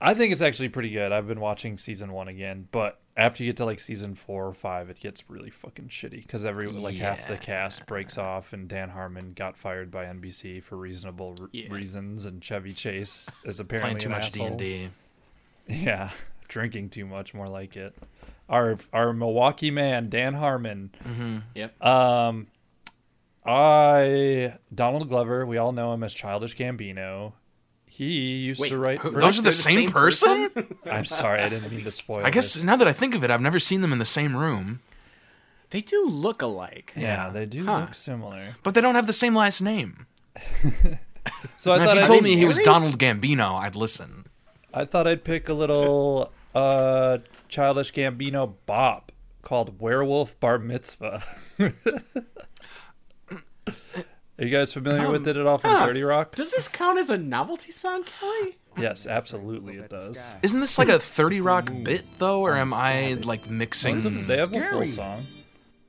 I 0.00 0.14
think 0.14 0.32
it's 0.32 0.40
actually 0.40 0.70
pretty 0.70 0.90
good. 0.90 1.12
I've 1.12 1.28
been 1.28 1.40
watching 1.40 1.76
season 1.76 2.12
one 2.12 2.28
again, 2.28 2.66
but 2.72 3.01
after 3.16 3.42
you 3.44 3.50
get 3.50 3.58
to 3.58 3.64
like 3.66 3.78
season 3.80 4.14
four 4.14 4.46
or 4.46 4.54
five, 4.54 4.88
it 4.88 4.98
gets 5.00 5.28
really 5.28 5.50
fucking 5.50 5.88
shitty 5.88 6.22
because 6.22 6.44
every 6.44 6.66
like 6.68 6.94
half 6.96 7.28
the 7.28 7.36
cast 7.36 7.86
breaks 7.86 8.16
off, 8.18 8.52
and 8.52 8.68
Dan 8.68 8.88
Harmon 8.90 9.32
got 9.34 9.56
fired 9.58 9.90
by 9.90 10.04
NBC 10.06 10.62
for 10.62 10.76
reasonable 10.76 11.36
r- 11.40 11.48
Yeah. 11.52 11.72
reasons, 11.72 12.24
and 12.24 12.42
Chevy 12.42 12.72
Chase 12.72 13.28
is 13.44 13.60
apparently 13.60 13.90
Playing 13.96 14.00
too 14.00 14.08
much 14.08 14.32
D 14.32 14.42
and 14.42 14.58
D. 14.58 14.88
Yeah, 15.68 16.10
drinking 16.48 16.88
too 16.90 17.04
much, 17.06 17.34
more 17.34 17.46
like 17.46 17.76
it. 17.76 17.94
Our 18.48 18.76
our 18.92 19.12
Milwaukee 19.12 19.70
man 19.70 20.08
Dan 20.08 20.34
Harmon 20.34 20.90
Yep. 21.54 21.82
Um, 21.84 22.46
I 23.44 24.54
Donald 24.74 25.08
Glover. 25.08 25.44
We 25.46 25.58
all 25.58 25.72
know 25.72 25.92
him 25.92 26.02
as 26.02 26.14
Childish 26.14 26.56
Gambino. 26.56 27.32
He 27.94 28.38
used 28.38 28.58
Wait, 28.60 28.70
to 28.70 28.78
write. 28.78 29.00
Who- 29.00 29.10
Those 29.10 29.38
are 29.38 29.42
the 29.42 29.52
same, 29.52 29.80
same 29.80 29.88
person? 29.90 30.48
I'm 30.90 31.04
sorry, 31.04 31.42
I 31.42 31.48
didn't 31.50 31.70
mean 31.70 31.84
to 31.84 31.92
spoil. 31.92 32.24
I 32.24 32.30
guess 32.30 32.54
this. 32.54 32.62
now 32.62 32.76
that 32.76 32.88
I 32.88 32.92
think 32.94 33.14
of 33.14 33.22
it, 33.22 33.30
I've 33.30 33.42
never 33.42 33.58
seen 33.58 33.82
them 33.82 33.92
in 33.92 33.98
the 33.98 34.06
same 34.06 34.34
room, 34.34 34.80
They 35.70 35.82
do 35.82 36.06
look 36.06 36.40
alike. 36.40 36.94
Yeah, 36.96 37.28
they 37.28 37.44
do 37.44 37.66
Huh. 37.66 37.80
look 37.80 37.94
similar. 37.94 38.56
but 38.62 38.74
they 38.74 38.80
don't 38.80 38.94
have 38.94 39.06
the 39.06 39.12
same 39.12 39.34
last 39.34 39.60
name. 39.60 40.06
So 41.56 41.70
I 41.72 41.76
Now, 41.78 41.84
thought 41.84 41.90
if 41.90 41.94
you 41.94 42.00
I'd, 42.00 42.06
told 42.06 42.22
me 42.24 42.34
he 42.36 42.44
was? 42.46 42.58
Donald 42.58 42.98
Gambino, 42.98 43.54
I'd 43.60 43.76
listen. 43.76 44.26
I 44.74 44.84
thought 44.84 45.06
I'd 45.06 45.22
pick 45.22 45.48
a 45.48 45.54
little 45.54 46.32
uh, 46.52 47.18
Childish 47.48 47.92
Gambino 47.92 48.54
bop 48.66 49.12
called 49.42 49.80
"Werewolf 49.80 50.38
Bar 50.40 50.58
Mitzvah." 50.58 51.22
Are 54.42 54.44
you 54.44 54.50
guys 54.50 54.72
familiar 54.72 55.08
with 55.08 55.28
it 55.28 55.36
at 55.36 55.46
all 55.46 55.58
from 55.58 55.70
huh. 55.70 55.86
Thirty 55.86 56.02
Rock? 56.02 56.34
Does 56.34 56.50
this 56.50 56.66
count 56.66 56.98
as 56.98 57.10
a 57.10 57.16
novelty 57.16 57.70
song, 57.70 58.02
Kelly? 58.02 58.56
Yes, 58.76 59.06
absolutely, 59.06 59.76
it 59.76 59.88
does. 59.88 60.26
Isn't 60.42 60.58
this 60.58 60.78
like 60.78 60.88
a 60.88 60.98
30 60.98 61.40
Rock 61.40 61.70
bit, 61.84 62.04
though, 62.18 62.40
or 62.40 62.56
am 62.56 62.74
I 62.74 63.18
like 63.22 63.48
mixing? 63.48 63.98
They 64.26 64.38
have 64.38 64.52
a 64.52 64.60
full 64.62 64.86
song. 64.86 65.26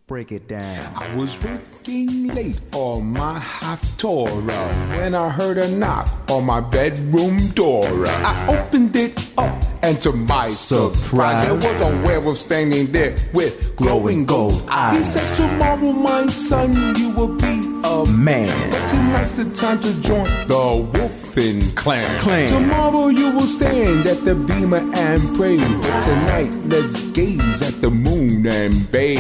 break 0.06 0.32
it 0.32 0.48
down. 0.48 0.94
I 0.96 1.16
was 1.16 1.42
working 1.42 2.28
late 2.28 2.60
on 2.74 3.08
my 3.08 3.40
half 3.40 3.82
Haftorah 3.82 5.00
when 5.00 5.16
I 5.16 5.30
heard 5.30 5.58
a 5.58 5.68
knock 5.68 6.12
on 6.30 6.46
my 6.46 6.60
bedroom 6.62 7.50
door. 7.52 7.88
I 8.06 8.46
opened 8.48 8.96
it 8.96 9.34
up, 9.36 9.64
and 9.84 10.02
to 10.02 10.14
my 10.14 10.50
surprise, 10.50 11.44
there 11.44 11.54
was 11.54 11.66
a 11.82 12.06
werewolf 12.06 12.38
standing 12.38 12.92
there 12.92 13.16
with 13.34 13.76
glowing 13.76 14.26
gold 14.26 14.64
eyes. 14.70 14.98
He 14.98 15.04
says, 15.04 15.38
Tomorrow, 15.38 15.92
my 15.92 16.26
son, 16.28 16.96
you 16.96 17.10
will 17.12 17.38
be 17.38 17.60
a 17.84 18.06
man. 18.08 18.72
But 18.72 18.88
tonight's 18.90 19.32
the 19.34 19.46
time 19.54 19.80
to 19.82 20.02
join 20.02 20.24
the 20.48 20.90
Wolfen 20.94 21.76
clan. 21.76 22.20
clan. 22.22 22.48
Tomorrow, 22.48 23.08
you 23.10 23.32
will 23.32 23.42
stand 23.42 24.06
at 24.08 24.24
the 24.24 24.34
bimah 24.34 24.96
and 24.96 25.36
pray. 25.38 25.58
Tonight, 25.58 26.52
let's 26.68 27.04
gaze 27.12 27.62
at 27.62 27.82
the 27.82 27.90
moon 27.90 28.48
and 28.48 28.90
bathe. 28.90 29.20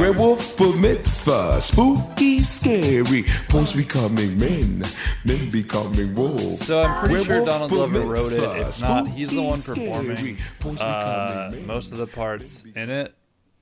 Werewolf 0.00 0.56
bar 0.56 0.72
mitzvah, 0.74 1.60
spooky, 1.60 2.40
scary. 2.40 3.24
Boys 3.48 3.72
becoming 3.74 4.36
men, 4.38 4.82
men 5.24 5.50
becoming 5.50 6.12
wolves. 6.16 6.66
So 6.66 6.82
I'm 6.82 7.06
pretty 7.08 7.24
sure 7.24 7.44
Werewolf 7.44 7.48
Donald 7.48 7.70
for 7.70 7.76
Glover 7.76 8.00
wrote 8.00 8.32
it. 8.32 8.40
mitzvah, 8.40 8.68
If 8.68 8.80
not, 8.82 9.08
he's 9.08 9.30
the 9.30 9.42
one 9.42 9.58
spooky, 9.58 9.83
performing 9.86 10.38
uh, 10.80 11.52
most 11.66 11.92
of 11.92 11.98
the 11.98 12.06
parts 12.06 12.64
in 12.64 12.90
it 12.90 13.14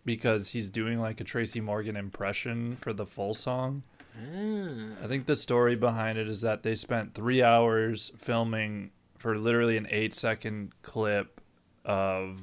because 0.05 0.49
he's 0.49 0.69
doing 0.71 0.99
like 1.01 1.21
a 1.21 1.25
Tracy 1.25 1.61
Morgan 1.61 1.97
impression 1.97 2.77
for 2.81 2.93
the 2.93 3.07
full 3.07 3.35
song. 3.35 3.83
I 5.03 5.07
think 5.07 5.27
the 5.27 5.37
story 5.37 5.75
behind 5.75 6.19
it 6.19 6.29
is 6.29 6.43
that 6.43 6.63
they 6.63 6.75
spent 6.75 7.15
three 7.15 7.43
hours 7.43 8.13
filming 8.19 8.91
for 9.19 9.39
literally 9.39 9.77
an 9.77 9.87
eight 9.91 10.13
second 10.15 10.73
clip 10.83 11.41
of 11.85 12.41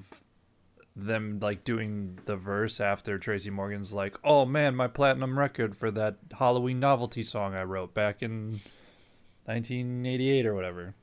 them 0.96 1.40
like 1.42 1.64
doing 1.64 2.18
the 2.26 2.36
verse 2.36 2.80
after 2.80 3.18
Tracy 3.18 3.50
Morgan's 3.50 3.94
like, 3.94 4.18
"Oh 4.24 4.46
man, 4.46 4.76
my 4.76 4.88
platinum 4.88 5.38
record 5.38 5.78
for 5.78 5.92
that 5.92 6.18
Halloween 6.38 6.80
novelty 6.80 7.24
song 7.24 7.54
I 7.54 7.64
wrote 7.64 7.94
back 7.94 8.24
in 8.24 8.60
1988 9.46 10.46
or 10.46 10.56
whatever." 10.56 10.96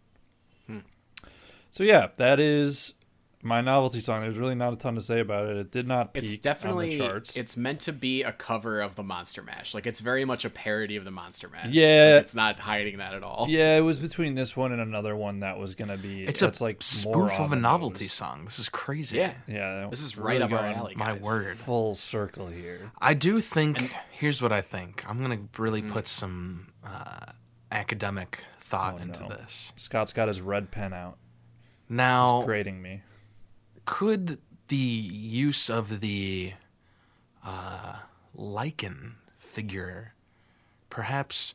So 1.77 1.85
yeah, 1.85 2.07
that 2.17 2.41
is 2.41 2.95
my 3.43 3.61
novelty 3.61 4.01
song. 4.01 4.23
There's 4.23 4.39
really 4.39 4.55
not 4.55 4.73
a 4.73 4.77
ton 4.77 4.95
to 4.95 5.03
say 5.03 5.21
about 5.21 5.47
it. 5.51 5.59
It 5.59 5.71
did 5.71 5.87
not 5.87 6.15
peak 6.15 6.23
It's 6.25 6.33
on 6.33 6.39
definitely 6.41 6.97
the 6.97 7.07
charts. 7.07 7.37
it's 7.37 7.55
meant 7.55 7.81
to 7.81 7.93
be 7.93 8.23
a 8.23 8.33
cover 8.33 8.81
of 8.81 8.95
the 8.95 9.03
Monster 9.03 9.43
Mash. 9.43 9.75
Like 9.75 9.87
it's 9.87 10.01
very 10.01 10.25
much 10.25 10.47
a 10.47 10.49
parody 10.49 10.97
of 10.97 11.05
the 11.05 11.11
Monster 11.11 11.51
Mash. 11.51 11.67
Yeah. 11.69 12.13
Like, 12.15 12.23
it's 12.23 12.35
not 12.35 12.61
hiding 12.61 12.97
that 12.97 13.13
at 13.13 13.23
all. 13.23 13.45
yeah, 13.51 13.77
it 13.77 13.83
was 13.83 13.99
between 13.99 14.37
this 14.37 14.57
one 14.57 14.73
and 14.73 14.81
another 14.81 15.15
one 15.15 15.41
that 15.41 15.59
was 15.59 15.75
gonna 15.75 15.99
be. 15.99 16.25
It's 16.25 16.41
a 16.41 16.51
like 16.61 16.83
spoof 16.83 17.15
more 17.15 17.31
of 17.31 17.53
on 17.53 17.59
a 17.59 17.61
novelty 17.61 18.05
nose. 18.05 18.13
song. 18.13 18.47
This 18.47 18.59
is 18.59 18.71
crazy. 18.71 19.19
Yeah. 19.19 19.35
Yeah, 19.47 19.89
This 19.91 20.01
is 20.01 20.17
right 20.17 20.41
really 20.41 20.45
up 20.45 20.53
our 20.53 20.63
going 20.69 20.77
alley. 20.77 20.95
My 20.97 21.13
word. 21.13 21.59
Full 21.59 21.95
circle 21.95 22.47
here. 22.47 22.91
I 22.99 23.13
do 23.13 23.43
think. 23.43 23.95
here's 24.13 24.41
what 24.41 24.51
I 24.51 24.63
think. 24.63 25.05
I'm 25.07 25.21
gonna 25.21 25.41
really 25.59 25.83
put 25.83 26.07
some 26.07 26.69
uh, 26.83 27.33
academic 27.71 28.45
thought 28.61 28.99
into 28.99 29.25
no. 29.25 29.29
this. 29.29 29.75
Scott's 29.77 30.15
got 30.15 30.29
his 30.29 30.41
red 30.41 30.71
pen 30.71 30.95
out, 30.95 31.19
Now, 31.89 32.43
grading 32.43 32.83
me. 32.83 33.03
could 33.85 34.39
the 34.69 34.77
use 34.77 35.71
of 35.71 36.01
the 36.01 36.53
uh, 37.45 37.97
lycan 38.37 39.13
figure 39.39 40.13
perhaps 40.91 41.55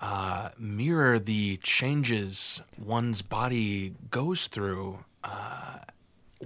uh, 0.00 0.50
mirror 0.58 1.18
the 1.18 1.58
changes 1.62 2.62
one's 2.78 3.22
body 3.22 3.94
goes 4.10 4.46
through 4.46 5.04
uh, 5.24 5.78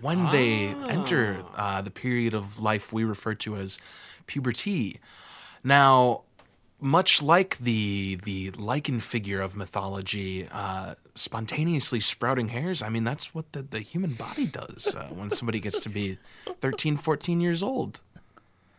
when 0.00 0.26
they 0.32 0.74
enter 0.88 1.44
uh, 1.56 1.80
the 1.82 1.90
period 1.90 2.34
of 2.34 2.60
life 2.60 2.92
we 2.92 3.04
refer 3.04 3.34
to 3.34 3.56
as 3.56 3.78
puberty? 4.26 5.00
Now, 5.62 6.22
much 6.80 7.22
like 7.22 7.58
the 7.58 8.16
the 8.24 8.50
lycan 8.52 9.00
figure 9.00 9.40
of 9.40 9.56
mythology, 9.56 10.48
uh, 10.52 10.94
spontaneously 11.14 12.00
sprouting 12.00 12.48
hairs, 12.48 12.82
I 12.82 12.88
mean, 12.88 13.04
that's 13.04 13.34
what 13.34 13.52
the, 13.52 13.62
the 13.62 13.80
human 13.80 14.14
body 14.14 14.46
does 14.46 14.94
uh, 14.94 15.06
when 15.14 15.30
somebody 15.30 15.60
gets 15.60 15.80
to 15.80 15.88
be 15.88 16.18
13, 16.60 16.96
14 16.96 17.40
years 17.40 17.62
old. 17.62 18.00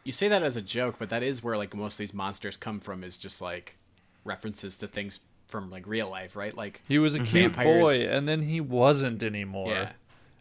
You 0.03 0.11
say 0.11 0.27
that 0.27 0.43
as 0.43 0.55
a 0.55 0.61
joke, 0.61 0.95
but 0.99 1.09
that 1.09 1.23
is 1.23 1.43
where 1.43 1.57
like 1.57 1.73
most 1.73 1.95
of 1.95 1.97
these 1.99 2.13
monsters 2.13 2.57
come 2.57 2.79
from 2.79 3.03
is 3.03 3.17
just 3.17 3.41
like 3.41 3.77
references 4.23 4.77
to 4.77 4.87
things 4.87 5.19
from 5.47 5.69
like 5.71 5.87
real 5.87 6.09
life, 6.09 6.35
right? 6.35 6.55
Like 6.55 6.81
He 6.87 6.99
was 6.99 7.15
a 7.15 7.19
cute 7.19 7.53
Vampires- 7.53 7.83
boy, 7.83 7.99
and 8.07 8.27
then 8.27 8.41
he 8.43 8.61
wasn't 8.61 9.23
anymore. 9.23 9.71
Yeah. 9.71 9.91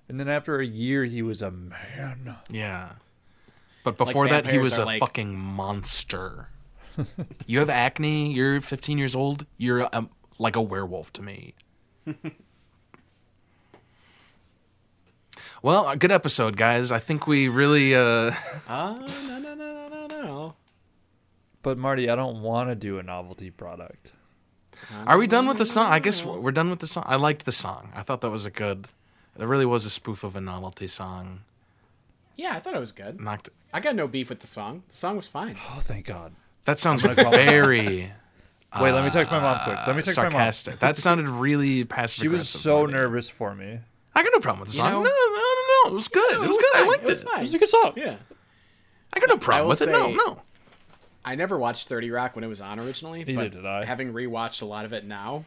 And 0.08 0.20
then 0.20 0.28
after 0.28 0.58
a 0.60 0.66
year, 0.66 1.04
he 1.04 1.22
was 1.22 1.40
a 1.40 1.50
man. 1.50 2.36
Yeah. 2.50 2.90
But 3.84 3.96
before 3.96 4.28
that, 4.28 4.46
he 4.46 4.58
was 4.58 4.76
a 4.76 4.84
like- 4.84 5.00
fucking 5.00 5.34
monster. 5.34 6.48
You 7.46 7.58
have 7.58 7.70
acne, 7.70 8.32
you're 8.32 8.60
15 8.60 8.98
years 8.98 9.14
old, 9.14 9.46
you're 9.56 9.80
a, 9.80 10.08
like 10.38 10.56
a 10.56 10.62
werewolf 10.62 11.12
to 11.14 11.22
me. 11.22 11.54
well, 15.62 15.88
a 15.88 15.96
good 15.96 16.12
episode, 16.12 16.56
guys. 16.56 16.92
I 16.92 16.98
think 16.98 17.26
we 17.26 17.48
really. 17.48 17.94
Uh, 17.94 18.32
oh 18.68 19.06
no 19.26 19.38
no 19.38 19.54
no 19.54 19.88
no 19.88 19.88
no 19.88 20.06
no. 20.06 20.54
But 21.62 21.78
Marty, 21.78 22.10
I 22.10 22.14
don't 22.14 22.42
want 22.42 22.68
to 22.68 22.74
do 22.74 22.98
a 22.98 23.02
novelty 23.02 23.50
product. 23.50 24.12
Are 25.06 25.16
we 25.16 25.26
done 25.26 25.46
with 25.46 25.56
the 25.56 25.64
song? 25.64 25.90
I 25.90 25.98
guess 25.98 26.24
we're 26.24 26.52
done 26.52 26.68
with 26.68 26.80
the 26.80 26.86
song. 26.86 27.04
I 27.06 27.16
liked 27.16 27.44
the 27.46 27.52
song. 27.52 27.90
I 27.94 28.02
thought 28.02 28.20
that 28.20 28.30
was 28.30 28.44
a 28.44 28.50
good. 28.50 28.86
It 29.38 29.46
really 29.46 29.66
was 29.66 29.86
a 29.86 29.90
spoof 29.90 30.24
of 30.24 30.36
a 30.36 30.40
novelty 30.40 30.86
song. 30.86 31.40
Yeah, 32.36 32.54
I 32.54 32.60
thought 32.60 32.74
it 32.74 32.80
was 32.80 32.92
good. 32.92 33.20
Knocked. 33.20 33.48
I 33.72 33.80
got 33.80 33.96
no 33.96 34.06
beef 34.06 34.28
with 34.28 34.40
the 34.40 34.46
song. 34.46 34.82
The 34.88 34.94
song 34.94 35.16
was 35.16 35.28
fine. 35.28 35.56
Oh, 35.70 35.80
thank 35.80 36.06
God. 36.06 36.34
That 36.64 36.78
sounds 36.78 37.02
gonna 37.02 37.14
very 37.14 38.12
Wait, 38.80 38.90
let 38.90 39.04
me 39.04 39.10
text 39.10 39.30
my 39.30 39.38
mom 39.38 39.58
quick. 39.64 39.76
Let 39.86 39.94
me 39.96 40.02
text 40.02 40.16
my 40.16 40.24
mom. 40.24 40.32
sarcastic. 40.32 40.78
That 40.80 40.96
sounded 40.96 41.28
really 41.28 41.84
passive. 41.84 42.22
She 42.22 42.28
was 42.28 42.48
so 42.48 42.78
Marty. 42.78 42.92
nervous 42.94 43.30
for 43.30 43.54
me. 43.54 43.78
I 44.16 44.22
got 44.22 44.30
no 44.34 44.40
problem 44.40 44.60
with 44.60 44.70
the 44.70 44.74
You 44.74 44.78
song. 44.78 44.90
know- 44.92 45.02
no, 45.02 45.04
no, 45.04 45.10
no, 45.10 45.84
no. 45.84 45.90
It 45.90 45.94
was 45.94 46.08
good. 46.08 46.32
it, 46.32 46.40
was 46.40 46.56
good. 46.58 46.74
I 46.74 46.78
fine. 46.78 46.86
liked 46.88 47.02
It 47.04 47.08
was 47.08 47.20
it. 47.20 47.28
fine. 47.28 47.42
It's 47.42 47.54
a 47.54 47.58
good 47.58 47.68
song. 47.68 47.92
Yeah. 47.96 48.16
I 49.12 49.20
got 49.20 49.28
no 49.28 49.36
problem 49.36 49.64
will 49.66 49.70
with 49.70 49.82
it. 49.82 49.90
No, 49.90 50.10
no. 50.12 50.42
I 51.24 51.36
never 51.36 51.56
watched 51.58 51.86
30 51.88 52.10
Rock 52.10 52.34
when 52.34 52.42
it 52.44 52.48
was 52.48 52.60
on 52.60 52.80
originally, 52.80 53.24
Neither 53.24 53.34
but 53.44 53.52
did 53.52 53.66
I. 53.66 53.84
having 53.84 54.12
rewatched 54.12 54.60
a 54.62 54.66
lot 54.66 54.84
of 54.84 54.92
it 54.92 55.04
now, 55.04 55.44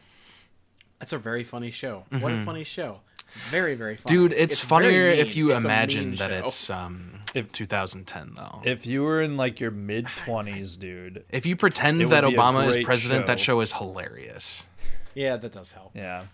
that's 0.98 1.12
a 1.12 1.18
very 1.18 1.44
funny 1.44 1.70
show. 1.70 2.04
What 2.10 2.32
a 2.32 2.44
funny 2.44 2.64
show. 2.64 3.00
Very, 3.50 3.74
very 3.74 3.96
funny. 3.96 4.16
Mm-hmm. 4.16 4.28
Dude, 4.28 4.32
it's, 4.32 4.58
very 4.62 4.68
funnier 4.86 5.02
if 5.10 5.36
you 5.36 5.52
It's 5.52 5.64
imagine 5.64 6.14
that 6.16 6.30
show. 6.30 6.46
it's 6.46 6.70
um 6.70 7.17
If- 7.34 7.52
2010 7.52 8.32
though. 8.36 8.62
If 8.64 8.86
you 8.86 9.02
were 9.02 9.20
in 9.20 9.36
like 9.36 9.60
your 9.60 9.70
mid 9.70 10.06
20s, 10.06 10.78
dude. 10.78 11.24
if 11.30 11.44
you 11.46 11.56
pretend 11.56 12.00
that 12.10 12.24
Obama 12.24 12.66
is 12.68 12.76
great 12.76 12.86
president, 12.86 13.26
that 13.26 13.38
show. 13.38 13.54
show 13.54 13.60
is 13.60 13.72
hilarious. 13.74 14.64
Yeah, 15.14 15.36
that 15.36 15.52
does 15.52 15.72
help. 15.72 15.90
Yeah. 15.94 16.24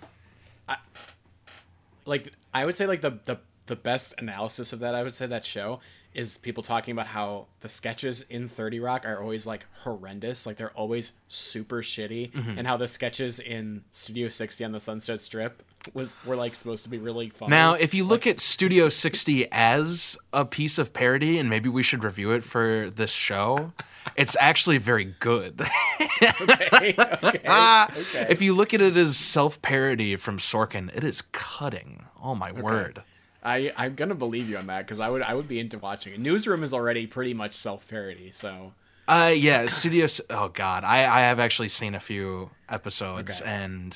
like 2.06 2.32
I 2.52 2.64
would 2.64 2.74
say 2.74 2.86
like 2.86 3.00
the 3.00 3.18
the 3.24 3.38
the 3.66 3.76
best 3.76 4.14
analysis 4.18 4.72
of 4.72 4.80
that 4.80 4.94
I 4.94 5.02
would 5.02 5.14
say 5.14 5.26
that 5.26 5.46
show 5.46 5.80
is 6.12 6.36
people 6.38 6.62
talking 6.62 6.92
about 6.92 7.08
how 7.08 7.46
the 7.60 7.68
sketches 7.68 8.20
in 8.30 8.48
30 8.48 8.78
Rock 8.78 9.04
are 9.04 9.20
always 9.20 9.46
like 9.48 9.66
horrendous, 9.82 10.46
like 10.46 10.56
they're 10.56 10.70
always 10.72 11.12
super 11.28 11.82
shitty 11.82 12.30
Mm-hmm. 12.30 12.58
and 12.58 12.68
how 12.68 12.76
the 12.76 12.86
sketches 12.86 13.40
in 13.40 13.82
Studio 13.90 14.28
60 14.28 14.64
on 14.64 14.70
the 14.72 14.78
Sunset 14.80 15.20
Strip 15.20 15.62
was 15.92 16.16
were 16.24 16.36
like 16.36 16.54
supposed 16.54 16.84
to 16.84 16.90
be 16.90 16.98
really 16.98 17.28
fun. 17.30 17.50
Now, 17.50 17.74
if 17.74 17.92
you 17.94 18.04
look 18.04 18.26
at 18.26 18.40
Studio 18.40 18.88
60 18.88 19.48
as 19.52 20.16
a 20.32 20.44
piece 20.44 20.78
of 20.78 20.92
parody, 20.92 21.38
and 21.38 21.50
maybe 21.50 21.68
we 21.68 21.82
should 21.82 22.02
review 22.04 22.32
it 22.32 22.44
for 22.44 22.90
this 22.90 23.12
show, 23.12 23.72
it's 24.16 24.36
actually 24.40 24.78
very 24.78 25.14
good. 25.20 25.60
okay, 26.40 26.94
okay, 27.22 27.40
okay. 27.44 28.26
if 28.30 28.40
you 28.40 28.54
look 28.54 28.72
at 28.74 28.80
it 28.80 28.96
as 28.96 29.16
self 29.16 29.60
parody 29.62 30.16
from 30.16 30.38
Sorkin, 30.38 30.94
it 30.96 31.04
is 31.04 31.22
cutting. 31.32 32.06
Oh 32.22 32.34
my 32.34 32.52
word. 32.52 33.02
I 33.42 33.72
I'm 33.76 33.94
going 33.94 34.08
to 34.08 34.14
believe 34.14 34.48
you 34.48 34.56
on 34.56 34.66
that 34.68 34.86
cuz 34.86 34.98
I 34.98 35.10
would 35.10 35.22
I 35.22 35.34
would 35.34 35.48
be 35.48 35.60
into 35.60 35.78
watching 35.78 36.14
it. 36.14 36.20
Newsroom 36.20 36.62
is 36.62 36.72
already 36.72 37.06
pretty 37.06 37.34
much 37.34 37.54
self-parody, 37.54 38.30
so 38.32 38.72
Uh, 39.06 39.32
yeah, 39.36 39.66
Studio. 39.66 40.06
Oh 40.30 40.48
God, 40.48 40.82
I 40.84 41.00
I 41.04 41.20
have 41.20 41.38
actually 41.38 41.68
seen 41.68 41.94
a 41.94 42.00
few 42.00 42.50
episodes, 42.70 43.42
Okay. 43.42 43.50
and 43.50 43.94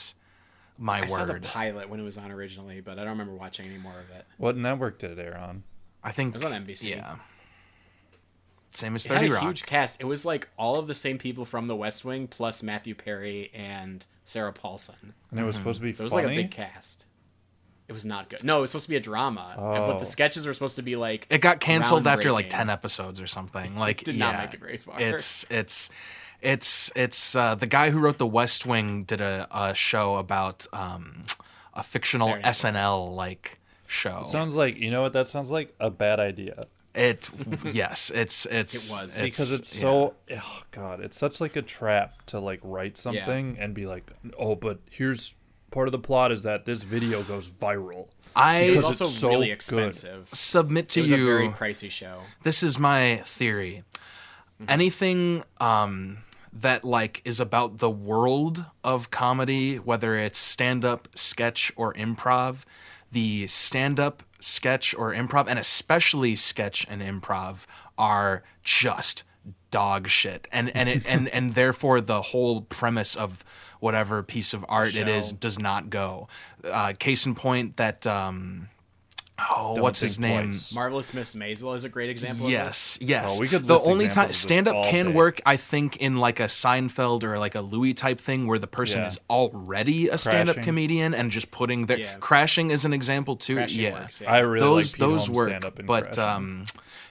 my 0.79 1.03
I 1.03 1.07
saw 1.07 1.25
the 1.25 1.41
pilot 1.41 1.89
when 1.91 1.99
it 2.01 2.05
was 2.05 2.17
on 2.17 2.31
originally, 2.31 2.81
but 2.81 2.93
I 2.93 3.03
don't 3.03 3.11
remember 3.11 3.35
watching 3.35 3.67
any 3.67 3.79
more 3.79 3.93
of 3.99 4.09
it. 4.17 4.25
What 4.37 4.57
network 4.57 4.99
did 4.99 5.19
it 5.19 5.19
air 5.19 5.37
on? 5.37 5.65
I 6.05 6.13
think 6.13 6.29
It 6.35 6.43
was 6.43 6.45
on 6.45 6.53
NBC. 6.65 6.91
Yeah, 6.91 7.17
same 8.71 8.95
as 8.95 9.05
It 9.07 9.09
had 9.11 9.19
Thirty 9.19 9.31
a 9.31 9.35
Rock. 9.35 9.43
huge 9.43 9.67
cast. 9.67 10.01
It 10.01 10.05
was 10.05 10.25
like 10.25 10.49
all 10.57 10.77
of 10.79 10.87
the 10.87 10.95
same 10.95 11.19
people 11.19 11.45
from 11.45 11.67
The 11.67 11.77
West 11.77 12.05
Wing 12.05 12.29
plus 12.29 12.63
Matthew 12.63 12.95
Perry 12.95 13.51
and 13.55 14.07
Sarah 14.25 14.53
Paulson. 14.53 15.15
And 15.31 15.41
it 15.41 15.45
was 15.45 15.57
supposed 15.57 15.81
to 15.81 15.83
be 15.87 15.93
So 15.93 16.03
it 16.03 16.05
was 16.05 16.13
funny. 16.13 16.27
like 16.29 16.33
a 16.35 16.43
big 16.43 16.51
cast. 16.51 17.07
It 17.89 17.93
was 17.93 18.05
not 18.05 18.29
good. 18.29 18.45
No, 18.45 18.59
it 18.59 18.61
was 18.63 18.71
supposed 18.71 18.85
to 18.85 18.91
be 18.91 18.97
a 18.97 19.01
drama, 19.01 19.55
and- 19.57 19.61
but 19.87 19.97
Oh. 19.97 19.99
the 19.99 20.05
sketches 20.05 20.47
were 20.47 20.53
supposed 20.53 20.77
to 20.77 20.83
be 20.83 20.95
like 20.97 21.27
It 21.31 21.39
got 21.41 21.59
canceled 21.59 22.07
after 22.07 22.31
like 22.33 22.51
ten 22.51 22.69
episodes 22.71 23.21
or 23.21 23.27
something. 23.27 23.77
Like, 23.79 24.05
did 24.05 24.17
not 24.19 24.35
yeah, 24.35 24.41
make 24.45 24.55
it 24.55 24.61
very 24.61 24.77
far. 24.77 25.01
It's 25.01 25.45
it's 25.51 25.89
it's 26.41 26.91
it's 26.95 27.35
uh, 27.35 27.55
the 27.55 27.67
guy 27.67 27.91
who 27.91 27.99
wrote 28.01 28.19
The 28.19 28.27
West 28.27 28.67
Wing 28.67 29.05
did 29.05 29.21
a, 29.21 29.47
a 29.51 29.75
show 29.75 30.17
about 30.17 30.67
um, 30.73 31.25
a 31.75 31.83
fictional 31.83 32.29
Saturday 32.29 32.49
SNL 32.49 33.15
like 33.15 33.59
show. 33.87 34.21
It 34.21 34.27
Sounds 34.29 34.55
like 34.55 34.77
you 34.77 34.91
know 34.91 35.03
what 35.03 35.13
that 35.15 35.29
sounds 35.29 35.51
like? 35.51 35.75
A 35.81 35.91
bad 35.91 36.21
idea. 36.21 36.67
It 36.95 37.29
yes, 37.73 38.11
it's 38.15 38.47
it's 38.47 38.91
It 38.91 38.93
was. 39.03 39.21
because 39.23 39.53
it's 39.53 39.69
so 39.77 40.15
oh 40.35 40.63
god, 40.71 41.01
it's 41.01 41.19
such 41.19 41.41
like 41.41 41.57
a 41.57 41.63
trap 41.63 42.25
to 42.27 42.41
like 42.41 42.61
write 42.63 42.97
something 42.97 43.57
and 43.59 43.75
be 43.75 43.87
like, 43.87 44.11
oh, 44.39 44.55
but 44.55 44.81
here's 44.91 45.35
part 45.71 45.87
of 45.89 45.93
the 45.93 45.99
plot 45.99 46.33
is 46.33 46.43
that 46.43 46.65
this 46.65 46.83
video 46.83 47.23
goes 47.23 47.49
viral. 47.49 48.09
I 48.35 48.59
It 48.59 48.71
was 48.71 48.77
Because 48.83 48.85
also 49.01 49.05
it's 49.05 49.15
so 49.15 49.29
really 49.31 49.47
good. 49.49 49.53
expensive. 49.55 50.29
submit 50.33 50.89
to 50.91 51.01
It 51.01 51.03
was 51.03 51.11
you 51.11 51.23
a 51.23 51.27
very 51.27 51.49
pricey 51.49 51.91
show. 51.91 52.21
this 52.43 52.63
is 52.63 52.79
my 52.79 53.17
theory. 53.25 53.83
Anything 54.69 55.45
um, 55.61 56.19
that 56.53 56.85
like 56.85 57.23
is 57.25 57.41
about 57.41 57.79
the 57.79 57.91
world 57.91 58.65
of 58.83 59.11
comedy, 59.11 59.77
whether 59.77 60.17
it's 60.19 60.39
stand 60.39 60.85
up, 60.85 61.09
sketch, 61.15 61.73
or 61.77 61.93
improv, 61.95 62.65
the 63.11 63.47
stand 63.47 63.99
up, 63.99 64.23
sketch, 64.41 64.95
or 64.95 65.13
improv, 65.13 65.47
and 65.49 65.59
especially 65.59 66.37
sketch 66.37 66.87
and 66.89 67.03
improv 67.03 67.67
are 67.97 68.43
just 68.63 69.25
dog 69.71 70.09
shit. 70.09 70.49
And 70.53 70.75
and 70.75 70.89
it 70.89 71.03
and 71.07 71.29
and 71.29 71.55
therefore 71.55 72.01
the 72.01 72.23
whole 72.23 72.63
premise 72.63 73.15
of 73.15 73.45
whatever 73.81 74.23
piece 74.23 74.55
of 74.55 74.65
art 74.69 74.95
it 74.95 75.09
is 75.09 75.33
does 75.33 75.59
not 75.59 75.91
go. 75.91 76.29
Uh, 76.65 76.93
case 76.99 77.27
in 77.27 77.35
point 77.35 77.77
that 77.77 78.07
um, 78.07 78.69
oh, 79.39 79.75
Don't 79.75 79.83
what's 79.83 80.01
his 80.01 80.19
name? 80.19 80.51
twice. 80.51 80.75
Marvelous 80.75 81.15
Miss 81.15 81.35
Maisel 81.35 81.75
is 81.77 81.85
a 81.85 81.89
great 81.89 82.11
example. 82.11 82.47
of 82.47 82.51
Yes, 82.53 82.99
yes. 83.01 83.37
Oh, 83.37 83.41
we 83.41 83.49
could 83.49 83.67
the 83.67 83.79
only 83.79 84.09
time 84.09 84.33
stand 84.33 84.69
up 84.69 84.85
can 84.85 85.07
day. 85.07 85.13
work, 85.13 85.41
I 85.47 85.57
think, 85.57 85.97
in 85.99 86.17
like 86.19 86.41
a 86.41 86.45
Seinfeld 86.45 87.23
or 87.25 87.39
like 87.39 87.55
a 87.55 87.61
Louis 87.61 87.95
type 87.95 88.21
thing 88.21 88.47
where 88.47 88.59
the 88.59 88.67
person 88.67 89.01
Yeah. 89.03 89.07
is 89.09 89.21
already 89.31 90.09
a 90.09 90.19
stand 90.19 90.49
up 90.51 90.57
comedian 90.63 91.15
and 91.15 91.31
just 91.31 91.51
putting 91.51 91.87
their 91.87 91.99
Yeah. 91.99 92.15
crashing 92.21 92.71
is 92.71 92.85
an 92.85 92.93
example 92.93 93.37
too. 93.37 93.57
Crashing 93.57 93.81
yeah. 93.81 93.93
works, 93.93 94.21
yeah. 94.21 94.33
I 94.33 94.39
really 94.41 94.61
those 94.67 94.93
like 94.95 94.99
those 95.01 95.27
Holmes 95.27 95.37
work, 95.37 95.87
but 95.87 96.05
Crashing. 96.15 96.23
um, 96.23 96.65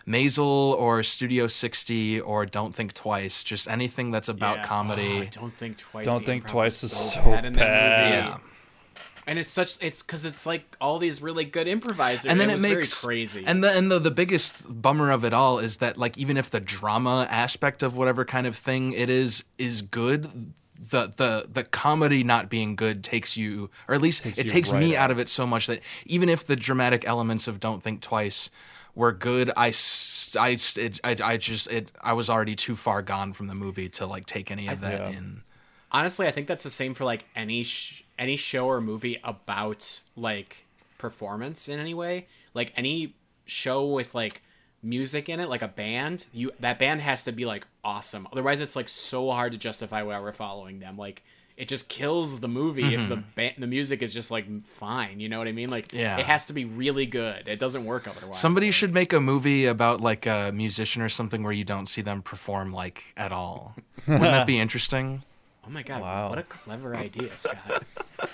Maisel 0.08 0.40
or 0.74 1.04
Studio 1.04 1.48
60 1.48 2.22
or 2.22 2.46
Don't 2.46 2.74
Think 2.76 2.94
Twice, 2.94 3.44
just 3.44 3.68
anything 3.68 4.12
that's 4.12 4.30
about 4.30 4.58
Yeah. 4.60 4.66
comedy. 4.66 5.24
Oh, 5.24 5.42
don't 5.42 5.54
think 5.54 5.78
twice. 5.78 6.06
Don't 6.06 6.26
Think 6.26 6.48
Twice 6.48 6.82
is 6.84 6.92
so 6.94 7.22
bad 7.24 7.44
in 7.46 7.54
that 7.54 8.04
movie. 8.04 8.16
yeah. 8.16 8.38
And 9.28 9.38
it's 9.38 9.52
such 9.52 9.78
it's 9.82 10.02
because 10.02 10.24
it's 10.24 10.46
like 10.46 10.64
all 10.80 11.00
these 11.00 11.22
really 11.22 11.44
good 11.44 11.68
improvisers. 11.68 12.26
and 12.26 12.40
then 12.40 12.50
it, 12.50 12.54
was 12.54 12.62
makes 12.62 13.02
very 13.02 13.18
crazy. 13.18 13.44
And 13.46 13.62
the 13.64 13.70
and 13.70 13.92
the, 13.92 14.00
the 14.00 14.10
biggest 14.12 14.66
bummer 14.82 15.12
of 15.12 15.26
it 15.26 15.34
all 15.34 15.60
is 15.60 15.78
that 15.78 15.98
like 15.98 16.18
even 16.18 16.38
if 16.38 16.50
the 16.50 16.62
drama 16.62 17.28
aspect 17.30 17.84
of 17.84 17.98
whatever 17.98 18.24
kind 18.24 18.48
of 18.48 18.56
thing 18.56 18.94
it 18.94 19.10
is 19.10 19.44
is 19.58 19.82
good, 19.82 20.54
the 20.80 21.08
the 21.18 21.48
the 21.52 21.66
comedy 21.66 22.24
not 22.24 22.50
being 22.50 22.76
good 22.78 23.04
takes 23.04 23.36
you, 23.36 23.70
or 23.90 23.96
at 23.96 24.02
least 24.02 24.26
it 24.26 24.48
takes 24.48 24.72
right 24.72 24.80
me 24.80 24.96
out. 24.96 25.04
out 25.06 25.12
of 25.12 25.20
it 25.20 25.28
so 25.28 25.46
much 25.46 25.68
that 25.68 25.82
even 26.06 26.30
if 26.30 26.46
the 26.48 26.56
dramatic 26.56 27.06
elements 27.06 27.50
of 27.50 27.60
Don't 27.60 27.84
Think 27.84 28.02
Twice 28.02 28.50
were 28.96 29.12
good, 29.12 29.52
I 29.58 29.70
s- 29.70 30.36
I 30.40 30.54
s- 30.54 30.78
it, 30.78 31.00
I, 31.04 31.16
I 31.22 31.38
just 31.38 31.70
it 31.70 31.92
I 32.02 32.14
was 32.14 32.30
already 32.30 32.56
too 32.56 32.76
far 32.76 33.02
gone 33.02 33.34
from 33.34 33.48
the 33.48 33.56
movie 33.56 33.90
to 33.90 34.06
like 34.06 34.26
take 34.26 34.52
any 34.52 34.68
of 34.68 34.80
that 34.82 35.00
yeah. 35.12 35.18
in. 35.18 35.44
Honestly, 35.92 36.28
I 36.28 36.32
think 36.32 36.48
that's 36.48 36.64
the 36.64 36.70
same 36.70 36.94
for 36.94 37.06
like 37.06 37.26
any 37.36 37.64
sh- 37.64 38.04
any 38.18 38.38
show 38.38 38.68
or 38.68 38.82
movie 38.82 39.20
about 39.24 40.02
like 40.16 40.66
performance 40.98 41.68
in 41.68 41.80
any 41.80 41.94
way. 41.94 42.28
Like 42.54 42.74
any 42.76 43.16
show 43.46 43.86
with 43.86 44.16
like 44.16 44.42
music 44.84 45.30
in 45.30 45.40
it, 45.40 45.50
like 45.50 45.62
a 45.62 45.68
band, 45.68 46.28
you 46.34 46.52
that 46.60 46.80
band 46.80 47.02
has 47.02 47.24
to 47.26 47.32
be 47.32 47.46
like 47.46 47.66
awesome. 47.84 48.28
Otherwise, 48.32 48.60
it's 48.60 48.76
like 48.76 48.90
so 48.90 49.32
hard 49.32 49.52
to 49.52 49.58
justify 49.58 50.02
why 50.02 50.20
we're 50.20 50.32
following 50.34 50.80
them. 50.80 50.98
Like 50.98 51.24
it 51.58 51.68
just 51.68 51.90
kills 51.90 52.40
the 52.40 52.48
movie 52.48 52.94
if 52.94 53.10
the 53.10 53.16
mm-hmm. 53.16 53.30
ba- 53.36 53.54
the 53.58 53.66
music 53.66 54.04
is 54.04 54.14
just 54.14 54.30
like 54.30 54.64
fine. 54.64 55.20
You 55.20 55.28
know 55.28 55.40
what 55.40 55.48
I 55.48 55.52
mean? 55.52 55.70
Like 55.70 55.92
Yeah. 55.92 56.18
it 56.18 56.26
has 56.28 56.46
to 56.46 56.54
be 56.54 56.66
really 56.66 57.08
good. 57.08 57.48
It 57.48 57.58
doesn't 57.58 57.84
work 57.84 58.08
otherwise. 58.08 58.40
Somebody 58.40 58.68
Like, 58.68 58.76
should 58.76 58.94
make 58.94 59.12
a 59.12 59.20
movie 59.20 59.66
about 59.66 60.00
like 60.00 60.28
a 60.28 60.52
musician 60.54 61.02
or 61.02 61.10
something 61.10 61.42
where 61.42 61.52
you 61.54 61.64
don't 61.64 61.88
see 61.88 62.02
them 62.04 62.22
perform 62.22 62.72
like 62.72 63.06
at 63.18 63.32
all. 63.32 63.76
Wouldn't 64.08 64.22
that 64.22 64.46
be 64.46 64.60
interesting? 64.60 65.24
Oh 65.68 65.70
my 65.70 65.84
god! 65.84 66.02
Wow. 66.02 66.30
What 66.30 66.40
a 66.40 66.44
clever 66.44 66.96
idea, 66.96 67.30
Scott. 67.32 67.84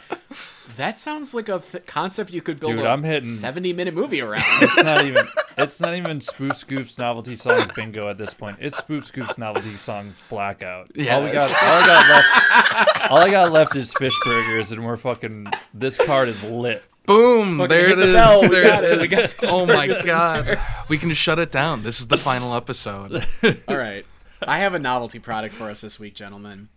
that 0.75 0.99
sounds 0.99 1.33
like 1.33 1.49
a 1.49 1.59
th- 1.59 1.85
concept 1.87 2.31
you 2.31 2.41
could 2.41 2.59
build 2.59 2.73
Dude, 2.73 2.85
a 2.85 2.89
I'm 2.89 3.01
hitting- 3.03 3.27
seventy-minute 3.27 3.95
movie 3.95 4.21
around. 4.21 4.43
It's 4.61 4.83
not 4.83 5.03
even 5.03 5.25
it's 5.57 5.79
not 5.79 5.95
even 5.95 6.21
Spoof 6.21 6.53
Scoop's 6.53 6.97
novelty 6.99 7.35
songs 7.35 7.67
bingo 7.75 8.07
at 8.07 8.17
this 8.19 8.33
point. 8.35 8.57
It's 8.59 8.77
Spoof 8.77 9.05
Scoop's 9.05 9.37
novelty 9.39 9.71
songs 9.71 10.13
blackout. 10.29 10.91
Yeah, 10.95 11.15
all 11.15 11.23
we 11.23 11.31
got 11.31 11.49
all 11.51 11.81
I 11.81 11.85
got 11.87 12.09
left 12.09 13.11
all 13.11 13.17
I 13.19 13.29
got 13.31 13.51
left 13.51 13.75
is 13.75 13.93
fish 13.93 14.17
burgers 14.23 14.71
and 14.71 14.85
we're 14.85 14.97
fucking 14.97 15.47
this 15.73 15.97
card 15.97 16.29
is 16.29 16.43
lit. 16.43 16.83
Boom! 17.05 17.57
Fucking 17.57 17.67
there 17.69 17.87
hit 17.89 17.99
it 17.99 18.01
the 18.01 18.07
is. 18.09 18.13
bell. 18.13 18.41
There 18.49 18.63
got 18.63 18.83
it 18.83 18.91
it. 18.93 18.99
We 19.11 19.17
is. 19.17 19.33
got 19.33 19.51
oh 19.51 19.65
my 19.65 19.87
god! 19.87 20.59
We 20.87 20.97
can 20.99 21.11
shut 21.13 21.39
it 21.39 21.51
down. 21.51 21.81
This 21.83 21.99
is 21.99 22.07
the 22.07 22.17
final 22.17 22.55
episode. 22.55 23.25
All 23.67 23.75
right, 23.77 24.05
I 24.41 24.59
have 24.59 24.73
a 24.73 24.79
novelty 24.79 25.19
product 25.19 25.53
for 25.55 25.69
us 25.69 25.81
this 25.81 25.99
week, 25.99 26.15
gentlemen, 26.15 26.69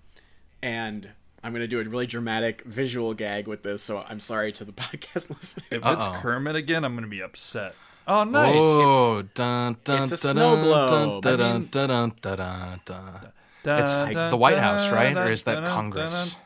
and 0.67 1.09
I'm 1.45 1.53
gonna 1.53 1.69
do 1.69 1.79
a 1.79 1.85
really 1.85 2.09
dramatic 2.09 2.63
visual 2.63 3.15
gag 3.15 3.47
with 3.47 3.63
this. 3.63 3.83
So 3.83 4.05
I'm 4.09 4.19
sorry 4.19 4.51
to 4.53 4.65
the 4.65 4.73
podcast 4.83 5.31
listeners. 5.31 5.65
If 5.71 5.85
Uh-oh. 5.85 5.93
it's 5.93 6.21
Kermit 6.21 6.57
again, 6.57 6.85
I'm 6.85 6.95
gonna 6.97 7.07
be 7.07 7.23
upset. 7.23 7.75
Oh 8.09 8.25
nice. 8.25 8.55
Oh, 8.57 9.23
dun, 9.35 9.77
dun, 9.85 10.03
it's 10.03 10.13
a 10.13 10.27
dun, 10.27 10.33
snow 10.35 10.57
dun, 10.57 10.65
globe. 10.65 11.23
Dun, 11.23 11.39
dun, 11.39 11.39
dun, 11.39 11.89
dun, 11.89 11.89
dun, 12.21 12.37
dun, 12.37 12.81
dun. 12.85 13.21
Dun, 13.23 13.33
It's 13.67 14.03
dun, 14.15 14.31
the 14.31 14.37
White 14.37 14.55
dun, 14.57 14.63
House, 14.63 14.91
right? 14.93 15.15
dun, 15.15 15.27
Or 15.27 15.31
is 15.31 15.43
that 15.45 15.55
dun, 15.57 15.65
dun, 15.65 15.73
Congress? 15.73 16.37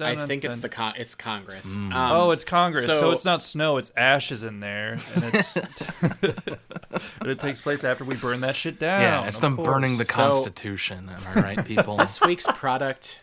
I 0.00 0.26
think 0.26 0.44
it's 0.44 0.60
the 0.60 0.68
con- 0.68 0.94
it's 0.96 1.14
Congress. 1.14 1.74
Mm. 1.74 1.92
Um, 1.94 2.12
Oh, 2.12 2.30
it's 2.30 2.44
Congress, 2.44 2.86
so, 2.86 3.00
so- 3.00 3.10
it's 3.10 3.24
not 3.24 3.42
snow; 3.42 3.76
it's 3.76 3.92
ashes 3.96 4.44
in 4.44 4.60
there, 4.60 4.98
and 5.14 5.24
it's 5.34 5.56
and 7.20 7.28
it 7.30 7.38
takes 7.38 7.60
place 7.60 7.84
after 7.84 8.04
we 8.04 8.16
burn 8.16 8.40
that 8.40 8.56
shit 8.56 8.78
down. 8.78 9.00
Yeah, 9.02 9.26
it's 9.26 9.38
of 9.38 9.42
them 9.42 9.56
burning 9.56 9.98
the 9.98 10.04
course. 10.04 10.16
So- 10.16 10.30
Constitution. 10.30 11.08
Am 11.08 11.22
I 11.38 11.40
right, 11.42 11.64
people? 11.64 11.96
this 11.98 12.20
week's 12.20 12.46
product 12.48 13.20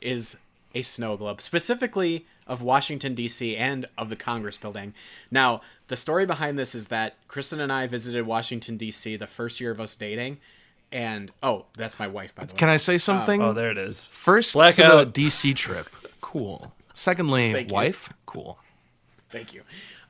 is 0.00 0.36
a 0.74 0.82
snow 0.82 1.16
globe, 1.16 1.40
specifically 1.40 2.26
of 2.46 2.60
Washington, 2.60 3.14
D.C., 3.14 3.56
and 3.56 3.86
of 3.96 4.10
the 4.10 4.16
Congress 4.16 4.56
building. 4.58 4.92
Now, 5.30 5.62
the 5.88 5.96
story 5.96 6.26
behind 6.26 6.58
this 6.58 6.74
is 6.74 6.88
that 6.88 7.16
Kristen 7.28 7.60
and 7.60 7.72
I 7.72 7.86
visited 7.86 8.26
Washington, 8.26 8.76
D.C. 8.76 9.16
the 9.16 9.26
first 9.26 9.60
year 9.60 9.70
of 9.70 9.80
us 9.80 9.94
dating. 9.94 10.38
And, 10.94 11.30
oh, 11.42 11.66
that's 11.76 11.98
my 11.98 12.06
wife, 12.06 12.34
by 12.36 12.44
the 12.44 12.52
way. 12.54 12.56
Can 12.56 12.68
I 12.68 12.76
say 12.78 12.96
something? 12.98 13.42
Oh, 13.42 13.52
there 13.52 13.70
it 13.70 13.76
is. 13.78 14.06
First, 14.06 14.52
to 14.52 14.58
Blackout. 14.58 15.12
the 15.12 15.26
DC 15.26 15.54
trip. 15.56 15.88
Cool. 16.20 16.72
Secondly, 16.94 17.52
Thank 17.52 17.68
you. 17.68 17.74
wife. 17.74 18.12
Cool. 18.26 18.58
Thank 19.28 19.52
you. 19.52 19.62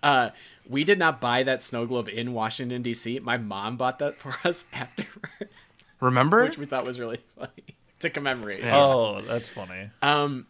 Uh, 0.03 0.31
we 0.69 0.85
did 0.85 0.99
not 0.99 1.21
buy 1.23 1.43
that 1.43 1.63
snow 1.63 1.87
globe 1.87 2.09
in 2.09 2.35
Washington, 2.35 2.83
D.C. 2.83 3.19
My 3.21 3.39
mom 3.39 3.79
bought 3.79 3.99
that 4.01 4.19
for 4.19 4.37
us 4.45 4.67
afterward, 4.75 5.49
Remember? 6.01 6.45
which 6.45 6.59
we 6.59 6.67
thought 6.67 6.85
was 6.87 7.01
really 7.01 7.21
funny 7.39 7.65
to 8.01 8.11
commemorate. 8.11 8.61
Yeah. 8.61 8.77
Oh, 8.77 9.23
that's 9.23 9.49
funny. 9.49 9.89
Um, 10.03 10.47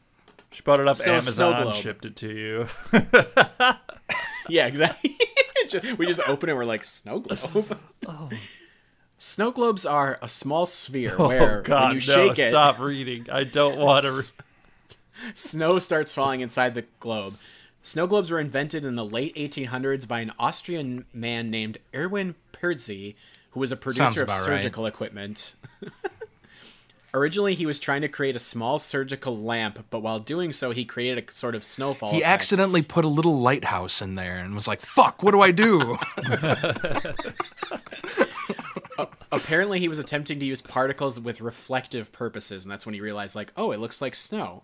She 0.51 0.63
brought 0.63 0.81
it 0.81 0.89
up 0.89 0.97
Snow- 0.97 1.21
snow 1.21 1.47
Amazon, 1.53 1.63
globe. 1.63 1.75
shipped 1.77 2.05
it 2.05 2.17
to 2.17 2.29
you. 2.29 2.67
Yeah, 4.49 4.67
exactly. 4.67 5.17
Ju- 5.71 5.97
we 5.97 6.05
just 6.07 6.21
open 6.29 6.51
it. 6.51 6.53
We're 6.55 6.67
like 6.67 6.85
snow 6.85 7.21
globe. 7.21 7.79
Snow 9.25 9.51
globes 9.53 9.87
are 9.87 10.19
a 10.21 10.29
small 10.29 10.67
sphere 10.67 11.17
oh, 11.19 11.29
where 11.29 11.61
oh 11.61 11.63
God, 11.63 11.93
when 11.93 12.01
you 12.01 12.07
no! 12.07 12.29
shake 12.29 12.39
it, 12.39 12.51
Stop 12.51 12.79
reading. 12.79 13.27
I 13.33 13.45
don't 13.45 13.79
want 13.79 14.05
to. 14.05 14.11
Re- 14.13 15.33
snow 15.33 15.79
starts 15.79 16.13
falling 16.13 16.43
inside 16.43 16.75
the 16.75 16.85
globe. 17.01 17.39
Snow 17.83 18.07
globes 18.07 18.31
were 18.31 18.39
invented 18.39 18.85
in 18.85 18.97
the 18.97 19.05
late 19.05 19.35
1800s 19.35 20.07
by 20.07 20.21
an 20.21 20.31
Austrian 20.39 21.07
man 21.15 21.47
named 21.47 21.79
Erwin 21.95 22.35
Perzi, 22.53 23.15
who 23.53 23.61
was 23.61 23.73
a 23.73 23.77
producer 23.77 24.23
of 24.23 24.29
about 24.29 24.47
right. 24.47 24.59
surgical 24.59 24.85
equipment. 24.85 25.55
Originally, 27.15 27.55
he 27.55 27.65
was 27.65 27.79
trying 27.79 28.03
to 28.03 28.09
create 28.09 28.37
a 28.37 28.41
small 28.41 28.79
surgical 28.79 29.35
lamp, 29.35 29.87
but 29.89 30.01
while 30.01 30.19
doing 30.19 30.53
so, 30.53 30.71
he 30.71 30.85
created 30.85 31.27
a 31.27 31.33
sort 31.33 31.55
of 31.55 31.65
snowfall. 31.65 32.11
he 32.11 32.19
effect. 32.19 32.31
accidentally 32.31 32.83
put 32.83 33.07
a 33.07 33.09
little 33.09 33.41
lighthouse 33.41 34.03
in 34.03 34.17
there 34.17 34.37
and 34.37 34.55
was 34.55 34.69
like, 34.69 34.83
"Fuck, 34.83 35.23
what 35.23 35.31
do 35.31 35.41
I 35.41 35.51
do?" 35.51 35.97
apparently 39.33 39.81
he 39.81 39.89
was 39.89 39.99
attempting 39.99 40.39
to 40.41 40.45
use 40.45 40.61
particles 40.61 41.19
with 41.21 41.41
reflective 41.41 42.13
purposes, 42.13 42.65
and 42.65 42.73
that's 42.73 42.87
when 42.87 42.95
he 42.95 43.01
realized, 43.01 43.35
like, 43.35 43.53
oh, 43.57 43.73
it 43.73 43.81
looks 43.81 44.01
like 44.01 44.15
snow. 44.15 44.63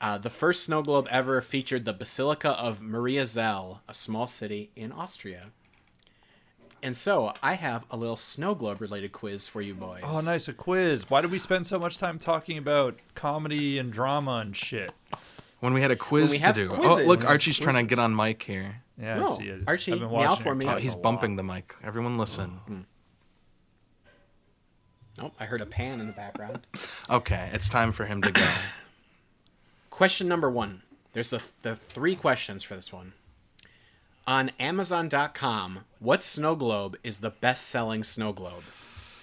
Uh, 0.00 0.16
the 0.16 0.30
first 0.30 0.64
snow 0.64 0.82
globe 0.82 1.06
ever 1.10 1.42
featured 1.42 1.84
the 1.84 1.92
Basilica 1.92 2.50
of 2.50 2.80
Mariazell, 2.80 3.80
a 3.86 3.92
small 3.94 4.26
city 4.26 4.70
in 4.74 4.92
Austria. 4.92 5.48
And 6.82 6.96
so 6.96 7.34
I 7.42 7.54
have 7.54 7.84
a 7.90 7.96
little 7.98 8.16
snow 8.16 8.54
globe 8.54 8.80
related 8.80 9.12
quiz 9.12 9.46
for 9.46 9.60
you 9.60 9.74
boys. 9.74 10.00
Oh, 10.02 10.20
nice 10.20 10.48
a 10.48 10.54
quiz. 10.54 11.10
Why 11.10 11.20
did 11.20 11.30
we 11.30 11.38
spend 11.38 11.66
so 11.66 11.78
much 11.78 11.98
time 11.98 12.18
talking 12.18 12.56
about 12.56 12.96
comedy 13.14 13.78
and 13.78 13.92
drama 13.92 14.36
and 14.36 14.56
shit? 14.56 14.90
When 15.60 15.74
we 15.74 15.82
had 15.82 15.90
a 15.90 15.96
quiz 15.96 16.40
to 16.40 16.52
do. 16.54 16.68
quizzes. 16.70 16.98
Oh, 17.00 17.06
look, 17.06 17.22
Archie's 17.26 17.58
trying 17.58 17.74
to 17.74 17.82
get 17.82 17.98
on 17.98 18.16
mic 18.16 18.42
here. 18.42 18.82
Yeah, 18.98 19.18
No, 19.18 19.34
I 19.34 19.36
see 19.36 19.48
it. 19.48 19.60
Archie, 19.66 19.92
I've 19.92 20.10
meow 20.10 20.34
for 20.36 20.54
me. 20.54 20.66
Oh, 20.66 20.76
he's 20.76 20.94
a 20.94 20.96
lot. 20.96 21.02
bumping 21.02 21.36
the 21.36 21.42
mic. 21.42 21.74
Everyone 21.84 22.14
listen. 22.14 22.86
Oh, 25.20 25.32
I 25.38 25.44
heard 25.44 25.60
a 25.60 25.66
pan 25.66 26.00
in 26.00 26.06
the 26.06 26.12
background. 26.12 26.60
Okay, 27.10 27.50
it's 27.52 27.68
time 27.68 27.90
for 27.90 28.04
him 28.04 28.22
to 28.22 28.30
go. 28.30 28.46
Question 29.90 30.28
number 30.28 30.48
one. 30.48 30.82
There's 31.12 31.30
the, 31.30 31.42
the 31.62 31.74
three 31.74 32.14
questions 32.14 32.62
for 32.62 32.76
this 32.76 32.92
one. 32.92 33.14
On 34.28 34.52
Amazon.com, 34.60 35.80
what 35.98 36.22
snow 36.22 36.54
globe 36.54 36.96
is 37.02 37.18
the 37.18 37.30
best 37.30 37.66
selling 37.66 38.04
snow 38.04 38.32
globe? 38.32 38.62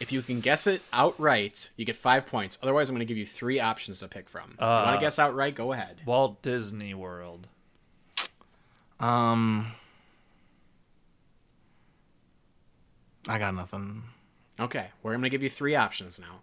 If 0.01 0.11
you 0.11 0.21
can 0.21 0.41
guess 0.41 0.67
it 0.67 0.81
outright, 0.91 1.69
you 1.77 1.85
get 1.85 1.95
five 1.95 2.25
points. 2.25 2.57
Otherwise, 2.61 2.89
I'm 2.89 2.95
going 2.95 3.07
to 3.07 3.09
give 3.09 3.17
you 3.17 3.25
three 3.25 3.61
options 3.61 4.01
to 4.01 4.09
pick 4.09 4.27
from. 4.27 4.51
If 4.55 4.59
you 4.59 4.65
want 4.67 4.99
to 4.99 5.05
guess 5.05 5.17
outright, 5.17 5.55
go 5.55 5.71
ahead. 5.71 6.01
Walt 6.05 6.41
Disney 6.41 6.93
World. 6.93 7.47
Um, 8.99 9.71
I 13.29 13.39
got 13.39 13.55
nothing. 13.55 14.03
Okay, 14.59 14.87
we're 15.03 15.11
going 15.11 15.21
to 15.23 15.29
give 15.29 15.43
you 15.43 15.49
three 15.49 15.75
options 15.75 16.19
now. 16.19 16.41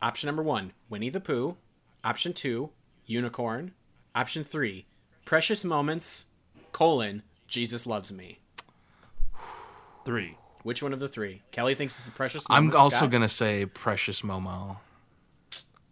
Option 0.00 0.26
number 0.28 0.42
one, 0.42 0.72
Winnie 0.88 1.10
the 1.10 1.20
Pooh. 1.20 1.56
Option 2.04 2.32
two, 2.32 2.70
Unicorn. 3.04 3.72
Option 4.14 4.44
three, 4.44 4.86
Precious 5.24 5.64
Moments, 5.64 6.26
colon, 6.72 7.22
Jesus 7.48 7.86
Loves 7.86 8.12
Me. 8.12 8.38
Three. 10.04 10.36
Which 10.62 10.82
one 10.82 10.92
of 10.92 11.00
the 11.00 11.08
three? 11.08 11.42
Kelly 11.52 11.74
thinks 11.74 11.96
it's 11.96 12.06
the 12.06 12.12
Precious 12.12 12.44
I'm 12.48 12.74
also 12.74 12.96
Scott? 12.98 13.10
gonna 13.10 13.28
say 13.28 13.66
Precious 13.66 14.22
Momo. 14.22 14.78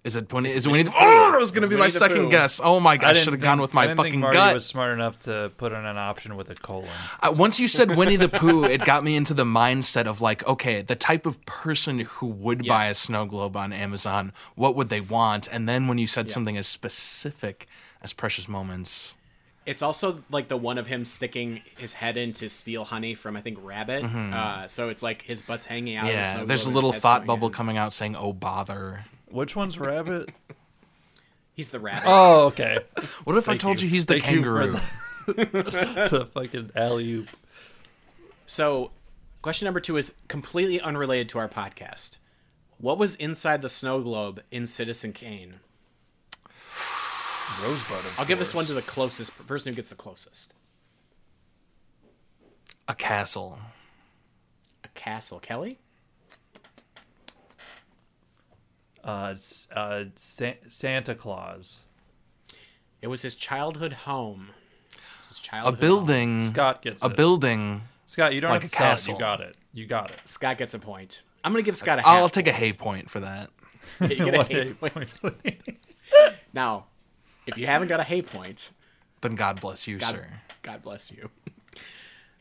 Is 0.05 0.17
it 0.17 0.31
Winnie? 0.33 0.51
Is 0.51 0.67
it 0.67 0.69
Winnie 0.69 0.83
Winnie? 0.85 0.85
the 0.85 0.91
The, 0.91 0.97
Pooh. 0.99 1.05
oh, 1.07 1.33
that 1.33 1.41
was 1.41 1.51
gonna 1.51 1.65
It's 1.67 1.71
be 1.71 1.77
my 1.77 1.81
Winnie 1.85 1.93
the 1.93 1.99
second 1.99 2.17
Pooh. 2.25 2.31
guess. 2.31 2.61
Oh 2.63 2.79
my 2.79 2.91
I 2.93 2.97
gosh, 2.99 3.15
didn't 3.15 3.25
should 3.25 3.33
have 3.33 3.41
gone 3.43 3.57
think- 3.57 3.63
with 3.63 3.73
I 3.73 3.75
my 3.75 3.87
didn't 3.87 3.97
fucking 3.97 4.11
think 4.13 4.21
Marty 4.21 4.37
gut. 4.37 4.55
was 4.55 4.67
smart 4.67 4.93
enough 4.93 5.19
to 5.21 5.51
put 5.57 5.73
in 5.73 5.83
an 5.85 5.97
option 5.97 6.37
with 6.37 6.51
a 6.51 6.55
colon. 6.55 6.89
Uh, 7.23 7.33
once 7.33 7.59
you 7.59 7.69
said 7.69 7.97
Winnie 7.97 8.17
the 8.17 8.29
Pooh, 8.29 8.65
it 8.65 8.85
got 8.85 9.03
me 9.03 9.17
into 9.17 9.33
the 9.33 9.45
mindset 9.47 10.07
of 10.07 10.21
like, 10.21 10.47
okay, 10.47 10.83
the 10.83 10.95
type 10.95 11.25
of 11.25 11.43
person 11.47 12.01
who 12.01 12.27
would 12.27 12.67
buy 12.67 12.85
a 12.85 12.89
Yes. 12.89 12.99
snow 12.99 13.25
globe 13.25 13.57
on 13.57 13.73
Amazon, 13.73 14.33
what 14.57 14.77
would 14.77 14.91
they 14.91 15.01
want? 15.01 15.49
And 15.51 15.67
then 15.67 15.89
when 15.89 15.97
you 15.97 16.07
said 16.07 16.29
something 16.29 16.59
as 16.59 16.67
specific 16.67 17.67
as 18.03 18.13
Precious 18.13 18.47
Moments, 18.49 19.15
It's 19.65 19.81
also 19.81 20.23
like 20.31 20.49
the 20.49 20.59
one 20.59 20.77
of 20.77 20.89
him 20.89 21.07
sticking 21.07 21.63
his 21.79 21.95
head 21.95 22.19
in 22.19 22.35
to 22.35 22.51
steal 22.51 22.85
honey 22.85 23.15
from 23.15 23.35
I 23.35 23.41
think 23.41 23.57
Rabbit. 23.63 24.05
Uh, 24.05 24.69
so 24.69 24.91
it's 24.91 25.03
like 25.03 25.23
his 25.23 25.41
butt's 25.41 25.65
hanging 25.65 25.97
out. 25.97 26.05
of 26.05 26.09
the 26.09 26.15
yeah, 26.15 26.35
snow 26.35 26.45
there's 26.45 26.63
a 26.63 26.65
globe 26.65 26.69
and 26.69 26.75
little 26.75 26.93
head's 26.93 27.03
thought 27.03 27.19
going 27.21 27.27
bubble 27.29 27.49
in. 27.49 27.55
coming 27.55 27.79
out 27.79 27.95
saying, 27.95 28.15
"Oh 28.17 28.35
bother." 28.35 29.07
Which 29.35 29.57
one's 29.57 29.81
Rabbit? 29.81 30.31
He's 31.55 31.71
the 31.71 31.81
rabbit. 31.81 32.05
oh, 32.07 32.47
okay. 32.47 32.79
What 33.25 33.37
if 33.37 33.49
I 33.49 33.57
told 33.57 33.81
you, 33.83 33.89
you. 33.89 33.95
he's 33.95 34.07
the 34.07 34.21
Thank 34.21 34.33
you 34.33 34.43
for 34.45 34.63
kangaroo? 34.63 34.81
the 36.09 36.29
fucking 36.33 36.71
alley 36.77 37.11
oop. 37.13 37.31
So, 38.47 38.91
question 39.43 39.65
number 39.67 39.81
two 39.81 39.97
is 39.97 40.15
completely 40.29 40.81
unrelated 40.81 41.29
to 41.31 41.39
our 41.39 41.49
podcast. 41.49 42.19
What 42.79 42.99
was 42.99 43.15
inside 43.17 43.63
the 43.63 43.69
snow 43.69 44.03
globe 44.03 44.43
in 44.51 44.67
Citizen 44.67 45.13
Kane? 45.13 45.57
Rosebud. 47.63 47.99
Of 47.99 48.17
I'll 48.19 48.27
give 48.27 48.39
this 48.39 48.55
one 48.55 48.67
to 48.67 48.73
the 48.73 48.83
closest 48.83 49.47
person 49.49 49.73
who 49.73 49.77
gets 49.77 49.89
the 49.89 49.95
closest. 49.97 50.55
A 52.89 52.95
castle. 52.95 53.59
A 54.85 54.89
castle. 54.89 55.41
Kelly? 55.41 55.79
Uh, 59.05 59.37
uh, 59.75 60.05
Sa- 60.17 60.53
Santa 60.69 61.15
Claus. 61.15 61.81
It 63.03 63.09
was 63.09 63.23
his 63.23 63.35
childhood 63.35 63.93
home. 63.93 64.49
It 64.93 64.99
was 65.21 65.29
his 65.29 65.39
A 65.39 65.43
childhood 65.43 65.81
building. 65.81 66.41
Scott 66.47 66.81
gets 66.83 67.03
A 67.03 67.07
it. 67.07 67.17
building. 67.17 67.83
Scott, 68.07 68.33
you 68.35 68.41
don't 68.41 68.51
like 68.51 68.63
have 68.63 68.71
to 68.71 68.75
a 68.75 68.79
sell 68.79 68.87
it. 68.87 68.91
castle. 68.91 69.15
You 69.15 69.21
got 69.21 69.41
it. 69.41 69.57
You 69.75 69.87
got 69.87 70.11
it. 70.11 70.21
Scott 70.27 70.57
gets 70.59 70.73
a 70.75 70.79
point. 70.79 71.23
I'm 71.45 71.53
gonna 71.53 71.63
give 71.63 71.77
Scott 71.77 71.99
a 71.99 72.03
half. 72.03 72.09
I'll 72.11 72.29
take 72.31 72.47
a 72.47 72.53
hay 72.53 72.73
point 72.73 73.11
for 73.11 73.21
that. 73.21 73.51
You 74.01 74.09
get 74.17 74.35
a 74.35 74.39
What 74.39 74.47
hay 74.51 74.69
a 74.71 74.75
point. 74.75 75.15
Now, 76.55 76.87
if 77.47 77.59
you 77.59 77.67
haven't 77.67 77.89
got 77.89 78.01
a 78.01 78.05
hay 78.05 78.23
point, 78.23 78.71
Then 79.21 79.35
God 79.35 79.61
bless 79.61 79.87
you, 79.87 79.99
God, 79.99 80.11
sir. 80.15 80.27
God 80.63 80.81
bless 80.83 81.11
you. 81.13 81.29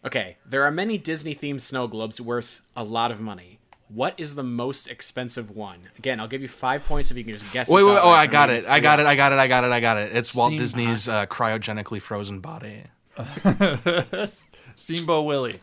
okay, 0.05 0.37
there 0.45 0.63
are 0.63 0.71
many 0.71 0.97
Disney 0.97 1.35
themed 1.35 1.61
snow 1.61 1.87
globes 1.87 2.21
worth 2.21 2.61
a 2.75 2.83
lot 2.83 3.11
of 3.11 3.19
money. 3.19 3.59
What 3.93 4.15
is 4.17 4.33
the 4.33 4.43
most 4.43 4.87
expensive 4.87 5.51
one? 5.51 5.77
Again, 5.99 6.19
I'll 6.19 6.27
give 6.27 6.41
you 6.41 6.47
five 6.47 6.83
points 6.83 7.11
if 7.11 7.17
you 7.17 7.23
can 7.23 7.33
just 7.33 7.51
guess. 7.51 7.69
Wait, 7.69 7.81
this 7.81 7.87
wait, 7.87 7.99
oh. 8.01 8.09
I 8.09 8.25
got 8.25 8.49
it. 8.49 8.65
I 8.65 8.79
got 8.79 8.99
it. 8.99 9.05
I 9.05 9.15
got 9.15 9.33
it. 9.33 9.37
I 9.37 9.47
got 9.47 9.63
it. 9.63 9.71
I 9.71 9.79
got 9.79 9.97
it. 9.97 10.15
It's 10.15 10.33
Walt 10.33 10.51
Disney's 10.53 11.07
uh, 11.07 11.27
cryogenically 11.27 12.01
frozen 12.01 12.39
body. 12.39 12.83
Steamboat 14.75 15.25
Willie. 15.25 15.59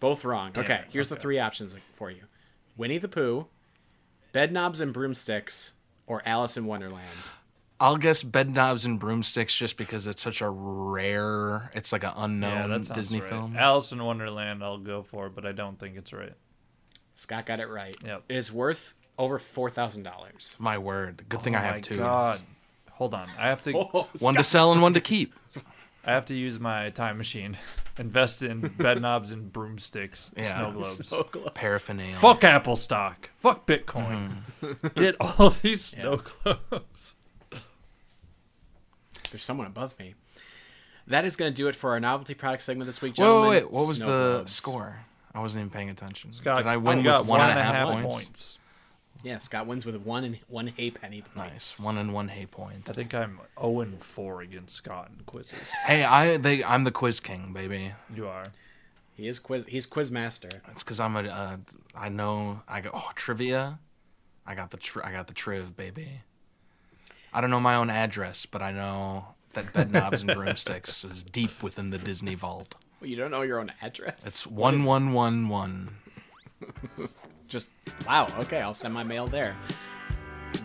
Both 0.00 0.24
wrong. 0.24 0.50
okay, 0.56 0.74
it, 0.74 0.84
here's 0.90 1.08
the 1.08 1.16
three 1.16 1.38
options 1.38 1.76
for 1.94 2.10
you: 2.10 2.22
Winnie 2.76 2.98
the 2.98 3.08
Pooh, 3.08 3.46
Bedknobs 4.34 4.80
and 4.80 4.92
Broomsticks, 4.92 5.74
or 6.08 6.22
Alice 6.26 6.56
in 6.56 6.66
Wonderland. 6.66 7.06
I'll 7.78 7.98
guess 7.98 8.22
Bedknobs 8.22 8.84
and 8.84 8.98
Broomsticks 8.98 9.54
just 9.54 9.76
because 9.76 10.06
it's 10.06 10.22
such 10.22 10.40
a 10.40 10.48
rare. 10.48 11.70
It's 11.74 11.92
like 11.92 12.04
an 12.04 12.12
unknown 12.16 12.70
that 12.70 12.84
sounds 12.86 12.98
Disney 12.98 13.20
right. 13.20 13.28
film. 13.28 13.56
Alice 13.56 13.92
in 13.92 14.02
Wonderland, 14.02 14.64
I'll 14.64 14.78
go 14.78 15.02
for, 15.02 15.28
but 15.28 15.46
I 15.46 15.52
don't 15.52 15.78
think 15.78 15.96
it's 15.96 16.12
right. 16.12 16.32
Scott 17.16 17.46
got 17.46 17.58
it 17.58 17.68
right. 17.68 17.96
Yep. 18.04 18.22
It 18.28 18.36
is 18.36 18.52
worth 18.52 18.94
over 19.18 19.38
four 19.40 19.70
thousand 19.70 20.04
dollars. 20.04 20.54
My 20.60 20.78
word. 20.78 21.24
Good 21.28 21.42
thing 21.42 21.56
I 21.56 21.60
oh 21.60 21.62
have 21.62 21.74
my 21.76 21.80
two. 21.80 21.96
God. 21.96 22.40
Hold 22.92 23.14
on. 23.14 23.28
I 23.38 23.48
have 23.48 23.62
to. 23.62 23.72
Oh, 23.94 24.08
One 24.20 24.34
to 24.36 24.42
sell 24.44 24.70
and 24.72 24.80
one 24.80 24.94
to 24.94 25.00
keep. 25.00 25.34
I 26.04 26.12
have 26.12 26.26
to 26.26 26.34
use 26.34 26.60
my 26.60 26.90
time 26.90 27.18
machine. 27.18 27.56
Invest 27.98 28.42
in 28.42 28.60
Bedknobs 28.62 29.32
and 29.32 29.52
Broomsticks, 29.52 30.30
Yeah. 30.36 30.56
snow 30.58 30.72
globes. 30.72 31.08
so 31.08 31.24
close. 31.24 31.48
Paraphernalia. 31.54 32.14
Fuck 32.16 32.44
Apple 32.44 32.76
stock. 32.76 33.30
Fuck 33.38 33.66
Bitcoin. 33.66 34.42
Mm-hmm. 34.62 34.86
Get 35.00 35.16
all 35.20 35.50
these 35.50 35.82
snow 35.82 36.18
globes. 36.44 37.16
There's 39.30 39.44
someone 39.44 39.66
above 39.66 39.98
me. 39.98 40.14
That 41.08 41.24
is 41.24 41.36
going 41.36 41.52
to 41.52 41.56
do 41.56 41.68
it 41.68 41.74
for 41.74 41.90
our 41.92 42.00
novelty 42.00 42.34
product 42.34 42.62
segment 42.62 42.86
this 42.86 43.00
week, 43.00 43.12
Wait, 43.12 43.16
gentlemen. 43.16 43.48
wait, 43.50 43.64
wait. 43.64 43.72
What 43.72 43.88
was 43.88 43.98
Snow 43.98 44.06
the 44.06 44.34
globes. 44.36 44.52
score? 44.52 45.00
I 45.36 45.40
wasn't 45.40 45.60
even 45.60 45.70
paying 45.70 45.90
attention. 45.90 46.32
Scott, 46.32 46.56
Did 46.56 46.66
I 46.66 46.78
win 46.78 47.02
got 47.02 47.20
with 47.22 47.30
one 47.30 47.40
and 47.42 47.58
a 47.58 47.62
half, 47.62 47.88
points? 47.88 48.14
points. 48.14 48.58
Yeah, 49.22 49.38
Scott 49.38 49.66
wins 49.66 49.84
with 49.84 49.96
one 49.96 50.24
and 50.24 50.38
one 50.48 50.68
hay 50.68 50.90
penny. 50.90 51.24
Nice. 51.34 51.78
One 51.78 51.98
and 51.98 52.14
one 52.14 52.28
hay 52.28 52.46
point. 52.46 52.88
I 52.88 52.92
think 52.92 53.12
I'm 53.12 53.40
0 53.60 53.80
and 53.80 54.00
4 54.00 54.40
against 54.40 54.74
Scott 54.76 55.10
in 55.16 55.24
quizzes. 55.24 55.70
Hey, 55.84 56.04
I 56.04 56.36
they 56.38 56.64
I'm 56.64 56.84
the 56.84 56.90
quiz 56.90 57.20
king, 57.20 57.52
baby. 57.52 57.92
You 58.14 58.28
are. 58.28 58.46
He 59.14 59.28
is 59.28 59.38
quiz. 59.38 59.66
He's 59.66 59.84
quiz 59.84 60.10
master. 60.10 60.48
It's 60.70 60.82
because 60.82 61.00
I'm 61.00 61.16
a. 61.16 61.22
Uh, 61.24 61.56
I 61.94 62.08
know. 62.08 62.62
I 62.68 62.80
got 62.80 62.92
oh 62.94 63.10
trivia. 63.14 63.78
I 64.46 64.54
got 64.54 64.70
the 64.70 64.76
tr- 64.76 65.04
I 65.04 65.12
got 65.12 65.26
the 65.26 65.34
triv, 65.34 65.76
baby. 65.76 66.22
I 67.32 67.40
don't 67.40 67.50
know 67.50 67.60
my 67.60 67.74
own 67.74 67.90
address, 67.90 68.46
but 68.46 68.62
I 68.62 68.72
know 68.72 69.34
that 69.54 69.66
Bedknobs 69.72 70.20
and 70.22 70.34
Broomsticks 70.34 71.04
is 71.10 71.24
deep 71.24 71.62
within 71.62 71.90
the 71.90 71.98
Disney 71.98 72.34
vault. 72.36 72.76
Well, 73.00 73.10
you 73.10 73.16
don't 73.16 73.30
know 73.30 73.42
your 73.42 73.60
own 73.60 73.72
address. 73.82 74.18
It's 74.26 74.46
What 74.46 74.74
is 74.74 74.82
one 74.84 75.08
it? 75.08 75.12
one 75.12 75.48
one 75.48 75.48
one. 75.48 77.08
Just 77.48 77.70
wow. 78.06 78.26
Okay, 78.40 78.60
I'll 78.60 78.74
send 78.74 78.94
my 78.94 79.04
mail 79.04 79.26
there. 79.26 79.54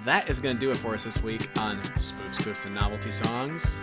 That 0.05 0.29
is 0.29 0.39
going 0.39 0.55
to 0.55 0.59
do 0.59 0.71
it 0.71 0.77
for 0.77 0.93
us 0.93 1.03
this 1.03 1.21
week 1.21 1.49
on 1.59 1.81
Spoofs, 1.97 2.37
Goofs, 2.41 2.65
and 2.65 2.73
Novelty 2.73 3.11
Songs. 3.11 3.77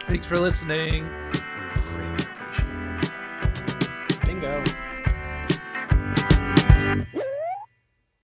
Thanks 0.00 0.26
for 0.26 0.38
listening. 0.38 1.04
We 1.04 1.90
really 1.96 2.14
appreciate 2.24 3.04
it. 4.10 4.26
Bingo. 4.26 4.64